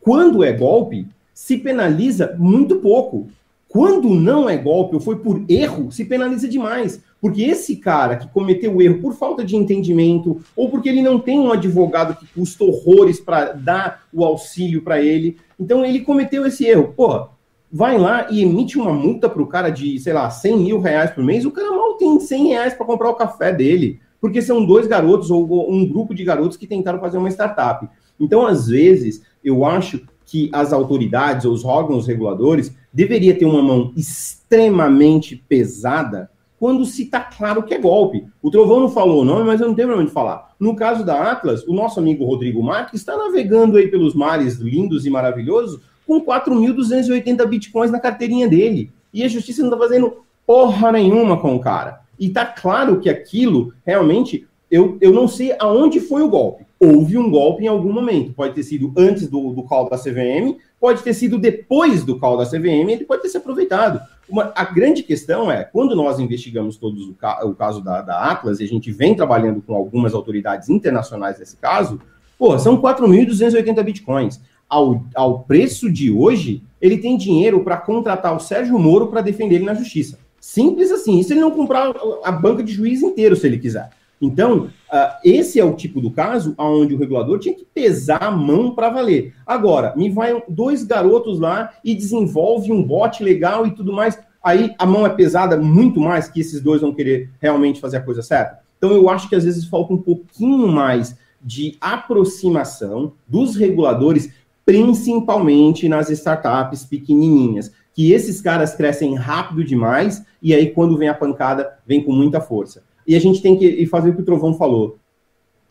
Quando 0.00 0.44
é 0.44 0.52
golpe, 0.52 1.06
se 1.32 1.56
penaliza 1.56 2.36
muito 2.38 2.76
pouco. 2.76 3.28
Quando 3.68 4.10
não 4.10 4.48
é 4.48 4.56
golpe 4.56 4.94
ou 4.94 5.00
foi 5.00 5.16
por 5.16 5.42
erro, 5.48 5.90
se 5.90 6.04
penaliza 6.04 6.48
demais. 6.48 7.00
Porque 7.20 7.42
esse 7.42 7.76
cara 7.76 8.16
que 8.16 8.28
cometeu 8.28 8.74
o 8.74 8.82
erro 8.82 9.00
por 9.00 9.14
falta 9.14 9.44
de 9.44 9.56
entendimento 9.56 10.40
ou 10.54 10.70
porque 10.70 10.88
ele 10.88 11.02
não 11.02 11.18
tem 11.18 11.38
um 11.38 11.50
advogado 11.50 12.14
que 12.14 12.26
custa 12.26 12.64
horrores 12.64 13.18
para 13.18 13.52
dar 13.52 14.06
o 14.12 14.24
auxílio 14.24 14.82
para 14.82 15.00
ele, 15.00 15.36
então 15.58 15.84
ele 15.84 16.00
cometeu 16.00 16.46
esse 16.46 16.64
erro. 16.64 16.92
Pô, 16.94 17.26
vai 17.72 17.98
lá 17.98 18.28
e 18.30 18.42
emite 18.42 18.78
uma 18.78 18.92
multa 18.92 19.28
para 19.28 19.42
o 19.42 19.46
cara 19.46 19.70
de, 19.70 19.98
sei 19.98 20.12
lá, 20.12 20.30
100 20.30 20.58
mil 20.58 20.80
reais 20.80 21.10
por 21.10 21.24
mês, 21.24 21.44
o 21.44 21.50
cara 21.50 21.70
mal 21.70 21.94
tem 21.94 22.20
100 22.20 22.48
reais 22.48 22.74
para 22.74 22.86
comprar 22.86 23.10
o 23.10 23.14
café 23.14 23.52
dele 23.52 23.98
porque 24.20 24.42
são 24.42 24.64
dois 24.64 24.86
garotos 24.86 25.30
ou 25.30 25.72
um 25.72 25.86
grupo 25.86 26.14
de 26.14 26.24
garotos 26.24 26.56
que 26.56 26.66
tentaram 26.66 27.00
fazer 27.00 27.18
uma 27.18 27.30
startup. 27.30 27.88
Então, 28.18 28.46
às 28.46 28.68
vezes, 28.68 29.22
eu 29.44 29.64
acho 29.64 30.00
que 30.24 30.50
as 30.52 30.72
autoridades 30.72 31.44
ou 31.44 31.52
os 31.52 31.64
órgãos 31.64 32.06
reguladores 32.06 32.74
deveria 32.92 33.38
ter 33.38 33.44
uma 33.44 33.62
mão 33.62 33.92
extremamente 33.96 35.36
pesada 35.48 36.30
quando 36.58 36.84
se 36.84 37.02
está 37.02 37.20
claro 37.20 37.62
que 37.62 37.74
é 37.74 37.78
golpe. 37.78 38.26
O 38.42 38.50
Trovão 38.50 38.80
não 38.80 38.88
falou 38.88 39.22
o 39.22 39.24
nome, 39.24 39.44
mas 39.44 39.60
eu 39.60 39.68
não 39.68 39.74
tenho 39.74 39.88
problema 39.88 40.08
de 40.08 40.14
falar. 40.14 40.54
No 40.58 40.74
caso 40.74 41.04
da 41.04 41.30
Atlas, 41.30 41.62
o 41.66 41.74
nosso 41.74 42.00
amigo 42.00 42.24
Rodrigo 42.24 42.62
Marques 42.62 43.00
está 43.00 43.16
navegando 43.16 43.76
aí 43.76 43.88
pelos 43.88 44.14
mares 44.14 44.56
lindos 44.56 45.04
e 45.04 45.10
maravilhosos 45.10 45.80
com 46.06 46.20
4.280 46.20 47.46
bitcoins 47.46 47.90
na 47.90 48.00
carteirinha 48.00 48.48
dele. 48.48 48.90
E 49.12 49.22
a 49.22 49.28
justiça 49.28 49.62
não 49.62 49.68
está 49.68 49.78
fazendo 49.78 50.18
porra 50.46 50.92
nenhuma 50.92 51.38
com 51.38 51.54
o 51.54 51.60
cara. 51.60 52.00
E 52.18 52.30
tá 52.30 52.44
claro 52.44 53.00
que 53.00 53.08
aquilo 53.08 53.72
realmente, 53.84 54.46
eu, 54.70 54.96
eu 55.00 55.12
não 55.12 55.28
sei 55.28 55.54
aonde 55.58 56.00
foi 56.00 56.22
o 56.22 56.28
golpe. 56.28 56.64
Houve 56.78 57.16
um 57.16 57.30
golpe 57.30 57.64
em 57.64 57.68
algum 57.68 57.92
momento. 57.92 58.32
Pode 58.32 58.54
ter 58.54 58.62
sido 58.62 58.92
antes 58.96 59.28
do, 59.28 59.52
do 59.52 59.62
call 59.62 59.88
da 59.88 59.96
CVM, 59.96 60.56
pode 60.80 61.02
ter 61.02 61.14
sido 61.14 61.38
depois 61.38 62.04
do 62.04 62.18
call 62.18 62.36
da 62.36 62.44
CVM, 62.44 62.90
ele 62.90 63.04
pode 63.04 63.22
ter 63.22 63.28
se 63.28 63.36
aproveitado. 63.36 64.00
Uma, 64.28 64.52
a 64.54 64.64
grande 64.64 65.02
questão 65.02 65.50
é, 65.50 65.62
quando 65.64 65.94
nós 65.94 66.18
investigamos 66.18 66.76
todos 66.76 67.08
o, 67.08 67.14
ca, 67.14 67.44
o 67.46 67.54
caso 67.54 67.80
da, 67.80 68.02
da, 68.02 68.30
Atlas, 68.30 68.60
e 68.60 68.64
a 68.64 68.68
gente 68.68 68.90
vem 68.90 69.14
trabalhando 69.14 69.62
com 69.62 69.74
algumas 69.74 70.14
autoridades 70.14 70.68
internacionais 70.68 71.38
nesse 71.38 71.56
caso, 71.56 72.00
pô, 72.38 72.58
são 72.58 72.80
4.280 72.80 73.82
bitcoins. 73.82 74.40
Ao, 74.68 75.04
ao 75.14 75.40
preço 75.40 75.90
de 75.90 76.10
hoje, 76.10 76.62
ele 76.80 76.98
tem 76.98 77.16
dinheiro 77.16 77.62
para 77.62 77.76
contratar 77.76 78.34
o 78.34 78.40
Sérgio 78.40 78.78
Moro 78.78 79.06
para 79.06 79.20
defender 79.20 79.56
ele 79.56 79.64
na 79.64 79.74
justiça. 79.74 80.18
Simples 80.46 80.92
assim. 80.92 81.18
Isso 81.18 81.32
ele 81.32 81.40
não 81.40 81.50
comprar 81.50 81.92
a 82.22 82.30
banca 82.30 82.62
de 82.62 82.72
juiz 82.72 83.02
inteiro, 83.02 83.34
se 83.34 83.48
ele 83.48 83.58
quiser. 83.58 83.90
Então, 84.22 84.66
uh, 84.66 85.18
esse 85.24 85.58
é 85.58 85.64
o 85.64 85.74
tipo 85.74 86.00
do 86.00 86.08
caso 86.08 86.54
onde 86.56 86.94
o 86.94 86.98
regulador 86.98 87.40
tinha 87.40 87.52
que 87.52 87.64
pesar 87.64 88.22
a 88.22 88.30
mão 88.30 88.72
para 88.72 88.88
valer. 88.88 89.34
Agora, 89.44 89.92
me 89.96 90.08
vai 90.08 90.40
dois 90.48 90.84
garotos 90.84 91.40
lá 91.40 91.74
e 91.84 91.96
desenvolve 91.96 92.70
um 92.70 92.80
bot 92.80 93.24
legal 93.24 93.66
e 93.66 93.72
tudo 93.72 93.92
mais. 93.92 94.20
Aí 94.40 94.72
a 94.78 94.86
mão 94.86 95.04
é 95.04 95.08
pesada 95.08 95.56
muito 95.56 95.98
mais 95.98 96.28
que 96.28 96.38
esses 96.38 96.60
dois 96.60 96.80
vão 96.80 96.94
querer 96.94 97.28
realmente 97.40 97.80
fazer 97.80 97.96
a 97.96 98.02
coisa 98.02 98.22
certa. 98.22 98.60
Então, 98.78 98.92
eu 98.92 99.10
acho 99.10 99.28
que 99.28 99.34
às 99.34 99.42
vezes 99.42 99.64
falta 99.64 99.92
um 99.94 100.00
pouquinho 100.00 100.68
mais 100.68 101.16
de 101.42 101.76
aproximação 101.80 103.14
dos 103.26 103.56
reguladores, 103.56 104.30
principalmente 104.64 105.88
nas 105.88 106.08
startups 106.08 106.84
pequenininhas 106.84 107.72
que 107.96 108.12
esses 108.12 108.42
caras 108.42 108.74
crescem 108.74 109.14
rápido 109.14 109.64
demais 109.64 110.22
e 110.42 110.54
aí 110.54 110.70
quando 110.70 110.98
vem 110.98 111.08
a 111.08 111.14
pancada, 111.14 111.78
vem 111.86 112.04
com 112.04 112.12
muita 112.12 112.42
força. 112.42 112.84
E 113.06 113.16
a 113.16 113.18
gente 113.18 113.40
tem 113.40 113.58
que 113.58 113.86
fazer 113.86 114.10
o 114.10 114.14
que 114.14 114.20
o 114.20 114.24
Trovão 114.24 114.52
falou. 114.52 114.98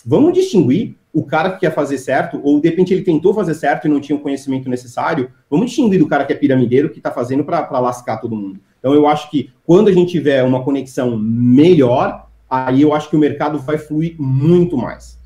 Vamos 0.03 0.34
distinguir 0.34 0.95
o 1.13 1.23
cara 1.23 1.51
que 1.51 1.59
quer 1.59 1.73
fazer 1.73 1.99
certo, 1.99 2.41
ou 2.43 2.59
de 2.59 2.67
repente 2.67 2.91
ele 2.91 3.03
tentou 3.03 3.32
fazer 3.32 3.53
certo 3.53 3.86
e 3.86 3.89
não 3.89 4.01
tinha 4.01 4.15
o 4.15 4.19
conhecimento 4.19 4.67
necessário. 4.67 5.32
Vamos 5.47 5.67
distinguir 5.67 5.99
do 5.99 6.07
cara 6.07 6.26
que 6.26 6.34
é 6.34 6.36
piramideiro, 6.36 6.89
que 6.89 6.97
está 6.97 7.11
fazendo 7.11 7.45
para 7.45 7.80
lascar 7.80 8.17
todo 8.17 8.36
mundo. 8.36 8.59
Então 8.80 8.95
eu 8.95 9.07
acho 9.07 9.30
que 9.30 9.51
quando 9.63 9.89
a 9.89 9.93
gente 9.93 10.11
tiver 10.11 10.43
uma 10.43 10.63
conexão 10.63 11.15
melhor, 11.15 12.28
aí 12.49 12.82
eu 12.82 12.91
acho 12.91 13.07
que 13.07 13.15
o 13.15 13.19
mercado 13.19 13.59
vai 13.59 13.78
fluir 13.78 14.15
muito 14.19 14.76
mais. 14.76 15.19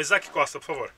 Isaac 0.00 0.30
Costa, 0.30 0.58
por 0.58 0.66
favor. 0.66 0.90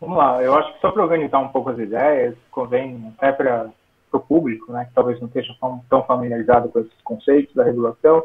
Vamos 0.00 0.16
lá, 0.16 0.42
eu 0.42 0.54
acho 0.54 0.72
que 0.72 0.80
só 0.80 0.90
para 0.90 1.02
organizar 1.02 1.40
um 1.40 1.48
pouco 1.48 1.68
as 1.68 1.78
ideias, 1.78 2.34
convém 2.50 3.12
até 3.18 3.32
para 3.32 3.70
o 4.10 4.18
público, 4.18 4.72
né, 4.72 4.86
que 4.86 4.94
talvez 4.94 5.20
não 5.20 5.28
esteja 5.28 5.54
tão, 5.60 5.84
tão 5.90 6.02
familiarizado 6.04 6.70
com 6.70 6.80
esses 6.80 7.02
conceitos 7.04 7.54
da 7.54 7.64
regulação, 7.64 8.24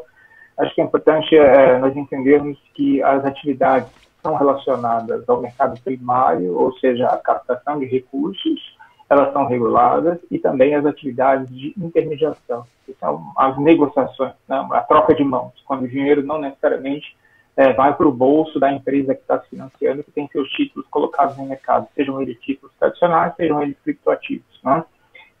acho 0.58 0.74
que 0.74 0.80
é 0.80 0.84
importante 0.84 1.36
é, 1.36 1.78
nós 1.78 1.94
entendermos 1.94 2.58
que 2.72 3.02
as 3.02 3.22
atividades 3.26 3.90
são 4.22 4.36
relacionadas 4.36 5.28
ao 5.28 5.42
mercado 5.42 5.78
primário, 5.82 6.58
ou 6.58 6.72
seja, 6.78 7.08
a 7.08 7.18
captação 7.18 7.78
de 7.78 7.84
recursos, 7.84 8.74
elas 9.10 9.30
são 9.34 9.46
reguladas, 9.46 10.18
e 10.30 10.38
também 10.38 10.74
as 10.74 10.86
atividades 10.86 11.46
de 11.54 11.74
intermediação, 11.76 12.64
que 12.86 12.94
são 12.94 13.32
as 13.36 13.56
negociações, 13.58 14.32
né, 14.48 14.66
a 14.72 14.80
troca 14.80 15.14
de 15.14 15.22
mãos, 15.22 15.52
quando 15.66 15.82
o 15.82 15.88
dinheiro 15.88 16.22
não 16.22 16.40
necessariamente 16.40 17.14
é, 17.56 17.72
vai 17.72 17.94
para 17.94 18.06
o 18.06 18.12
bolso 18.12 18.60
da 18.60 18.70
empresa 18.70 19.14
que 19.14 19.22
está 19.22 19.40
se 19.40 19.48
financiando, 19.48 20.04
que 20.04 20.10
tem 20.10 20.28
seus 20.28 20.48
títulos 20.50 20.86
colocados 20.88 21.36
no 21.38 21.46
mercado, 21.46 21.88
sejam 21.94 22.20
eles 22.20 22.38
títulos 22.40 22.74
tradicionais, 22.78 23.34
sejam 23.34 23.62
eles 23.62 23.76
criptoativos. 23.82 24.60
Né? 24.62 24.84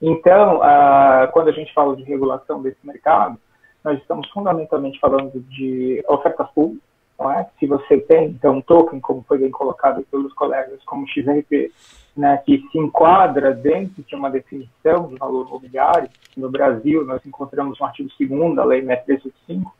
Então, 0.00 0.62
ah, 0.62 1.28
quando 1.32 1.48
a 1.48 1.52
gente 1.52 1.72
fala 1.74 1.94
de 1.94 2.02
regulação 2.04 2.62
desse 2.62 2.84
mercado, 2.84 3.38
nós 3.84 3.98
estamos 3.98 4.28
fundamentalmente 4.30 4.98
falando 4.98 5.40
de 5.50 6.02
ofertas 6.08 6.48
públicas. 6.50 6.86
É? 7.18 7.46
Se 7.58 7.66
você 7.66 7.98
tem, 7.98 8.28
então, 8.28 8.56
um 8.56 8.60
token, 8.60 9.00
como 9.00 9.24
foi 9.26 9.38
bem 9.38 9.50
colocado 9.50 10.04
pelos 10.10 10.34
colegas, 10.34 10.82
como 10.84 11.08
XRP, 11.08 11.72
né, 12.14 12.36
que 12.44 12.62
se 12.70 12.78
enquadra 12.78 13.54
dentro 13.54 14.02
de 14.02 14.14
uma 14.14 14.30
definição 14.30 15.08
de 15.08 15.16
valor 15.16 15.46
imobiliário, 15.48 16.10
no 16.36 16.50
Brasil 16.50 17.06
nós 17.06 17.24
encontramos 17.24 17.78
no 17.78 17.86
artigo 17.86 18.10
2 18.18 18.56
da 18.56 18.64
Lei 18.64 18.82
6385, 18.82 19.74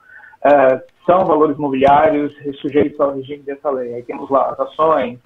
uh, 0.45 0.80
são 1.05 1.24
valores 1.24 1.57
imobiliários 1.57 2.34
sujeitos 2.61 2.99
ao 3.01 3.14
regime 3.14 3.43
dessa 3.43 3.70
lei. 3.70 3.95
Aí 3.95 4.03
temos 4.03 4.28
lá 4.30 4.51
as 4.51 4.61
ações, 4.61 5.18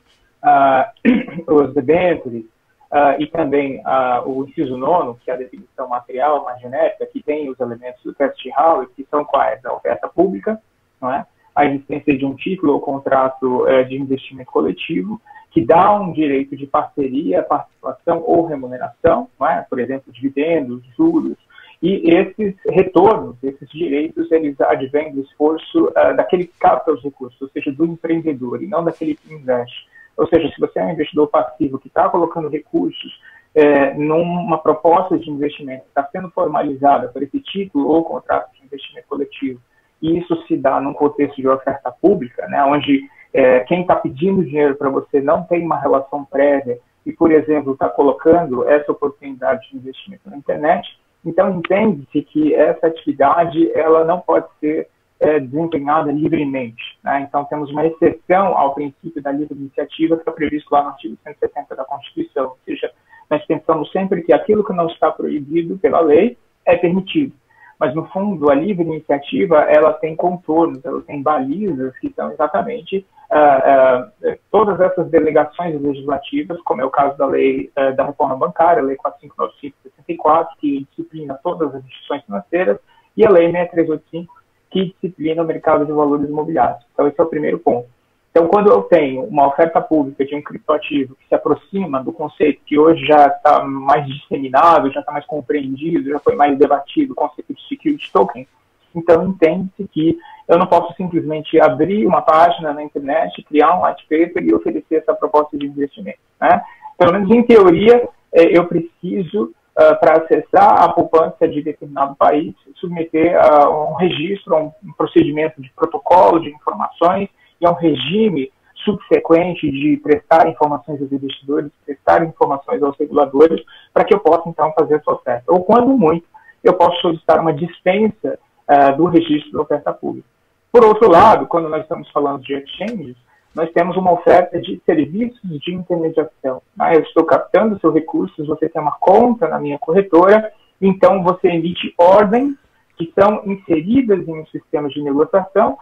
uh, 0.44 1.52
os 1.52 1.74
debêntures, 1.74 2.44
uh, 2.92 3.18
e 3.18 3.26
também 3.26 3.82
o 4.26 4.44
inciso 4.44 4.76
nono, 4.76 5.18
que 5.24 5.30
é 5.30 5.34
a 5.34 5.38
definição 5.38 5.88
material 5.88 6.44
mais 6.44 6.60
genérica, 6.60 7.06
que 7.06 7.22
tem 7.22 7.48
os 7.48 7.58
elementos 7.60 8.02
do 8.02 8.14
teste 8.14 8.48
de 8.48 8.54
Howey, 8.58 8.88
que 8.94 9.06
são 9.10 9.24
quais? 9.24 9.64
A 9.64 9.72
oferta 9.72 10.08
pública, 10.08 10.60
não 11.00 11.12
é? 11.12 11.26
a 11.54 11.66
existência 11.66 12.16
de 12.16 12.24
um 12.24 12.34
título 12.34 12.74
ou 12.74 12.80
contrato 12.80 13.64
uh, 13.64 13.84
de 13.84 13.96
investimento 13.96 14.50
coletivo, 14.50 15.20
que 15.50 15.64
dá 15.64 15.92
um 15.98 16.12
direito 16.12 16.56
de 16.56 16.66
parceria, 16.66 17.42
participação 17.42 18.22
ou 18.24 18.46
remuneração, 18.46 19.28
é? 19.42 19.62
por 19.68 19.80
exemplo, 19.80 20.12
dividendos, 20.12 20.82
juros, 20.96 21.36
e 21.82 22.10
esses 22.14 22.54
retornos, 22.66 23.36
esses 23.42 23.68
direitos, 23.70 24.30
eles 24.30 24.60
advêm 24.60 25.14
do 25.14 25.22
esforço 25.22 25.86
uh, 25.86 26.16
daquele 26.16 26.44
que 26.44 26.58
capta 26.58 26.92
os 26.92 27.02
recursos, 27.02 27.40
ou 27.40 27.48
seja, 27.48 27.72
do 27.72 27.86
empreendedor, 27.86 28.62
e 28.62 28.66
não 28.66 28.84
daquele 28.84 29.14
que 29.14 29.32
investe. 29.32 29.88
Ou 30.16 30.26
seja, 30.26 30.50
se 30.50 30.60
você 30.60 30.78
é 30.78 30.84
um 30.84 30.92
investidor 30.92 31.28
passivo 31.28 31.78
que 31.78 31.88
está 31.88 32.08
colocando 32.10 32.48
recursos 32.48 33.20
é, 33.54 33.94
numa 33.94 34.58
proposta 34.58 35.18
de 35.18 35.30
investimento 35.30 35.82
que 35.84 35.88
está 35.88 36.04
sendo 36.12 36.30
formalizada 36.30 37.08
por 37.08 37.22
esse 37.22 37.40
título 37.40 37.88
ou 37.88 38.04
contrato 38.04 38.52
de 38.52 38.64
investimento 38.64 39.08
coletivo, 39.08 39.60
e 40.02 40.18
isso 40.18 40.36
se 40.46 40.56
dá 40.56 40.80
num 40.80 40.92
contexto 40.92 41.36
de 41.36 41.48
oferta 41.48 41.90
pública, 41.90 42.46
né, 42.48 42.62
onde 42.64 43.08
é, 43.32 43.60
quem 43.60 43.82
está 43.82 43.96
pedindo 43.96 44.44
dinheiro 44.44 44.74
para 44.74 44.90
você 44.90 45.20
não 45.20 45.44
tem 45.44 45.64
uma 45.64 45.80
relação 45.80 46.24
prévia 46.24 46.78
e, 47.04 47.12
por 47.12 47.32
exemplo, 47.32 47.72
está 47.72 47.88
colocando 47.88 48.68
essa 48.68 48.92
oportunidade 48.92 49.70
de 49.70 49.76
investimento 49.76 50.28
na 50.28 50.36
internet, 50.36 50.86
então, 51.24 51.58
entende-se 51.58 52.22
que 52.22 52.54
essa 52.54 52.86
atividade 52.86 53.70
ela 53.74 54.04
não 54.04 54.20
pode 54.20 54.46
ser 54.58 54.88
é, 55.20 55.38
desempenhada 55.38 56.10
livremente. 56.10 56.82
Né? 57.04 57.26
Então, 57.28 57.44
temos 57.44 57.70
uma 57.70 57.86
exceção 57.86 58.56
ao 58.56 58.74
princípio 58.74 59.22
da 59.22 59.30
livre 59.30 59.54
iniciativa 59.54 60.16
que 60.16 60.22
está 60.22 60.32
previsto 60.32 60.70
lá 60.72 60.82
no 60.82 60.88
artigo 60.88 61.16
170 61.22 61.76
da 61.76 61.84
Constituição. 61.84 62.44
Ou 62.46 62.58
seja, 62.64 62.90
nós 63.28 63.44
pensamos 63.44 63.90
sempre 63.92 64.22
que 64.22 64.32
aquilo 64.32 64.64
que 64.64 64.72
não 64.72 64.86
está 64.86 65.10
proibido 65.10 65.78
pela 65.78 66.00
lei 66.00 66.38
é 66.64 66.76
permitido. 66.76 67.34
Mas, 67.80 67.94
no 67.94 68.06
fundo, 68.08 68.50
a 68.50 68.54
livre 68.54 68.84
iniciativa 68.84 69.62
ela 69.62 69.94
tem 69.94 70.14
contornos, 70.14 70.84
ela 70.84 71.00
tem 71.00 71.22
balizas 71.22 71.98
que 71.98 72.12
são 72.12 72.30
exatamente 72.30 73.06
uh, 73.30 74.28
uh, 74.28 74.38
todas 74.50 74.78
essas 74.78 75.08
delegações 75.08 75.80
legislativas, 75.80 76.60
como 76.60 76.82
é 76.82 76.84
o 76.84 76.90
caso 76.90 77.16
da 77.16 77.24
lei 77.24 77.72
uh, 77.78 77.96
da 77.96 78.04
reforma 78.04 78.36
bancária, 78.36 78.82
a 78.82 78.84
lei 78.84 78.98
4595-64, 78.98 80.48
que 80.60 80.86
disciplina 80.90 81.40
todas 81.42 81.74
as 81.74 81.82
instituições 81.82 82.22
financeiras, 82.24 82.78
e 83.16 83.24
a 83.24 83.30
lei 83.30 83.50
6385, 83.50 84.34
que 84.70 84.84
disciplina 84.84 85.42
o 85.42 85.46
mercado 85.46 85.86
de 85.86 85.92
valores 85.92 86.28
imobiliários. 86.28 86.84
Então, 86.92 87.08
esse 87.08 87.18
é 87.18 87.24
o 87.24 87.28
primeiro 87.28 87.58
ponto. 87.60 87.88
Então, 88.30 88.46
quando 88.46 88.70
eu 88.70 88.82
tenho 88.82 89.24
uma 89.24 89.48
oferta 89.48 89.80
pública 89.80 90.24
de 90.24 90.36
um 90.36 90.42
criptoativo 90.42 91.16
que 91.16 91.26
se 91.28 91.34
aproxima 91.34 92.02
do 92.02 92.12
conceito 92.12 92.60
que 92.64 92.78
hoje 92.78 93.04
já 93.04 93.26
está 93.26 93.64
mais 93.64 94.06
disseminado, 94.06 94.92
já 94.92 95.00
está 95.00 95.10
mais 95.10 95.26
compreendido, 95.26 96.10
já 96.10 96.18
foi 96.20 96.36
mais 96.36 96.56
debatido, 96.56 97.12
o 97.12 97.16
conceito 97.16 97.52
de 97.52 97.68
security 97.68 98.10
token, 98.12 98.46
então 98.94 99.26
entende-se 99.28 99.86
que 99.88 100.18
eu 100.48 100.58
não 100.58 100.66
posso 100.66 100.94
simplesmente 100.94 101.60
abrir 101.60 102.06
uma 102.06 102.22
página 102.22 102.72
na 102.72 102.82
internet, 102.82 103.42
criar 103.44 103.76
um 103.76 103.84
white 103.84 104.02
paper 104.08 104.44
e 104.44 104.54
oferecer 104.54 104.96
essa 104.96 105.14
proposta 105.14 105.56
de 105.58 105.66
investimento. 105.66 106.18
Né? 106.40 106.62
Pelo 106.98 107.12
menos 107.12 107.30
em 107.30 107.42
teoria, 107.42 108.08
é, 108.32 108.56
eu 108.56 108.66
preciso, 108.66 109.44
uh, 109.44 109.98
para 110.00 110.22
acessar 110.22 110.82
a 110.82 110.88
poupança 110.92 111.48
de 111.48 111.62
determinado 111.62 112.14
país, 112.16 112.54
submeter 112.76 113.36
a 113.36 113.68
uh, 113.68 113.92
um 113.92 113.94
registro, 113.94 114.56
um 114.56 114.92
procedimento 114.96 115.60
de 115.60 115.70
protocolo 115.70 116.40
de 116.40 116.50
informações 116.50 117.28
e 117.60 117.66
a 117.66 117.70
um 117.70 117.74
regime 117.74 118.50
subsequente 118.84 119.70
de 119.70 119.98
prestar 119.98 120.48
informações 120.48 121.00
aos 121.00 121.12
investidores, 121.12 121.70
prestar 121.84 122.24
informações 122.24 122.82
aos 122.82 122.96
reguladores, 122.98 123.62
para 123.92 124.04
que 124.04 124.14
eu 124.14 124.20
possa, 124.20 124.48
então, 124.48 124.72
fazer 124.72 124.94
essa 124.94 125.10
oferta. 125.12 125.44
Ou, 125.48 125.62
quando 125.62 125.88
muito, 125.88 126.26
eu 126.64 126.74
posso 126.74 127.00
solicitar 127.00 127.40
uma 127.40 127.52
dispensa 127.52 128.38
uh, 128.68 128.96
do 128.96 129.06
registro 129.06 129.52
da 129.52 129.62
oferta 129.62 129.92
pública. 129.92 130.26
Por 130.72 130.84
outro 130.84 131.10
lado, 131.10 131.46
quando 131.46 131.68
nós 131.68 131.82
estamos 131.82 132.08
falando 132.10 132.42
de 132.42 132.54
exchanges, 132.54 133.16
nós 133.54 133.70
temos 133.72 133.96
uma 133.96 134.12
oferta 134.12 134.60
de 134.60 134.80
serviços 134.86 135.40
de 135.42 135.74
intermediação. 135.74 136.62
Ah, 136.78 136.94
eu 136.94 137.00
estou 137.00 137.24
captando 137.24 137.78
seus 137.80 137.92
recursos, 137.92 138.46
você 138.46 138.68
tem 138.68 138.80
uma 138.80 138.96
conta 139.00 139.48
na 139.48 139.58
minha 139.58 139.78
corretora, 139.78 140.52
então 140.80 141.22
você 141.24 141.48
emite 141.48 141.92
ordens 141.98 142.54
que 142.96 143.12
são 143.18 143.42
inseridas 143.46 144.26
em 144.28 144.40
um 144.40 144.46
sistema 144.46 144.88
de 144.88 145.02
negociação, 145.02 145.76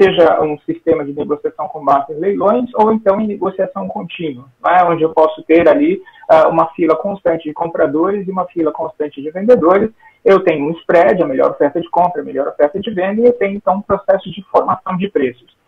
seja 0.00 0.40
um 0.42 0.58
sistema 0.60 1.04
de 1.04 1.12
negociação 1.12 1.68
com 1.68 1.84
base 1.84 2.12
em 2.12 2.18
leilões 2.18 2.70
ou 2.74 2.92
então 2.92 3.20
em 3.20 3.26
negociação 3.26 3.86
contínua, 3.88 4.46
né, 4.64 4.82
onde 4.84 5.02
eu 5.02 5.10
posso 5.10 5.42
ter 5.42 5.68
ali 5.68 6.00
uh, 6.30 6.48
uma 6.48 6.68
fila 6.68 6.96
constante 6.96 7.48
de 7.48 7.52
compradores 7.52 8.26
e 8.26 8.30
uma 8.30 8.46
fila 8.46 8.72
constante 8.72 9.20
de 9.20 9.30
vendedores, 9.30 9.90
eu 10.24 10.40
tenho 10.40 10.66
um 10.66 10.72
spread, 10.72 11.22
a 11.22 11.26
melhor 11.26 11.50
oferta 11.50 11.80
de 11.80 11.88
compra, 11.90 12.22
a 12.22 12.24
melhor 12.24 12.48
oferta 12.48 12.78
de 12.80 12.90
venda, 12.90 13.20
e 13.20 13.26
eu 13.26 13.32
tenho, 13.32 13.56
então, 13.56 13.76
um 13.76 13.82
processo 13.82 14.30
de 14.30 14.42
formação 14.50 14.96
de 14.96 15.08
preços. 15.08 15.58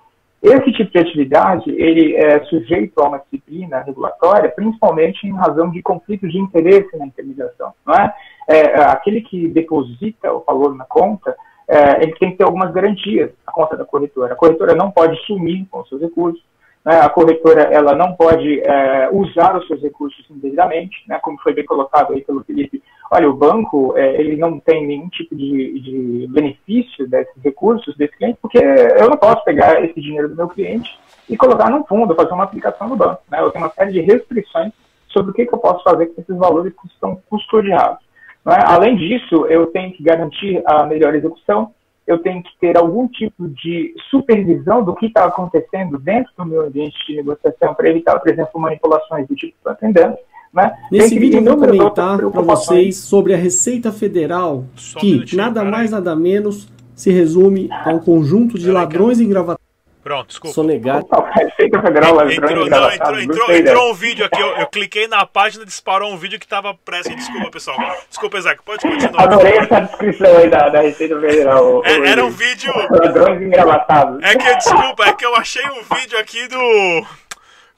Esse 0.43 0.73
tipo 0.73 0.91
de 0.91 0.99
atividade, 0.99 1.71
ele 1.71 2.17
é 2.17 2.43
sujeito 2.47 3.01
a 3.01 3.09
uma 3.09 3.19
disciplina 3.19 3.81
regulatória, 3.81 4.51
principalmente 4.51 5.25
em 5.27 5.33
razão 5.33 5.71
de 5.71 5.81
conflitos 5.81 6.33
de 6.33 6.39
interesse 6.39 6.97
na 6.97 7.07
intermediação, 7.07 7.73
não 7.87 7.95
é? 7.95 8.13
é 8.49 8.83
aquele 8.91 9.21
que 9.21 9.47
deposita 9.49 10.33
o 10.33 10.41
valor 10.41 10.75
na 10.75 10.85
conta, 10.85 11.37
é, 11.69 12.03
ele 12.03 12.15
tem 12.17 12.31
que 12.33 12.39
ter 12.39 12.45
algumas 12.45 12.73
garantias, 12.73 13.31
a 13.47 13.53
conta 13.53 13.77
da 13.77 13.85
corretora. 13.85 14.33
A 14.33 14.37
corretora 14.37 14.75
não 14.75 14.91
pode 14.91 15.17
sumir 15.27 15.67
com 15.71 15.81
os 15.81 15.89
seus 15.89 16.01
recursos, 16.01 16.43
né, 16.85 17.01
a 17.01 17.09
corretora 17.09 17.63
ela 17.63 17.95
não 17.95 18.15
pode 18.15 18.61
é, 18.61 19.09
usar 19.13 19.57
os 19.57 19.67
seus 19.67 19.81
recursos 19.81 20.25
indevidamente, 20.29 20.97
né, 21.07 21.19
como 21.23 21.41
foi 21.41 21.55
bem 21.55 21.65
colocado 21.65 22.13
aí 22.13 22.23
pelo 22.23 22.43
Felipe. 22.45 22.83
Olha, 23.11 23.29
o 23.29 23.35
banco 23.35 23.95
é, 23.97 24.21
ele 24.21 24.37
não 24.37 24.59
tem 24.59 24.87
nenhum 24.87 25.09
tipo 25.09 25.37
de, 25.37 25.81
de, 25.81 26.27
benefício 26.29 27.07
desses 27.07 27.41
recursos 27.43 27.97
desse 27.97 28.17
cliente, 28.17 28.39
porque 28.41 28.59
eu 28.59 29.09
não 29.09 29.17
posso 29.17 29.45
pegar 29.45 29.85
esse 29.85 30.01
dinheiro 30.01 30.29
do 30.29 30.37
meu 30.37 30.49
cliente 30.49 30.99
e 31.29 31.37
colocar 31.37 31.71
num 31.71 31.85
fundo, 31.85 32.15
fazer 32.15 32.33
uma 32.33 32.45
aplicação 32.45 32.89
no 32.89 32.97
banco. 32.97 33.23
Né, 33.31 33.41
eu 33.41 33.51
tenho 33.51 33.65
uma 33.65 33.73
série 33.73 33.93
de 33.93 34.01
restrições 34.01 34.73
sobre 35.09 35.31
o 35.31 35.35
que, 35.35 35.47
que 35.47 35.55
eu 35.55 35.59
posso 35.59 35.85
fazer 35.85 36.07
com 36.07 36.21
esses 36.21 36.37
valores 36.37 36.73
que 36.73 36.89
estão 36.89 37.21
custodiados. 37.29 38.03
Né. 38.45 38.59
Além 38.67 38.97
disso, 38.97 39.47
eu 39.47 39.67
tenho 39.67 39.93
que 39.93 40.03
garantir 40.03 40.63
a 40.67 40.85
melhor 40.85 41.15
execução, 41.15 41.71
eu 42.07 42.19
tenho 42.19 42.43
que 42.43 42.51
ter 42.61 42.77
algum 42.77 43.07
tipo 43.07 43.49
de 43.49 43.95
supervisão 44.11 44.85
do 44.85 44.95
que 44.95 45.07
está 45.07 45.25
acontecendo 45.25 45.99
dentro 45.99 46.33
do 46.37 46.45
meu 46.45 46.63
ambiente 46.63 46.97
de 47.07 47.17
negociação 47.17 47.75
para 47.75 47.89
evitar, 47.89 48.19
por 48.19 48.31
exemplo, 48.31 48.61
manipulações 48.61 49.27
do 49.29 49.35
tipo 49.37 49.53
que 49.53 49.59
estou 49.59 49.73
atendendo. 49.73 50.17
Né? 50.53 50.71
Nesse 50.91 51.19
vídeo 51.19 51.39
eu 51.39 51.45
vou 51.45 51.57
comentar 51.57 52.19
para 52.19 52.43
vocês 52.43 52.97
sobre 52.97 53.33
a 53.33 53.37
Receita 53.37 53.91
Federal, 53.91 54.65
que 54.99 55.35
nada 55.35 55.65
mais 55.65 55.93
nada 55.93 56.15
menos 56.15 56.69
se 56.95 57.11
resume 57.11 57.69
a 57.71 57.91
um 57.91 57.99
conjunto 57.99 58.59
de 58.59 58.71
ladrões 58.71 59.19
engravatados 59.19 59.62
Pronto, 60.03 60.29
desculpa. 60.29 60.55
Sonegar. 60.55 61.03
Receita 61.33 61.81
Federal, 61.81 62.31
entrou, 62.31 62.69
não, 62.69 62.91
entrou, 62.91 63.21
entrou, 63.21 63.53
entrou 63.53 63.91
um 63.91 63.95
vídeo 63.95 64.25
aqui, 64.27 64.41
eu, 64.41 64.49
eu, 64.57 64.67
cliquei 64.67 65.07
na 65.07 65.25
página 65.25 65.63
e 65.63 65.67
disparou 65.67 66.13
um 66.13 66.17
vídeo 66.17 66.41
que 66.41 66.47
tava 66.47 66.75
preso. 66.75 67.15
Desculpa, 67.15 67.51
pessoal. 67.51 67.79
Desculpa, 68.09 68.39
Isaac, 68.39 68.63
pode 68.65 68.83
continuar. 68.83 69.23
Adorei 69.23 69.59
essa 69.59 69.81
descrição 69.81 70.37
aí 70.37 70.51
da, 70.51 70.69
da 70.69 70.81
Receita 70.81 71.21
Federal. 71.21 71.83
É, 71.85 72.11
era 72.11 72.25
um 72.25 72.31
vídeo. 72.31 72.73
Ladrões 72.91 73.43
engravatados. 73.43 74.23
É 74.23 74.37
que, 74.37 74.57
desculpa, 74.57 75.05
é 75.05 75.13
que 75.13 75.25
eu 75.25 75.37
achei 75.37 75.65
um 75.67 75.97
vídeo 75.97 76.19
aqui 76.19 76.49
do. 76.49 77.07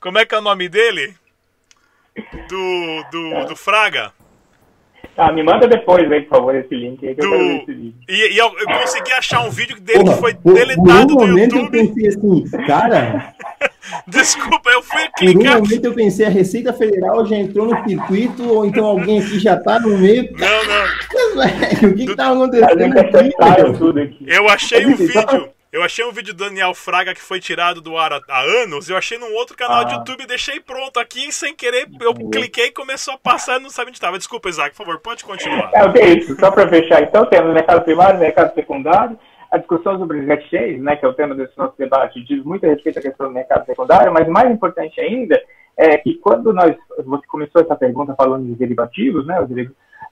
Como 0.01 0.19
é 0.19 0.25
que 0.25 0.35
é 0.35 0.39
o 0.39 0.43
nome 0.43 0.69
dele? 0.69 1.15
do, 2.49 3.05
do, 3.11 3.47
do 3.49 3.57
Fraga? 3.57 4.13
Ah, 5.17 5.33
me 5.33 5.43
manda 5.43 5.69
depois 5.69 6.11
aí, 6.11 6.23
por 6.23 6.39
favor, 6.39 6.55
esse 6.55 6.75
link 6.75 7.07
aí 7.07 7.15
que 7.15 7.21
do... 7.21 7.27
eu 7.27 7.31
quero 7.31 7.45
ver 7.45 7.57
esse 7.57 7.73
vídeo. 7.73 7.95
E, 8.09 8.35
e 8.35 8.39
eu, 8.39 8.47
eu, 8.59 8.67
consegui 8.67 9.13
achar 9.13 9.47
um 9.47 9.51
vídeo 9.51 9.81
dele 9.81 10.01
Porra, 10.01 10.15
que 10.15 10.21
foi 10.21 10.35
por, 10.35 10.55
deletado 10.55 11.15
por 11.15 11.23
um 11.23 11.27
momento 11.29 11.57
YouTube. 11.57 11.79
eu 11.79 11.87
pensei 11.87 12.09
assim, 12.09 12.45
cara... 12.67 13.35
Desculpa, 14.09 14.71
eu 14.71 14.83
fui 14.83 15.09
clicar... 15.17 15.53
Por 15.55 15.61
um 15.61 15.65
momento 15.65 15.85
eu 15.85 15.95
pensei, 15.95 16.27
a 16.27 16.31
Receita 16.31 16.73
Federal 16.73 17.25
já 17.27 17.37
entrou 17.37 17.67
no 17.67 17.89
circuito, 17.89 18.43
ou 18.43 18.65
então 18.65 18.85
alguém 18.85 19.21
aqui 19.21 19.39
já 19.39 19.57
tá 19.57 19.79
no 19.79 19.97
meio... 19.99 20.31
Não, 20.33 20.65
não. 20.65 21.05
O 21.91 21.95
que 21.95 22.07
que 22.07 22.17
tá 22.17 22.33
acontecendo 22.33 24.01
aqui? 24.01 24.25
Eu 24.27 24.49
achei 24.49 24.87
um 24.87 24.97
vídeo... 24.97 25.54
Eu 25.75 25.83
achei 25.83 26.05
um 26.05 26.13
vídeo 26.13 26.33
do 26.33 26.45
Daniel 26.45 26.73
Fraga 26.73 27.13
que 27.13 27.21
foi 27.21 27.41
tirado 27.41 27.81
do 27.81 27.99
ar 27.99 28.13
há, 28.13 28.43
anos. 28.63 28.89
Eu 28.89 28.97
achei 28.97 29.19
num 29.19 29.35
outro 29.35 29.57
canal 29.57 29.81
ah. 29.81 29.85
de 29.85 29.95
YouTube 29.95 30.23
e 30.23 30.27
deixei 30.29 30.61
pronto 30.61 31.01
aqui 31.01 31.33
sem 31.33 31.53
querer. 31.53 31.89
Eu 32.01 32.15
cliquei 32.15 32.67
e 32.67 32.71
começou 32.71 33.15
a 33.15 33.19
passar 33.19 33.59
não 33.59 33.69
sabe 33.69 33.89
onde 33.89 33.97
estava. 33.97 34.17
Desculpa, 34.17 34.49
Isaac, 34.49 34.71
por 34.71 34.87
favor, 34.87 35.01
pode 35.01 35.25
continuar. 35.25 35.73
É, 35.75 35.83
ok, 35.83 36.01
isso. 36.19 36.37
Só 36.39 36.53
para 36.53 36.69
fechar, 36.69 37.03
então, 37.03 37.27
temos 37.27 37.53
mercado 37.53 37.83
primário, 37.83 38.21
mercado 38.21 38.55
secundário. 38.55 39.19
A 39.51 39.59
discussão 39.59 39.99
sobre 39.99 40.21
os 40.21 40.29
exchanges, 40.29 40.81
né, 40.81 40.95
que 40.95 41.05
é 41.05 41.09
o 41.09 41.13
tema 41.13 41.35
desse 41.35 41.59
nosso 41.59 41.75
debate, 41.77 42.23
diz 42.23 42.45
muito 42.45 42.65
a 42.65 42.69
respeito 42.69 43.01
à 43.01 43.03
questão 43.03 43.27
do 43.27 43.35
mercado 43.35 43.67
secundário, 43.67 44.13
mas 44.13 44.29
mais 44.29 44.53
importante 44.53 45.01
ainda 45.01 45.43
é 45.77 45.99
que 45.99 46.15
quando 46.19 46.53
nós, 46.53 46.77
você 47.05 47.27
começou 47.27 47.61
essa 47.61 47.75
pergunta 47.75 48.15
falando 48.15 48.47
de 48.47 48.55
derivativos, 48.55 49.27
né, 49.27 49.41
os, 49.41 49.51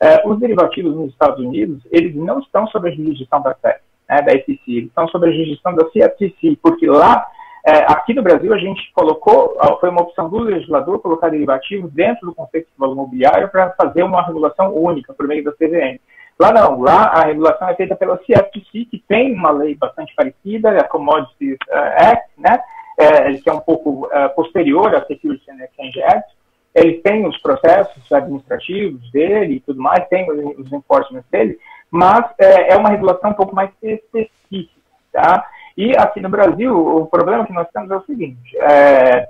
é, 0.01 0.27
os 0.27 0.41
derivativos 0.41 0.93
nos 0.93 1.13
Estados 1.13 1.39
Unidos, 1.39 1.81
eles 1.93 2.17
não 2.17 2.41
estão 2.41 2.67
sob 2.67 2.89
a 2.89 2.93
jurisdição 2.93 3.41
da 3.41 3.55
SEC 3.63 3.81
né, 4.13 4.21
da 4.21 4.33
SEC, 4.33 4.61
eles 4.69 4.89
estão 4.89 5.09
sob 5.09 5.27
a 5.27 5.31
jurisdição 5.31 5.75
da 5.75 5.85
CFTC, 5.87 6.59
porque 6.63 6.87
lá, 6.87 7.27
é, 7.67 7.79
aqui 7.91 8.13
no 8.13 8.23
Brasil, 8.23 8.53
a 8.53 8.59
gente 8.59 8.93
colocou, 8.93 9.57
foi 9.81 9.89
uma 9.89 10.03
opção 10.03 10.29
do 10.29 10.39
legislador 10.39 10.99
colocar 10.99 11.31
derivativos 11.31 11.91
dentro 11.93 12.27
do 12.27 12.35
conceito 12.35 12.67
de 12.67 12.79
valor 12.79 12.93
imobiliário 12.93 13.49
para 13.49 13.71
fazer 13.71 14.03
uma 14.03 14.23
regulação 14.23 14.75
única 14.77 15.15
por 15.15 15.27
meio 15.27 15.43
da 15.43 15.53
CVM. 15.53 15.99
Lá 16.39 16.53
não, 16.53 16.81
lá 16.81 17.05
a 17.05 17.25
regulação 17.25 17.69
é 17.69 17.75
feita 17.75 17.95
pela 17.95 18.19
CFTC, 18.19 18.87
que 18.91 19.03
tem 19.09 19.33
uma 19.33 19.51
lei 19.51 19.75
bastante 19.75 20.15
parecida, 20.15 20.71
a 20.71 20.85
Commodities 20.85 21.57
uh, 21.71 22.11
Act, 22.11 22.31
né, 22.39 22.61
é, 22.99 23.33
que 23.35 23.49
é 23.49 23.53
um 23.53 23.61
pouco 23.61 24.07
uh, 24.07 24.35
posterior 24.35 24.95
à 24.95 25.05
Securities 25.07 25.49
and 25.49 25.65
Exchange 25.65 26.03
Act. 26.03 26.35
Ele 26.75 26.95
tem 26.95 27.27
os 27.27 27.39
processos 27.41 28.11
administrativos 28.11 29.11
dele 29.13 29.57
e 29.57 29.61
tudo 29.61 29.81
mais, 29.81 30.09
tem 30.09 30.29
os, 30.31 30.59
os 30.59 30.73
enforcements 30.73 31.29
dele, 31.31 31.59
mas 31.93 32.25
é, 32.39 32.73
é 32.73 32.77
uma 32.77 32.89
regulação 32.89 33.31
um 33.31 33.35
pouco 33.35 33.55
mais 33.55 33.71
específica. 33.83 34.81
Tá? 35.13 35.47
E 35.77 35.95
aqui 35.95 36.21
no 36.21 36.31
Brasil, 36.31 36.75
o 36.75 37.07
problema 37.07 37.45
que 37.47 37.53
nós 37.53 37.69
temos 37.71 37.91
é 37.91 37.97
o 37.97 38.05
seguinte: 38.07 38.57
é, 38.59 39.29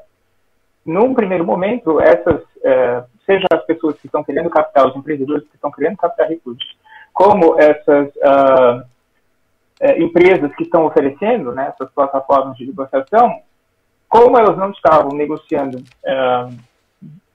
num 0.86 1.12
primeiro 1.12 1.44
momento, 1.44 2.00
essas, 2.00 2.40
é, 2.62 3.02
seja 3.26 3.46
as 3.52 3.64
pessoas 3.66 3.98
que 3.98 4.06
estão 4.06 4.22
querendo 4.22 4.48
capital, 4.48 4.88
os 4.88 4.96
empreendedores 4.96 5.46
que 5.48 5.56
estão 5.56 5.72
querendo 5.72 5.96
captar 5.96 6.28
recursos, 6.28 6.76
como 7.12 7.60
essas 7.60 8.08
uh, 8.16 8.84
é, 9.80 10.00
empresas 10.00 10.54
que 10.54 10.62
estão 10.62 10.86
oferecendo 10.86 11.52
né, 11.52 11.72
essas 11.74 11.92
plataformas 11.92 12.56
de 12.56 12.66
negociação, 12.66 13.40
como 14.08 14.38
elas 14.38 14.56
não 14.56 14.70
estavam 14.70 15.10
negociando 15.12 15.78
uh, 15.78 16.56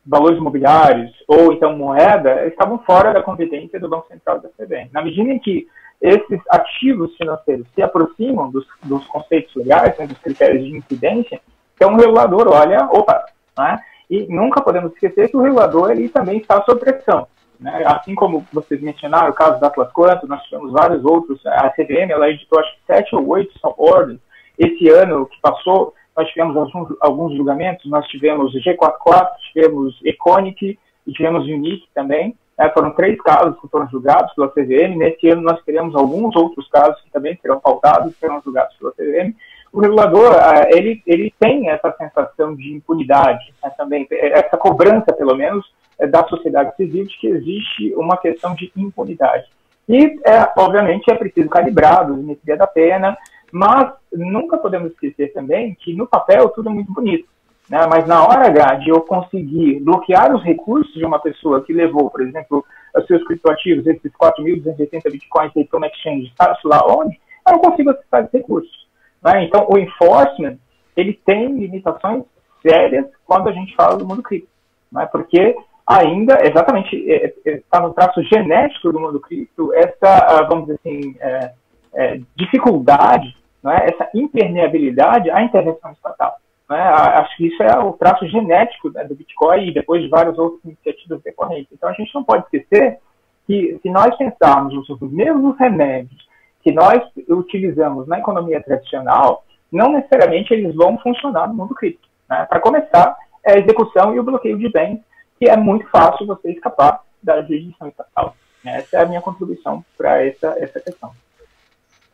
valores 0.08 0.38
imobiliários 0.38 1.12
ou 1.28 1.52
então 1.52 1.78
moeda 1.78 2.48
estavam 2.48 2.80
fora 2.80 3.14
da 3.14 3.22
competência 3.22 3.80
do 3.80 3.90
Banco 3.90 4.08
Central 4.08 4.40
da 4.40 4.50
CBN. 4.50 4.90
Na 4.94 5.02
medida 5.02 5.30
em 5.30 5.40
que 5.40 5.68
esses 6.02 6.40
ativos 6.50 7.16
financeiros 7.18 7.68
se 7.74 7.82
aproximam 7.82 8.50
dos, 8.50 8.66
dos 8.84 9.06
conceitos 9.08 9.54
legais, 9.56 9.98
né, 9.98 10.08
dos 10.08 10.18
critérios 10.20 10.64
de 10.64 10.78
incidência, 10.78 11.42
então 11.76 11.94
o 11.94 11.98
regulador 11.98 12.48
olha, 12.48 12.88
opa, 12.92 13.26
né, 13.58 13.80
e 14.10 14.26
nunca 14.28 14.62
podemos 14.62 14.94
esquecer 14.94 15.30
que 15.30 15.36
o 15.36 15.42
regulador 15.42 15.92
ele 15.92 16.08
também 16.08 16.38
está 16.38 16.64
sob 16.64 16.80
pressão. 16.80 17.28
Né? 17.60 17.84
Assim 17.86 18.16
como 18.16 18.46
vocês 18.54 18.80
mencionaram 18.82 19.30
o 19.30 19.34
caso 19.34 19.60
da 19.60 19.68
Atlas 19.68 19.92
Quanto, 19.92 20.28
nós 20.28 20.42
tivemos 20.44 20.72
vários 20.72 21.04
outros, 21.04 21.44
a 21.46 21.70
CVM 21.72 22.12
ela 22.12 22.30
editou 22.30 22.60
acho 22.60 22.74
que 22.76 22.86
sete 22.86 23.16
ou 23.16 23.28
oito 23.28 23.52
ordens 23.78 24.20
esse 24.58 24.90
ano 24.90 25.26
que 25.28 25.40
passou, 25.42 25.94
nós 26.18 26.28
tivemos 26.30 26.58
alguns, 26.58 26.98
alguns 27.00 27.36
julgamentos, 27.36 27.90
nós 27.90 28.08
tivemos 28.08 28.52
G44, 28.54 29.30
tivemos 29.54 30.00
Econic 30.04 30.80
e 31.06 31.12
tivemos 31.14 31.46
Unique 31.46 31.88
também. 31.94 32.36
Né? 32.58 32.70
Foram 32.74 32.92
três 32.92 33.22
casos 33.22 33.60
que 33.62 33.68
foram 33.68 33.88
julgados 33.88 34.34
pela 34.34 34.50
CVM. 34.50 34.98
Nesse 34.98 35.30
ano 35.30 35.44
nós 35.44 35.64
teremos 35.64 35.96
alguns 35.96 36.36
outros 36.36 36.68
casos 36.70 37.00
que 37.02 37.12
também 37.12 37.38
serão 37.40 37.60
pautados 37.60 38.16
serão 38.20 38.42
julgados 38.42 38.76
pela 38.78 38.92
CVM. 38.94 39.36
O 39.72 39.80
regulador, 39.80 40.34
ah, 40.34 40.68
ele, 40.72 41.04
ele 41.06 41.32
tem 41.40 41.70
essa 41.70 41.94
sensação 41.96 42.56
de 42.56 42.74
impunidade 42.74 43.54
né? 43.64 43.70
também, 43.78 44.08
essa 44.10 44.58
cobrança, 44.58 45.14
pelo 45.14 45.36
menos, 45.36 45.72
é, 46.00 46.08
da 46.08 46.26
sociedade 46.28 46.76
civil 46.76 47.06
de 47.06 47.16
que 47.18 47.28
existe 47.28 47.94
uma 47.96 48.18
questão 48.18 48.56
de 48.56 48.72
impunidade. 48.76 49.46
E, 49.88 50.20
é, 50.26 50.52
obviamente, 50.58 51.10
é 51.12 51.16
preciso 51.16 51.48
calibrar 51.48 52.02
a 52.02 52.56
da 52.56 52.68
pena, 52.68 53.18
mas 53.52 53.94
nunca 54.12 54.58
podemos 54.58 54.92
esquecer 54.92 55.34
também 55.34 55.76
que 55.76 55.94
no 55.94 56.08
papel 56.08 56.50
tudo 56.50 56.70
é 56.70 56.74
muito 56.74 56.92
bonito. 56.92 57.28
Né? 57.70 57.86
Mas 57.88 58.08
na 58.08 58.26
hora 58.26 58.48
H 58.48 58.76
de 58.76 58.90
eu 58.90 59.02
conseguir 59.02 59.80
bloquear 59.82 60.34
os 60.34 60.44
recursos 60.44 60.94
de 60.94 61.06
uma 61.06 61.20
pessoa 61.20 61.64
que 61.64 61.74
levou, 61.74 62.10
por 62.10 62.22
exemplo, 62.22 62.64
os 62.96 63.06
seus 63.06 63.24
criptoativos, 63.26 63.86
esses 63.86 64.12
4.280 64.14 65.12
bitcoins 65.12 65.52
aí 65.56 65.66
para 65.66 65.78
uma 65.78 65.88
exchange, 65.88 66.34
sabe 66.38 66.58
lá 66.66 66.82
onde, 66.88 67.20
eu 67.46 67.54
não 67.54 67.60
consigo 67.60 67.90
acessar 67.90 68.22
esses 68.22 68.34
recursos. 68.34 68.88
Né? 69.24 69.46
Então, 69.46 69.68
o 69.70 69.78
enforcement, 69.78 70.58
ele 70.96 71.14
tem 71.26 71.58
limitações 71.58 72.24
sérias 72.66 73.06
quando 73.26 73.50
a 73.50 73.52
gente 73.52 73.76
fala 73.76 73.98
do 73.98 74.08
mundo 74.08 74.24
cripto. 74.24 74.50
Né? 74.92 75.06
Porque 75.12 75.56
ainda, 75.86 76.38
exatamente, 76.46 76.96
está 76.96 77.50
é, 77.50 77.54
é, 77.54 77.62
tá 77.70 77.80
no 77.82 77.94
traço 77.94 78.22
genético 78.24 78.92
do 78.92 79.00
mundo 79.00 79.20
cripto, 79.20 79.74
essa, 79.74 80.18
ah, 80.26 80.44
vamos 80.44 80.68
dizer 80.68 80.80
assim, 80.80 81.16
é, 81.20 81.52
é, 81.98 82.22
dificuldade, 82.36 83.36
é, 83.66 83.90
essa 83.90 84.10
impermeabilidade 84.14 85.32
à 85.32 85.42
intervenção 85.42 85.92
estatal. 85.92 86.38
É? 86.70 86.76
Acho 86.76 87.36
que 87.38 87.48
isso 87.48 87.64
é 87.64 87.80
o 87.80 87.94
traço 87.94 88.28
genético 88.28 88.90
né, 88.92 89.04
do 89.06 89.16
Bitcoin 89.16 89.68
e 89.68 89.74
depois 89.74 90.02
de 90.04 90.10
várias 90.10 90.38
outras 90.38 90.64
iniciativas 90.64 91.22
decorrentes. 91.24 91.72
Então 91.72 91.90
a 91.90 91.94
gente 91.94 92.14
não 92.14 92.24
pode 92.24 92.44
esquecer 92.44 93.00
que 93.48 93.80
se 93.82 93.90
nós 93.90 94.16
pensarmos 94.18 94.88
os 94.90 95.12
mesmos 95.12 95.58
remédios 95.58 96.28
que 96.62 96.72
nós 96.72 97.02
utilizamos 97.30 98.08
na 98.08 98.20
economia 98.20 98.62
tradicional, 98.62 99.46
não 99.72 99.94
necessariamente 99.94 100.54
eles 100.54 100.76
vão 100.76 100.98
funcionar 100.98 101.48
no 101.48 101.54
mundo 101.54 101.74
cripto. 101.74 102.08
Né? 102.30 102.46
Para 102.50 102.60
começar, 102.60 103.16
é 103.46 103.54
a 103.54 103.58
execução 103.58 104.14
e 104.14 104.20
o 104.20 104.24
bloqueio 104.24 104.58
de 104.58 104.70
bens, 104.70 105.00
que 105.40 105.50
é 105.50 105.56
muito 105.56 105.90
fácil 105.90 106.28
você 106.28 106.52
escapar 106.52 107.02
da 107.24 107.42
jurisdição 107.42 107.88
estatal. 107.88 108.36
Essa 108.66 108.98
é 108.98 109.02
a 109.04 109.06
minha 109.06 109.22
contribuição 109.22 109.84
para 109.98 110.22
essa, 110.26 110.56
essa 110.60 110.82
questão. 110.82 111.12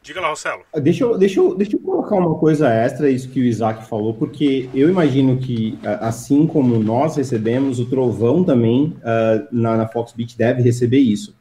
Diga 0.03 0.19
lá, 0.19 0.29
Rossello. 0.29 0.63
Ah, 0.73 0.79
deixa 0.81 1.05
eu, 1.05 1.17
deixa, 1.17 1.39
eu, 1.39 1.55
deixa 1.55 1.77
eu 1.77 1.79
colocar 1.79 2.17
uma 2.17 2.35
coisa 2.35 2.69
extra, 2.69 3.09
isso 3.09 3.29
que 3.29 3.39
o 3.39 3.43
Isaac 3.43 3.87
falou, 3.87 4.13
porque 4.13 4.69
eu 4.75 4.89
imagino 4.89 5.37
que, 5.37 5.79
assim 6.01 6.45
como 6.45 6.77
nós 6.77 7.15
recebemos, 7.15 7.79
o 7.79 7.85
Trovão 7.85 8.43
também, 8.43 8.93
uh, 8.97 9.47
na, 9.49 9.77
na 9.77 9.87
Foxbit, 9.87 10.37
deve 10.37 10.61
receber 10.61 10.99
isso. 10.99 11.33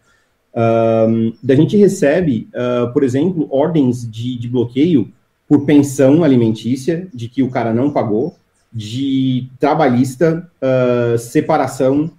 Uh, 0.54 1.34
a 1.48 1.54
gente 1.56 1.76
recebe, 1.76 2.48
uh, 2.54 2.92
por 2.92 3.02
exemplo, 3.02 3.48
ordens 3.50 4.08
de, 4.08 4.38
de 4.38 4.46
bloqueio 4.46 5.12
por 5.48 5.64
pensão 5.66 6.22
alimentícia, 6.22 7.08
de 7.12 7.28
que 7.28 7.42
o 7.42 7.50
cara 7.50 7.74
não 7.74 7.90
pagou, 7.90 8.36
de 8.72 9.48
trabalhista, 9.58 10.48
uh, 10.62 11.18
separação. 11.18 12.12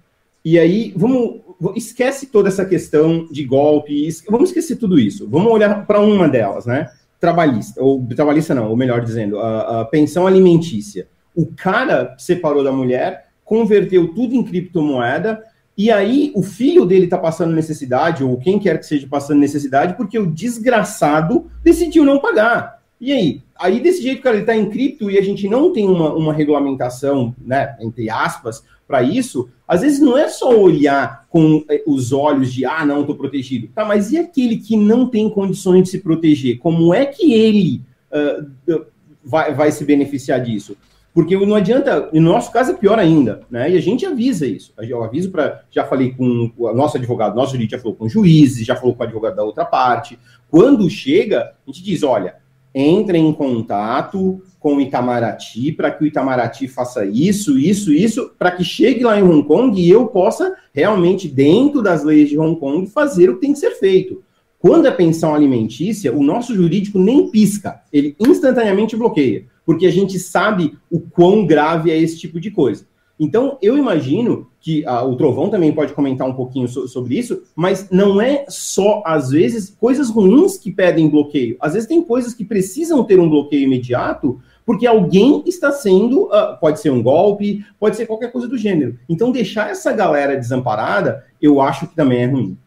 E 0.44 0.58
aí, 0.58 0.92
vamos 0.94 1.40
esquece 1.74 2.26
toda 2.26 2.48
essa 2.48 2.64
questão 2.64 3.26
de 3.30 3.44
golpe, 3.44 4.08
vamos 4.28 4.50
esquecer 4.50 4.76
tudo 4.76 4.98
isso. 4.98 5.28
Vamos 5.28 5.52
olhar 5.52 5.86
para 5.86 6.00
uma 6.00 6.28
delas, 6.28 6.66
né? 6.66 6.90
Trabalhista, 7.20 7.82
ou 7.82 8.04
trabalhista 8.14 8.54
não, 8.54 8.68
ou 8.68 8.76
melhor 8.76 9.00
dizendo, 9.00 9.38
a, 9.38 9.80
a, 9.80 9.84
pensão 9.84 10.26
alimentícia. 10.26 11.08
O 11.34 11.46
cara 11.46 12.14
separou 12.18 12.62
da 12.62 12.72
mulher, 12.72 13.28
converteu 13.44 14.14
tudo 14.14 14.34
em 14.34 14.44
criptomoeda, 14.44 15.42
e 15.76 15.90
aí 15.90 16.32
o 16.36 16.42
filho 16.42 16.84
dele 16.84 17.06
está 17.06 17.18
passando 17.18 17.54
necessidade, 17.54 18.22
ou 18.22 18.36
quem 18.38 18.58
quer 18.58 18.78
que 18.78 18.86
seja 18.86 19.06
passando 19.08 19.40
necessidade, 19.40 19.96
porque 19.96 20.18
o 20.18 20.30
desgraçado 20.30 21.50
decidiu 21.62 22.04
não 22.04 22.20
pagar. 22.20 22.82
E 23.00 23.12
aí? 23.12 23.42
Aí, 23.58 23.80
desse 23.80 24.02
jeito, 24.02 24.22
cara, 24.22 24.36
ele 24.36 24.42
está 24.42 24.56
em 24.56 24.70
cripto 24.70 25.10
e 25.10 25.18
a 25.18 25.22
gente 25.22 25.48
não 25.48 25.72
tem 25.72 25.88
uma, 25.88 26.12
uma 26.12 26.32
regulamentação, 26.32 27.34
né, 27.38 27.76
entre 27.80 28.08
aspas, 28.10 28.64
para 28.86 29.02
isso, 29.02 29.48
às 29.66 29.80
vezes 29.80 30.00
não 30.00 30.16
é 30.16 30.28
só 30.28 30.54
olhar 30.54 31.26
com 31.30 31.64
eh, 31.68 31.82
os 31.86 32.12
olhos 32.12 32.52
de, 32.52 32.64
ah, 32.64 32.84
não, 32.84 33.00
estou 33.00 33.16
protegido. 33.16 33.68
Tá, 33.74 33.84
mas 33.84 34.12
e 34.12 34.18
aquele 34.18 34.58
que 34.58 34.76
não 34.76 35.08
tem 35.08 35.28
condições 35.30 35.84
de 35.84 35.88
se 35.90 36.00
proteger? 36.00 36.58
Como 36.58 36.92
é 36.92 37.06
que 37.06 37.32
ele 37.32 37.82
uh, 38.12 38.84
vai, 39.24 39.54
vai 39.54 39.72
se 39.72 39.84
beneficiar 39.84 40.40
disso? 40.40 40.76
Porque 41.14 41.36
não 41.36 41.54
adianta, 41.54 42.10
no 42.12 42.20
nosso 42.20 42.50
caso 42.50 42.72
é 42.72 42.74
pior 42.74 42.98
ainda, 42.98 43.42
né? 43.48 43.70
E 43.70 43.76
a 43.76 43.80
gente 43.80 44.04
avisa 44.04 44.46
isso. 44.46 44.74
Eu 44.76 45.04
aviso 45.04 45.30
para. 45.30 45.62
Já 45.70 45.84
falei 45.84 46.10
com 46.10 46.52
o 46.58 46.72
nosso 46.72 46.96
advogado, 46.96 47.36
nosso 47.36 47.52
jurídico 47.52 47.76
já 47.76 47.82
falou 47.82 47.96
com 47.96 48.08
juízes, 48.08 48.66
já 48.66 48.74
falou 48.74 48.96
com 48.96 49.02
o 49.02 49.06
advogado 49.06 49.36
da 49.36 49.44
outra 49.44 49.64
parte. 49.64 50.18
Quando 50.50 50.90
chega, 50.90 51.54
a 51.66 51.70
gente 51.70 51.84
diz: 51.84 52.02
olha, 52.02 52.34
entre 52.74 53.18
em 53.18 53.32
contato 53.32 54.42
com 54.58 54.76
o 54.76 54.80
Itamaraty 54.80 55.72
para 55.72 55.90
que 55.90 56.02
o 56.02 56.06
Itamaraty 56.06 56.66
faça 56.66 57.04
isso, 57.04 57.58
isso, 57.58 57.92
isso, 57.92 58.32
para 58.38 58.50
que 58.50 58.64
chegue 58.64 59.04
lá 59.04 59.18
em 59.18 59.22
Hong 59.22 59.46
Kong 59.46 59.80
e 59.80 59.88
eu 59.88 60.06
possa 60.06 60.56
realmente, 60.72 61.28
dentro 61.28 61.80
das 61.80 62.02
leis 62.02 62.28
de 62.28 62.38
Hong 62.38 62.58
Kong, 62.58 62.86
fazer 62.88 63.30
o 63.30 63.34
que 63.34 63.42
tem 63.42 63.52
que 63.52 63.58
ser 63.58 63.72
feito. 63.72 64.22
Quando 64.58 64.86
é 64.86 64.90
pensão 64.90 65.34
alimentícia, 65.34 66.12
o 66.12 66.24
nosso 66.24 66.54
jurídico 66.54 66.98
nem 66.98 67.28
pisca, 67.28 67.82
ele 67.92 68.16
instantaneamente 68.18 68.96
bloqueia, 68.96 69.44
porque 69.64 69.86
a 69.86 69.92
gente 69.92 70.18
sabe 70.18 70.76
o 70.90 70.98
quão 70.98 71.46
grave 71.46 71.90
é 71.90 71.98
esse 71.98 72.18
tipo 72.18 72.40
de 72.40 72.50
coisa. 72.50 72.86
Então, 73.18 73.58
eu 73.62 73.78
imagino 73.78 74.48
que 74.60 74.84
ah, 74.86 75.04
o 75.04 75.14
Trovão 75.16 75.48
também 75.48 75.72
pode 75.72 75.92
comentar 75.92 76.26
um 76.28 76.34
pouquinho 76.34 76.66
so 76.66 76.88
sobre 76.88 77.16
isso, 77.16 77.42
mas 77.54 77.88
não 77.90 78.20
é 78.20 78.44
só, 78.48 79.02
às 79.06 79.30
vezes, 79.30 79.70
coisas 79.78 80.10
ruins 80.10 80.58
que 80.58 80.72
pedem 80.72 81.08
bloqueio. 81.08 81.56
Às 81.60 81.74
vezes 81.74 81.88
tem 81.88 82.02
coisas 82.02 82.34
que 82.34 82.44
precisam 82.44 83.04
ter 83.04 83.20
um 83.20 83.28
bloqueio 83.28 83.62
imediato, 83.62 84.40
porque 84.66 84.86
alguém 84.86 85.42
está 85.46 85.70
sendo, 85.70 86.24
uh, 86.24 86.58
pode 86.60 86.80
ser 86.80 86.90
um 86.90 87.02
golpe, 87.02 87.64
pode 87.78 87.96
ser 87.96 88.06
qualquer 88.06 88.32
coisa 88.32 88.48
do 88.48 88.58
gênero. 88.58 88.98
Então, 89.08 89.30
deixar 89.30 89.70
essa 89.70 89.92
galera 89.92 90.36
desamparada, 90.36 91.24
eu 91.40 91.60
acho 91.60 91.86
que 91.86 91.94
também 91.94 92.22
é 92.22 92.26
ruim. 92.26 92.58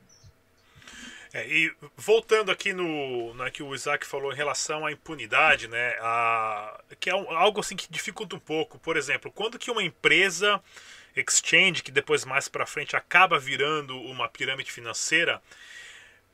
É, 1.38 1.48
e 1.48 1.72
voltando 1.96 2.50
aqui 2.50 2.74
no, 2.74 3.32
no 3.36 3.52
que 3.52 3.62
o 3.62 3.76
Isaac 3.76 4.08
falou 4.08 4.34
em 4.34 4.36
relação 4.36 4.88
à 4.88 4.92
impunidade, 4.92 5.68
né, 5.68 5.96
a, 6.02 6.82
que 7.00 7.12
é 7.12 7.16
um, 7.16 7.30
algo 7.30 7.60
assim 7.60 7.76
que 7.76 7.88
dificulta 7.92 8.36
um 8.36 8.40
pouco. 8.40 8.80
Por 8.80 8.98
exemplo, 8.98 9.32
quando 9.32 9.60
que 9.60 9.70
uma 9.70 9.84
empresa 9.84 10.60
exchange, 11.16 11.84
que 11.84 11.92
depois 11.92 12.26
mais 12.26 12.48
para 12.48 12.66
frente 12.66 12.96
acaba 12.96 13.38
virando 13.38 13.96
uma 14.02 14.28
pirâmide 14.28 14.72
financeira, 14.72 15.40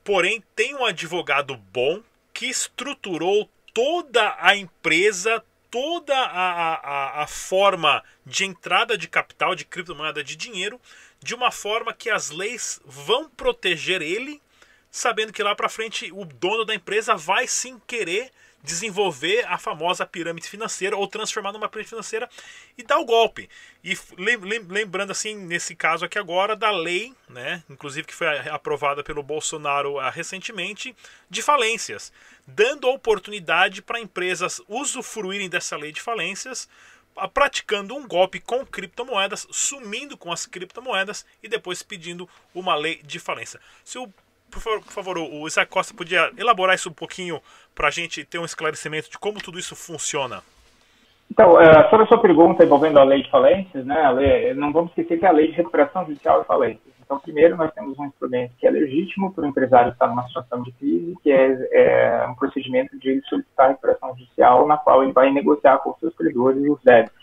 porém 0.05 0.41
tem 0.55 0.73
um 0.73 0.85
advogado 0.85 1.57
bom 1.57 2.01
que 2.33 2.45
estruturou 2.45 3.49
toda 3.73 4.37
a 4.39 4.55
empresa, 4.55 5.43
toda 5.69 6.17
a, 6.17 6.75
a, 6.75 7.23
a 7.23 7.27
forma 7.27 8.01
de 8.25 8.45
entrada 8.45 8.97
de 8.97 9.09
capital, 9.09 9.53
de 9.53 9.65
criptomoeda, 9.65 10.23
de 10.23 10.37
dinheiro, 10.37 10.79
de 11.21 11.35
uma 11.35 11.51
forma 11.51 11.93
que 11.93 12.09
as 12.09 12.29
leis 12.29 12.79
vão 12.85 13.29
proteger 13.29 14.01
ele 14.01 14.41
sabendo 14.93 15.33
que 15.33 15.41
lá 15.41 15.55
para 15.55 15.67
frente 15.67 16.11
o 16.13 16.23
dono 16.23 16.63
da 16.63 16.75
empresa 16.75 17.15
vai 17.15 17.47
sim 17.47 17.81
querer 17.87 18.29
desenvolver 18.61 19.43
a 19.47 19.57
famosa 19.57 20.05
pirâmide 20.05 20.47
financeira 20.47 20.95
ou 20.95 21.07
transformar 21.07 21.51
numa 21.51 21.67
pirâmide 21.67 21.89
financeira 21.89 22.29
e 22.77 22.83
dar 22.83 22.99
o 22.99 23.05
golpe. 23.05 23.49
E 23.83 23.97
lembrando 24.69 25.11
assim, 25.11 25.35
nesse 25.35 25.75
caso 25.75 26.05
aqui 26.05 26.19
agora, 26.19 26.55
da 26.55 26.69
lei, 26.69 27.11
né, 27.27 27.63
inclusive 27.67 28.05
que 28.07 28.13
foi 28.13 28.27
aprovada 28.49 29.03
pelo 29.03 29.23
Bolsonaro 29.23 29.99
ah, 29.99 30.11
recentemente, 30.11 30.95
de 31.27 31.41
falências, 31.41 32.13
dando 32.45 32.87
oportunidade 32.87 33.81
para 33.81 33.99
empresas 33.99 34.61
usufruírem 34.69 35.49
dessa 35.49 35.75
lei 35.75 35.91
de 35.91 35.99
falências, 35.99 36.69
ah, 37.17 37.27
praticando 37.27 37.95
um 37.95 38.07
golpe 38.07 38.39
com 38.39 38.63
criptomoedas, 38.63 39.47
sumindo 39.49 40.15
com 40.15 40.31
as 40.31 40.45
criptomoedas 40.45 41.25
e 41.41 41.49
depois 41.49 41.81
pedindo 41.81 42.29
uma 42.53 42.75
lei 42.75 43.01
de 43.03 43.19
falência. 43.19 43.59
Se 43.83 43.97
o 43.97 44.13
por 44.53 44.91
favor, 44.91 45.17
o 45.17 45.47
Isaac 45.47 45.69
Costa 45.71 45.93
podia 45.93 46.31
elaborar 46.37 46.75
isso 46.75 46.89
um 46.89 46.93
pouquinho 46.93 47.39
para 47.73 47.87
a 47.87 47.91
gente 47.91 48.23
ter 48.23 48.39
um 48.39 48.45
esclarecimento 48.45 49.09
de 49.09 49.17
como 49.17 49.41
tudo 49.41 49.59
isso 49.59 49.75
funciona? 49.75 50.41
Então, 51.31 51.53
uh, 51.53 51.89
sobre 51.89 52.05
a 52.05 52.07
sua 52.07 52.21
pergunta 52.21 52.63
envolvendo 52.63 52.99
a 52.99 53.03
lei 53.03 53.23
de 53.23 53.29
falências, 53.29 53.85
né, 53.85 54.11
lei, 54.11 54.53
não 54.53 54.71
vamos 54.71 54.91
esquecer 54.91 55.17
que 55.17 55.25
é 55.25 55.29
a 55.29 55.31
lei 55.31 55.47
de 55.47 55.53
recuperação 55.53 56.05
judicial 56.05 56.41
de 56.41 56.47
falências. 56.47 56.93
Então, 57.03 57.19
primeiro, 57.19 57.57
nós 57.57 57.73
temos 57.73 57.97
um 57.99 58.05
instrumento 58.05 58.53
que 58.57 58.67
é 58.67 58.71
legítimo 58.71 59.33
para 59.33 59.43
o 59.43 59.47
empresário 59.47 59.91
estar 59.91 60.07
numa 60.07 60.27
situação 60.27 60.63
de 60.63 60.71
crise, 60.73 61.15
que 61.21 61.31
é, 61.31 61.69
é 61.71 62.27
um 62.27 62.35
procedimento 62.35 62.97
de 62.97 63.21
solicitar 63.27 63.69
recuperação 63.69 64.15
judicial, 64.17 64.67
na 64.67 64.77
qual 64.77 65.03
ele 65.03 65.11
vai 65.11 65.31
negociar 65.31 65.79
com 65.79 65.95
seus 65.99 66.15
credores 66.15 66.63
os 66.69 66.81
débitos, 66.83 67.17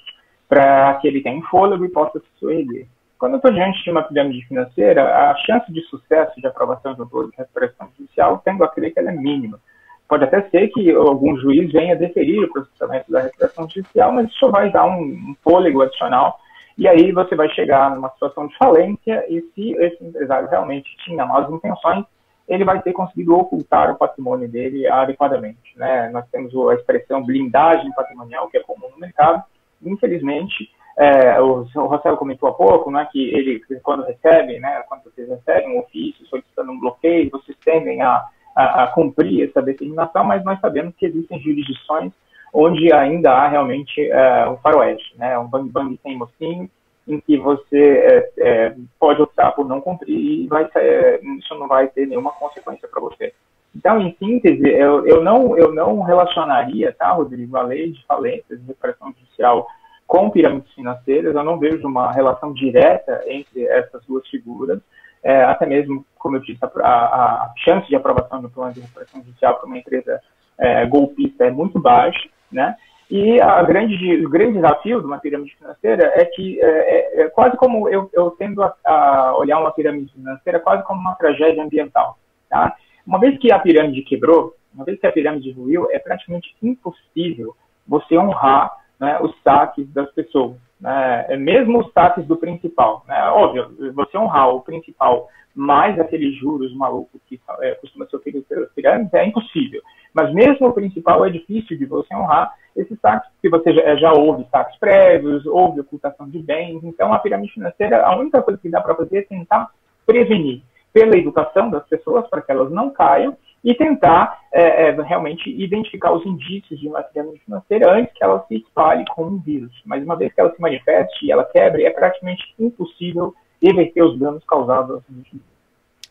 para 0.48 0.94
que 0.94 1.08
ele 1.08 1.22
tenha 1.22 1.38
um 1.38 1.42
fôlego 1.42 1.84
e 1.84 1.88
possa 1.88 2.18
se 2.18 2.26
soerguer. 2.38 2.86
Quando 3.20 3.34
eu 3.34 3.36
estou 3.36 3.52
diante 3.52 3.84
de 3.84 3.90
uma 3.90 4.02
pirâmide 4.02 4.46
financeira, 4.46 5.30
a 5.30 5.36
chance 5.36 5.70
de 5.70 5.82
sucesso 5.82 6.40
de 6.40 6.46
aprovação 6.46 6.94
de 6.94 7.02
um 7.02 7.04
de 7.04 7.36
recuperação 7.36 7.90
judicial, 7.98 8.40
tendo 8.42 8.64
a 8.64 8.68
crer 8.68 8.94
que 8.94 8.98
ela 8.98 9.10
é 9.10 9.14
mínima. 9.14 9.60
Pode 10.08 10.24
até 10.24 10.40
ser 10.48 10.68
que 10.68 10.90
algum 10.90 11.36
juiz 11.36 11.70
venha 11.70 11.94
deferir 11.94 12.42
o 12.42 12.50
processamento 12.50 13.12
da 13.12 13.20
recuperação 13.20 13.68
judicial, 13.68 14.10
mas 14.10 14.30
isso 14.30 14.50
vai 14.50 14.72
dar 14.72 14.86
um, 14.86 15.02
um 15.02 15.36
fôlego 15.44 15.82
adicional 15.82 16.40
e 16.78 16.88
aí 16.88 17.12
você 17.12 17.36
vai 17.36 17.50
chegar 17.50 17.94
numa 17.94 18.08
situação 18.08 18.46
de 18.46 18.56
falência 18.56 19.22
e 19.28 19.42
se 19.54 19.72
esse 19.72 20.02
empresário 20.02 20.48
realmente 20.48 20.88
tinha 21.04 21.26
más 21.26 21.46
intenções, 21.50 22.06
ele 22.48 22.64
vai 22.64 22.80
ter 22.80 22.94
conseguido 22.94 23.36
ocultar 23.36 23.90
o 23.90 23.98
patrimônio 23.98 24.48
dele 24.48 24.88
adequadamente. 24.88 25.76
Né? 25.76 26.08
Nós 26.08 26.26
temos 26.30 26.54
a 26.70 26.74
expressão 26.74 27.22
blindagem 27.22 27.92
patrimonial, 27.92 28.48
que 28.48 28.56
é 28.56 28.62
comum 28.62 28.88
no 28.90 28.98
mercado. 28.98 29.44
Infelizmente, 29.84 30.70
é, 30.98 31.40
o, 31.40 31.62
o 31.62 32.16
comentou 32.16 32.48
há 32.48 32.52
pouco, 32.52 32.90
né, 32.90 33.08
que 33.10 33.32
ele, 33.34 33.62
quando 33.82 34.04
recebe, 34.04 34.58
né, 34.58 34.82
quando 34.88 35.04
vocês 35.04 35.28
recebem 35.28 35.76
um 35.76 35.80
ofício 35.80 36.26
solicitando 36.26 36.72
um 36.72 36.80
bloqueio, 36.80 37.30
vocês 37.30 37.56
tendem 37.64 38.02
a, 38.02 38.24
a, 38.54 38.84
a 38.84 38.86
cumprir 38.88 39.48
essa 39.48 39.62
determinação, 39.62 40.24
mas 40.24 40.44
nós 40.44 40.60
sabemos 40.60 40.94
que 40.96 41.06
existem 41.06 41.40
jurisdições 41.40 42.12
onde 42.52 42.92
ainda 42.92 43.32
há 43.32 43.48
realmente 43.48 44.00
é, 44.10 44.48
um 44.48 44.56
faroeste, 44.56 45.16
né, 45.16 45.38
um 45.38 45.46
bang-bang 45.46 45.98
sem 46.02 46.16
mocinho, 46.16 46.68
em 47.06 47.20
que 47.20 47.36
você 47.38 47.78
é, 47.78 48.32
é, 48.38 48.76
pode 48.98 49.22
optar 49.22 49.52
por 49.52 49.66
não 49.66 49.80
cumprir 49.80 50.14
e 50.14 50.46
vai, 50.46 50.68
é, 50.76 51.20
isso 51.38 51.54
não 51.56 51.66
vai 51.66 51.88
ter 51.88 52.06
nenhuma 52.06 52.32
consequência 52.32 52.88
para 52.88 53.00
você. 53.00 53.32
Então, 53.74 54.00
em 54.00 54.14
síntese, 54.16 54.68
eu, 54.68 55.06
eu, 55.06 55.22
não, 55.22 55.56
eu 55.56 55.72
não 55.72 56.00
relacionaria, 56.02 56.92
tá, 56.92 57.12
Rodrigo, 57.12 57.56
a 57.56 57.62
lei 57.62 57.92
de 57.92 58.04
falências 58.04 58.60
de 58.60 58.66
repressão 58.66 59.12
judicial 59.12 59.66
com 60.10 60.28
pirâmides 60.28 60.72
financeiras, 60.74 61.36
eu 61.36 61.44
não 61.44 61.56
vejo 61.56 61.86
uma 61.86 62.10
relação 62.10 62.52
direta 62.52 63.22
entre 63.28 63.64
essas 63.66 64.04
duas 64.06 64.26
figuras, 64.26 64.80
é, 65.22 65.44
até 65.44 65.64
mesmo, 65.66 66.04
como 66.18 66.34
eu 66.34 66.40
disse, 66.40 66.58
a, 66.60 66.66
a, 66.66 67.44
a, 67.44 67.52
chance 67.58 67.86
de 67.86 67.94
aprovação 67.94 68.42
do 68.42 68.50
plano 68.50 68.72
de 68.72 68.80
recuperação 68.80 69.22
judicial 69.22 69.54
para 69.54 69.66
uma 69.66 69.78
empresa 69.78 70.20
é, 70.58 70.84
golpista 70.86 71.44
é 71.44 71.50
muito 71.52 71.78
baixa, 71.78 72.28
né? 72.50 72.74
E 73.08 73.40
a 73.40 73.62
grande, 73.62 74.26
o 74.26 74.28
grande 74.28 74.54
desafio 74.54 74.98
de 74.98 75.06
uma 75.06 75.18
pirâmide 75.18 75.54
financeira 75.54 76.12
é 76.16 76.24
que 76.24 76.60
é, 76.60 76.66
é, 76.66 77.22
é 77.22 77.28
quase 77.28 77.56
como 77.56 77.88
eu, 77.88 78.10
eu 78.12 78.32
tendo 78.32 78.64
a, 78.64 78.74
a, 78.84 79.36
olhar 79.38 79.60
uma 79.60 79.70
pirâmide 79.70 80.12
financeira 80.12 80.58
quase 80.58 80.82
como 80.82 81.00
uma 81.00 81.14
tragédia 81.14 81.62
ambiental, 81.62 82.18
tá? 82.48 82.74
Uma 83.06 83.20
vez 83.20 83.38
que 83.38 83.52
a 83.52 83.60
pirâmide 83.60 84.02
quebrou, 84.02 84.56
uma 84.74 84.84
vez 84.84 84.98
que 84.98 85.06
a 85.06 85.12
pirâmide 85.12 85.52
ruiu, 85.52 85.88
é 85.92 86.00
praticamente 86.00 86.52
impossível 86.60 87.54
você 87.86 88.18
honrar 88.18 88.79
né, 89.00 89.18
os 89.20 89.34
saques 89.42 89.90
das 89.92 90.10
pessoas. 90.12 90.56
Né, 90.80 91.26
é 91.28 91.36
mesmo 91.36 91.80
os 91.80 91.92
saques 91.92 92.26
do 92.26 92.36
principal. 92.36 93.04
Né, 93.08 93.20
óbvio, 93.30 93.74
você 93.94 94.18
honrar 94.18 94.50
o 94.50 94.60
principal 94.60 95.28
mais 95.54 95.98
aqueles 95.98 96.36
juros 96.36 96.74
malucos 96.74 97.20
que 97.26 97.40
é, 97.60 97.74
costuma 97.76 98.06
ser 98.06 98.16
oferecido 98.16 98.46
pelas 98.46 98.72
pirâmides 98.72 99.12
é 99.14 99.26
impossível. 99.26 99.82
Mas 100.14 100.32
mesmo 100.32 100.68
o 100.68 100.72
principal 100.72 101.24
é 101.24 101.30
difícil 101.30 101.76
de 101.76 101.86
você 101.86 102.14
honrar 102.14 102.54
esses 102.76 102.98
saques, 103.00 103.28
porque 103.32 103.48
você 103.48 103.72
já, 103.72 103.96
já 103.96 104.12
houve 104.12 104.46
saques 104.50 104.78
prévios, 104.78 105.44
houve 105.46 105.80
ocultação 105.80 106.28
de 106.28 106.38
bens. 106.38 106.82
Então, 106.84 107.12
a 107.12 107.18
pirâmide 107.18 107.52
financeira, 107.52 108.04
a 108.04 108.16
única 108.16 108.42
coisa 108.42 108.60
que 108.60 108.70
dá 108.70 108.80
para 108.80 108.94
fazer 108.94 109.18
é 109.18 109.22
tentar 109.22 109.70
prevenir 110.06 110.62
pela 110.92 111.16
educação 111.16 111.70
das 111.70 111.86
pessoas 111.88 112.28
para 112.28 112.42
que 112.42 112.50
elas 112.50 112.70
não 112.70 112.90
caiam 112.90 113.36
e 113.62 113.74
tentar 113.74 114.40
é, 114.52 114.88
é, 114.88 115.02
realmente 115.02 115.50
identificar 115.50 116.12
os 116.12 116.24
indícios 116.24 116.80
de 116.80 116.88
uma 116.88 117.02
pirâmide 117.02 117.40
financeira 117.44 117.92
antes 117.92 118.12
que 118.14 118.24
ela 118.24 118.44
se 118.46 118.56
espalhe 118.56 119.04
como 119.14 119.36
um 119.36 119.38
vírus. 119.38 119.72
Mas 119.84 120.02
uma 120.02 120.16
vez 120.16 120.32
que 120.32 120.40
ela 120.40 120.54
se 120.54 120.60
manifeste 120.60 121.26
e 121.26 121.30
ela 121.30 121.44
quebre, 121.44 121.84
é 121.84 121.90
praticamente 121.90 122.42
impossível 122.58 123.34
reverter 123.62 124.02
os 124.02 124.18
danos 124.18 124.42
causados. 124.44 125.02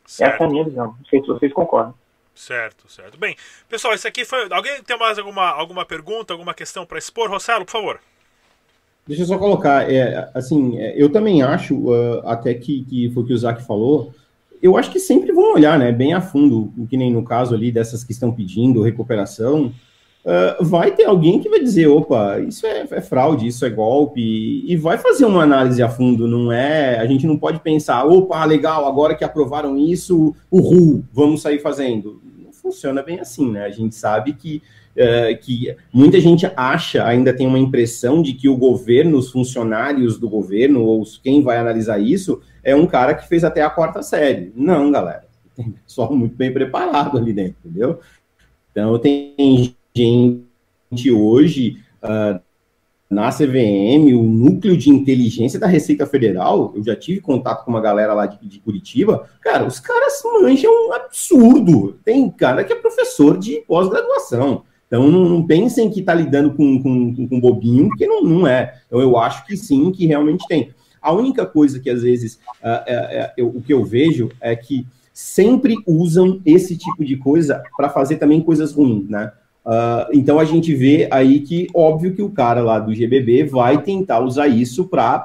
Certo. 0.05 0.33
Essa 0.33 0.43
é 0.43 0.45
a 0.45 0.49
minha 0.49 0.63
visão. 0.63 0.87
Não 0.87 1.05
sei 1.09 1.21
se 1.21 1.27
vocês 1.27 1.51
concordam. 1.53 1.93
Certo, 2.35 2.89
certo. 2.89 3.19
Bem, 3.19 3.35
pessoal, 3.67 3.93
isso 3.93 4.07
aqui 4.07 4.23
foi. 4.23 4.47
Alguém 4.51 4.81
tem 4.83 4.97
mais 4.97 5.19
alguma, 5.19 5.49
alguma 5.49 5.85
pergunta, 5.85 6.33
alguma 6.33 6.53
questão 6.53 6.85
para 6.85 6.97
expor? 6.97 7.29
Rossello, 7.29 7.65
por 7.65 7.71
favor. 7.71 7.99
Deixa 9.05 9.23
eu 9.23 9.27
só 9.27 9.37
colocar, 9.37 9.91
é, 9.91 10.29
assim, 10.35 10.79
é, 10.79 10.93
eu 10.95 11.11
também 11.11 11.41
acho, 11.41 11.75
uh, 11.75 12.21
até 12.27 12.53
que, 12.53 12.85
que 12.85 13.11
foi 13.11 13.23
o 13.23 13.25
que 13.25 13.33
o 13.33 13.37
Zac 13.37 13.65
falou, 13.65 14.13
eu 14.61 14.77
acho 14.77 14.91
que 14.91 14.99
sempre 14.99 15.31
vão 15.31 15.53
olhar, 15.53 15.79
né, 15.79 15.91
bem 15.91 16.13
a 16.13 16.21
fundo, 16.21 16.71
o 16.77 16.85
que 16.85 16.97
nem 16.97 17.11
no 17.11 17.23
caso 17.23 17.55
ali 17.55 17.71
dessas 17.71 18.03
que 18.03 18.11
estão 18.11 18.31
pedindo 18.31 18.81
recuperação, 18.81 19.71
uh, 20.25 20.63
vai 20.63 20.91
ter 20.91 21.05
alguém 21.05 21.39
que 21.39 21.49
vai 21.49 21.59
dizer, 21.59 21.87
opa, 21.87 22.39
isso 22.39 22.65
é, 22.67 22.85
é, 22.91 23.01
fraude, 23.01 23.47
isso 23.47 23.65
é 23.65 23.69
golpe, 23.69 24.21
e 24.21 24.75
vai 24.75 24.97
fazer 24.97 25.25
uma 25.25 25.43
análise 25.43 25.81
a 25.81 25.89
fundo, 25.89 26.27
não 26.27 26.51
é, 26.51 26.99
a 26.99 27.05
gente 27.05 27.25
não 27.25 27.37
pode 27.37 27.59
pensar, 27.61 28.05
opa, 28.05 28.43
legal, 28.43 28.85
agora 28.85 29.15
que 29.15 29.23
aprovaram 29.23 29.77
isso, 29.77 30.35
RU, 30.51 31.03
vamos 31.13 31.41
sair 31.41 31.59
fazendo. 31.59 32.21
Não 32.37 32.51
funciona 32.51 33.01
bem 33.01 33.19
assim, 33.19 33.49
né, 33.49 33.63
a 33.63 33.71
gente 33.71 33.95
sabe 33.95 34.33
que 34.33 34.61
Uh, 34.89 35.37
que 35.39 35.73
muita 35.93 36.19
gente 36.19 36.51
acha, 36.57 37.05
ainda 37.05 37.31
tem 37.31 37.47
uma 37.47 37.59
impressão 37.59 38.21
de 38.21 38.33
que 38.33 38.49
o 38.49 38.57
governo, 38.57 39.17
os 39.17 39.31
funcionários 39.31 40.19
do 40.19 40.27
governo, 40.27 40.83
ou 40.83 41.03
quem 41.23 41.41
vai 41.41 41.57
analisar 41.57 41.99
isso, 41.99 42.41
é 42.63 42.75
um 42.75 42.85
cara 42.85 43.13
que 43.13 43.27
fez 43.27 43.43
até 43.43 43.61
a 43.61 43.69
quarta 43.69 44.01
série. 44.01 44.51
Não, 44.55 44.91
galera. 44.91 45.25
Tem 45.55 45.71
pessoal 45.71 46.15
muito 46.15 46.35
bem 46.35 46.53
preparado 46.53 47.17
ali 47.17 47.33
dentro, 47.33 47.55
entendeu? 47.65 47.99
Então, 48.71 48.97
tem 48.99 49.75
gente 49.93 51.11
hoje, 51.11 51.79
uh, 52.03 52.39
na 53.09 53.29
CVM, 53.31 54.13
o 54.13 54.23
núcleo 54.23 54.77
de 54.77 54.89
inteligência 54.89 55.59
da 55.59 55.65
Receita 55.65 56.05
Federal, 56.05 56.71
eu 56.75 56.83
já 56.83 56.95
tive 56.95 57.19
contato 57.19 57.65
com 57.65 57.71
uma 57.71 57.81
galera 57.81 58.13
lá 58.13 58.27
de, 58.27 58.47
de 58.47 58.59
Curitiba, 58.59 59.27
cara, 59.41 59.65
os 59.65 59.79
caras 59.79 60.21
manjam 60.23 60.71
um 60.71 60.93
absurdo. 60.93 61.99
Tem 62.05 62.29
cara 62.29 62.63
que 62.63 62.71
é 62.71 62.75
professor 62.75 63.37
de 63.37 63.61
pós-graduação. 63.67 64.63
Então 64.85 65.09
não, 65.09 65.45
pensem 65.45 65.89
que 65.89 65.99
está 65.99 66.13
lidando 66.13 66.53
com, 66.53 66.81
com, 66.81 67.27
com 67.27 67.39
bobinho, 67.39 67.89
porque 67.89 68.07
não, 68.07 68.21
não 68.21 68.47
é. 68.47 68.81
Então 68.87 68.99
eu 68.99 69.17
acho 69.17 69.45
que 69.45 69.55
sim, 69.55 69.91
que 69.91 70.05
realmente 70.07 70.47
tem. 70.47 70.71
A 71.01 71.11
única 71.11 71.45
coisa 71.45 71.79
que 71.79 71.89
às 71.89 72.01
vezes 72.01 72.35
uh, 72.61 72.83
é, 72.85 73.33
eu, 73.37 73.47
o 73.47 73.61
que 73.61 73.73
eu 73.73 73.83
vejo 73.83 74.29
é 74.39 74.55
que 74.55 74.85
sempre 75.13 75.75
usam 75.85 76.39
esse 76.45 76.77
tipo 76.77 77.03
de 77.03 77.17
coisa 77.17 77.61
para 77.75 77.89
fazer 77.89 78.15
também 78.15 78.41
coisas 78.41 78.71
ruins, 78.71 79.09
né? 79.09 79.31
Uh, 79.65 80.07
então 80.13 80.39
a 80.39 80.45
gente 80.45 80.73
vê 80.73 81.07
aí 81.11 81.41
que 81.41 81.67
óbvio 81.75 82.15
que 82.15 82.21
o 82.21 82.31
cara 82.31 82.61
lá 82.61 82.79
do 82.79 82.93
GBB 82.93 83.43
vai 83.43 83.81
tentar 83.81 84.19
usar 84.21 84.47
isso 84.47 84.87
para 84.87 85.19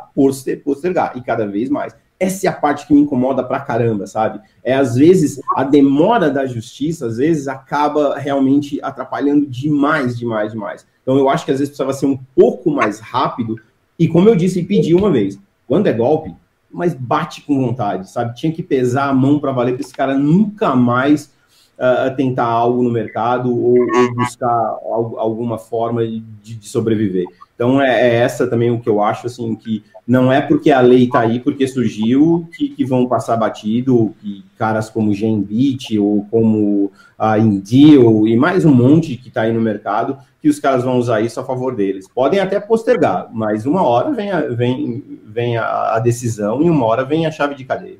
postergar 0.64 1.16
e 1.16 1.22
cada 1.22 1.46
vez 1.46 1.70
mais. 1.70 1.96
Essa 2.18 2.46
é 2.46 2.50
a 2.50 2.52
parte 2.52 2.86
que 2.86 2.94
me 2.94 3.00
incomoda 3.00 3.42
pra 3.42 3.60
caramba, 3.60 4.06
sabe? 4.06 4.40
É 4.62 4.74
às 4.74 4.96
vezes 4.96 5.40
a 5.56 5.64
demora 5.64 6.30
da 6.30 6.46
justiça, 6.46 7.06
às 7.06 7.18
vezes 7.18 7.48
acaba 7.48 8.16
realmente 8.18 8.80
atrapalhando 8.82 9.46
demais, 9.46 10.18
demais, 10.18 10.52
demais. 10.52 10.86
Então 11.02 11.16
eu 11.16 11.28
acho 11.28 11.44
que 11.44 11.50
às 11.50 11.58
vezes 11.58 11.70
precisava 11.70 11.92
ser 11.92 12.06
um 12.06 12.18
pouco 12.34 12.70
mais 12.70 12.98
rápido 12.98 13.60
e 13.98 14.08
como 14.08 14.28
eu 14.28 14.34
disse 14.34 14.60
e 14.60 14.64
pedi 14.64 14.94
uma 14.94 15.10
vez, 15.10 15.38
quando 15.66 15.86
é 15.86 15.92
golpe, 15.92 16.34
mas 16.70 16.94
bate 16.94 17.42
com 17.42 17.66
vontade, 17.66 18.10
sabe? 18.10 18.34
Tinha 18.34 18.52
que 18.52 18.62
pesar 18.62 19.08
a 19.08 19.14
mão 19.14 19.38
para 19.38 19.52
valer 19.52 19.74
para 19.74 19.82
esse 19.82 19.94
cara 19.94 20.14
nunca 20.16 20.74
mais 20.74 21.32
uh, 21.78 22.14
tentar 22.16 22.46
algo 22.46 22.82
no 22.82 22.90
mercado 22.90 23.50
ou, 23.50 23.78
ou 23.78 24.14
buscar 24.14 24.78
alguma 24.82 25.58
forma 25.58 26.04
de, 26.06 26.20
de 26.20 26.68
sobreviver. 26.68 27.26
Então 27.54 27.80
é, 27.80 28.08
é, 28.08 28.14
essa 28.16 28.46
também 28.48 28.70
o 28.70 28.80
que 28.80 28.88
eu 28.88 29.02
acho 29.02 29.26
assim 29.26 29.54
que 29.54 29.84
não 30.06 30.30
é 30.30 30.40
porque 30.40 30.70
a 30.70 30.80
lei 30.80 31.04
está 31.04 31.20
aí 31.20 31.40
porque 31.40 31.66
surgiu 31.66 32.46
que, 32.54 32.68
que, 32.68 32.84
vão 32.84 33.06
passar 33.06 33.36
batido 33.36 34.14
que 34.20 34.44
caras 34.58 34.90
como 34.90 35.14
Genbit 35.14 35.98
ou 35.98 36.26
como 36.30 36.92
a 37.18 37.38
Indeal 37.38 38.26
e 38.28 38.36
mais 38.36 38.64
um 38.64 38.74
monte 38.74 39.16
que 39.16 39.28
está 39.28 39.42
aí 39.42 39.52
no 39.52 39.60
mercado 39.60 40.18
que 40.42 40.48
os 40.48 40.60
caras 40.60 40.84
vão 40.84 40.98
usar 40.98 41.22
isso 41.22 41.40
a 41.40 41.44
favor 41.44 41.74
deles. 41.74 42.06
Podem 42.06 42.38
até 42.38 42.60
postergar, 42.60 43.30
mas 43.32 43.64
uma 43.64 43.82
hora 43.82 44.12
vem 44.12 44.30
a, 44.30 44.42
vem, 44.42 45.02
vem 45.24 45.56
a, 45.56 45.94
a 45.94 45.98
decisão 45.98 46.62
e 46.62 46.68
uma 46.68 46.84
hora 46.84 47.02
vem 47.02 47.24
a 47.24 47.30
chave 47.30 47.54
de 47.54 47.64
cadeia. 47.64 47.98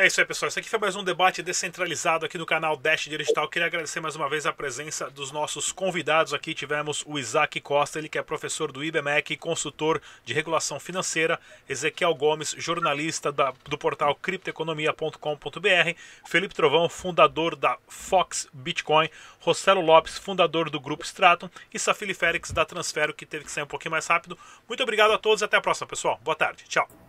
É 0.00 0.06
isso 0.06 0.20
aí, 0.20 0.24
pessoal. 0.24 0.46
Esse 0.46 0.60
aqui 0.60 0.68
foi 0.68 0.78
mais 0.78 0.94
um 0.94 1.02
debate 1.02 1.42
descentralizado 1.42 2.24
aqui 2.24 2.38
no 2.38 2.46
canal 2.46 2.76
Dash 2.76 3.08
Digital. 3.08 3.48
Queria 3.48 3.66
agradecer 3.66 3.98
mais 3.98 4.14
uma 4.14 4.28
vez 4.28 4.46
a 4.46 4.52
presença 4.52 5.10
dos 5.10 5.32
nossos 5.32 5.72
convidados 5.72 6.32
aqui. 6.32 6.54
Tivemos 6.54 7.02
o 7.04 7.18
Isaac 7.18 7.60
Costa, 7.60 7.98
ele 7.98 8.08
que 8.08 8.16
é 8.16 8.22
professor 8.22 8.70
do 8.70 8.84
IBMEC, 8.84 9.36
consultor 9.36 10.00
de 10.24 10.32
regulação 10.32 10.78
financeira, 10.78 11.40
Ezequiel 11.68 12.14
Gomes, 12.14 12.54
jornalista 12.56 13.32
da, 13.32 13.52
do 13.68 13.76
portal 13.76 14.14
criptoeconomia.com.br, 14.14 15.98
Felipe 16.24 16.54
Trovão, 16.54 16.88
fundador 16.88 17.56
da 17.56 17.76
Fox 17.88 18.46
Bitcoin, 18.52 19.10
Rossello 19.40 19.80
Lopes, 19.80 20.16
fundador 20.16 20.70
do 20.70 20.78
Grupo 20.78 21.04
Stratum 21.04 21.50
e 21.74 21.78
Safili 21.80 22.14
Félix 22.14 22.52
da 22.52 22.64
Transfero, 22.64 23.12
que 23.12 23.26
teve 23.26 23.46
que 23.46 23.50
sair 23.50 23.64
um 23.64 23.66
pouquinho 23.66 23.90
mais 23.90 24.06
rápido. 24.06 24.38
Muito 24.68 24.80
obrigado 24.80 25.10
a 25.10 25.18
todos 25.18 25.42
até 25.42 25.56
a 25.56 25.60
próxima, 25.60 25.88
pessoal. 25.88 26.20
Boa 26.22 26.36
tarde. 26.36 26.62
Tchau. 26.68 27.07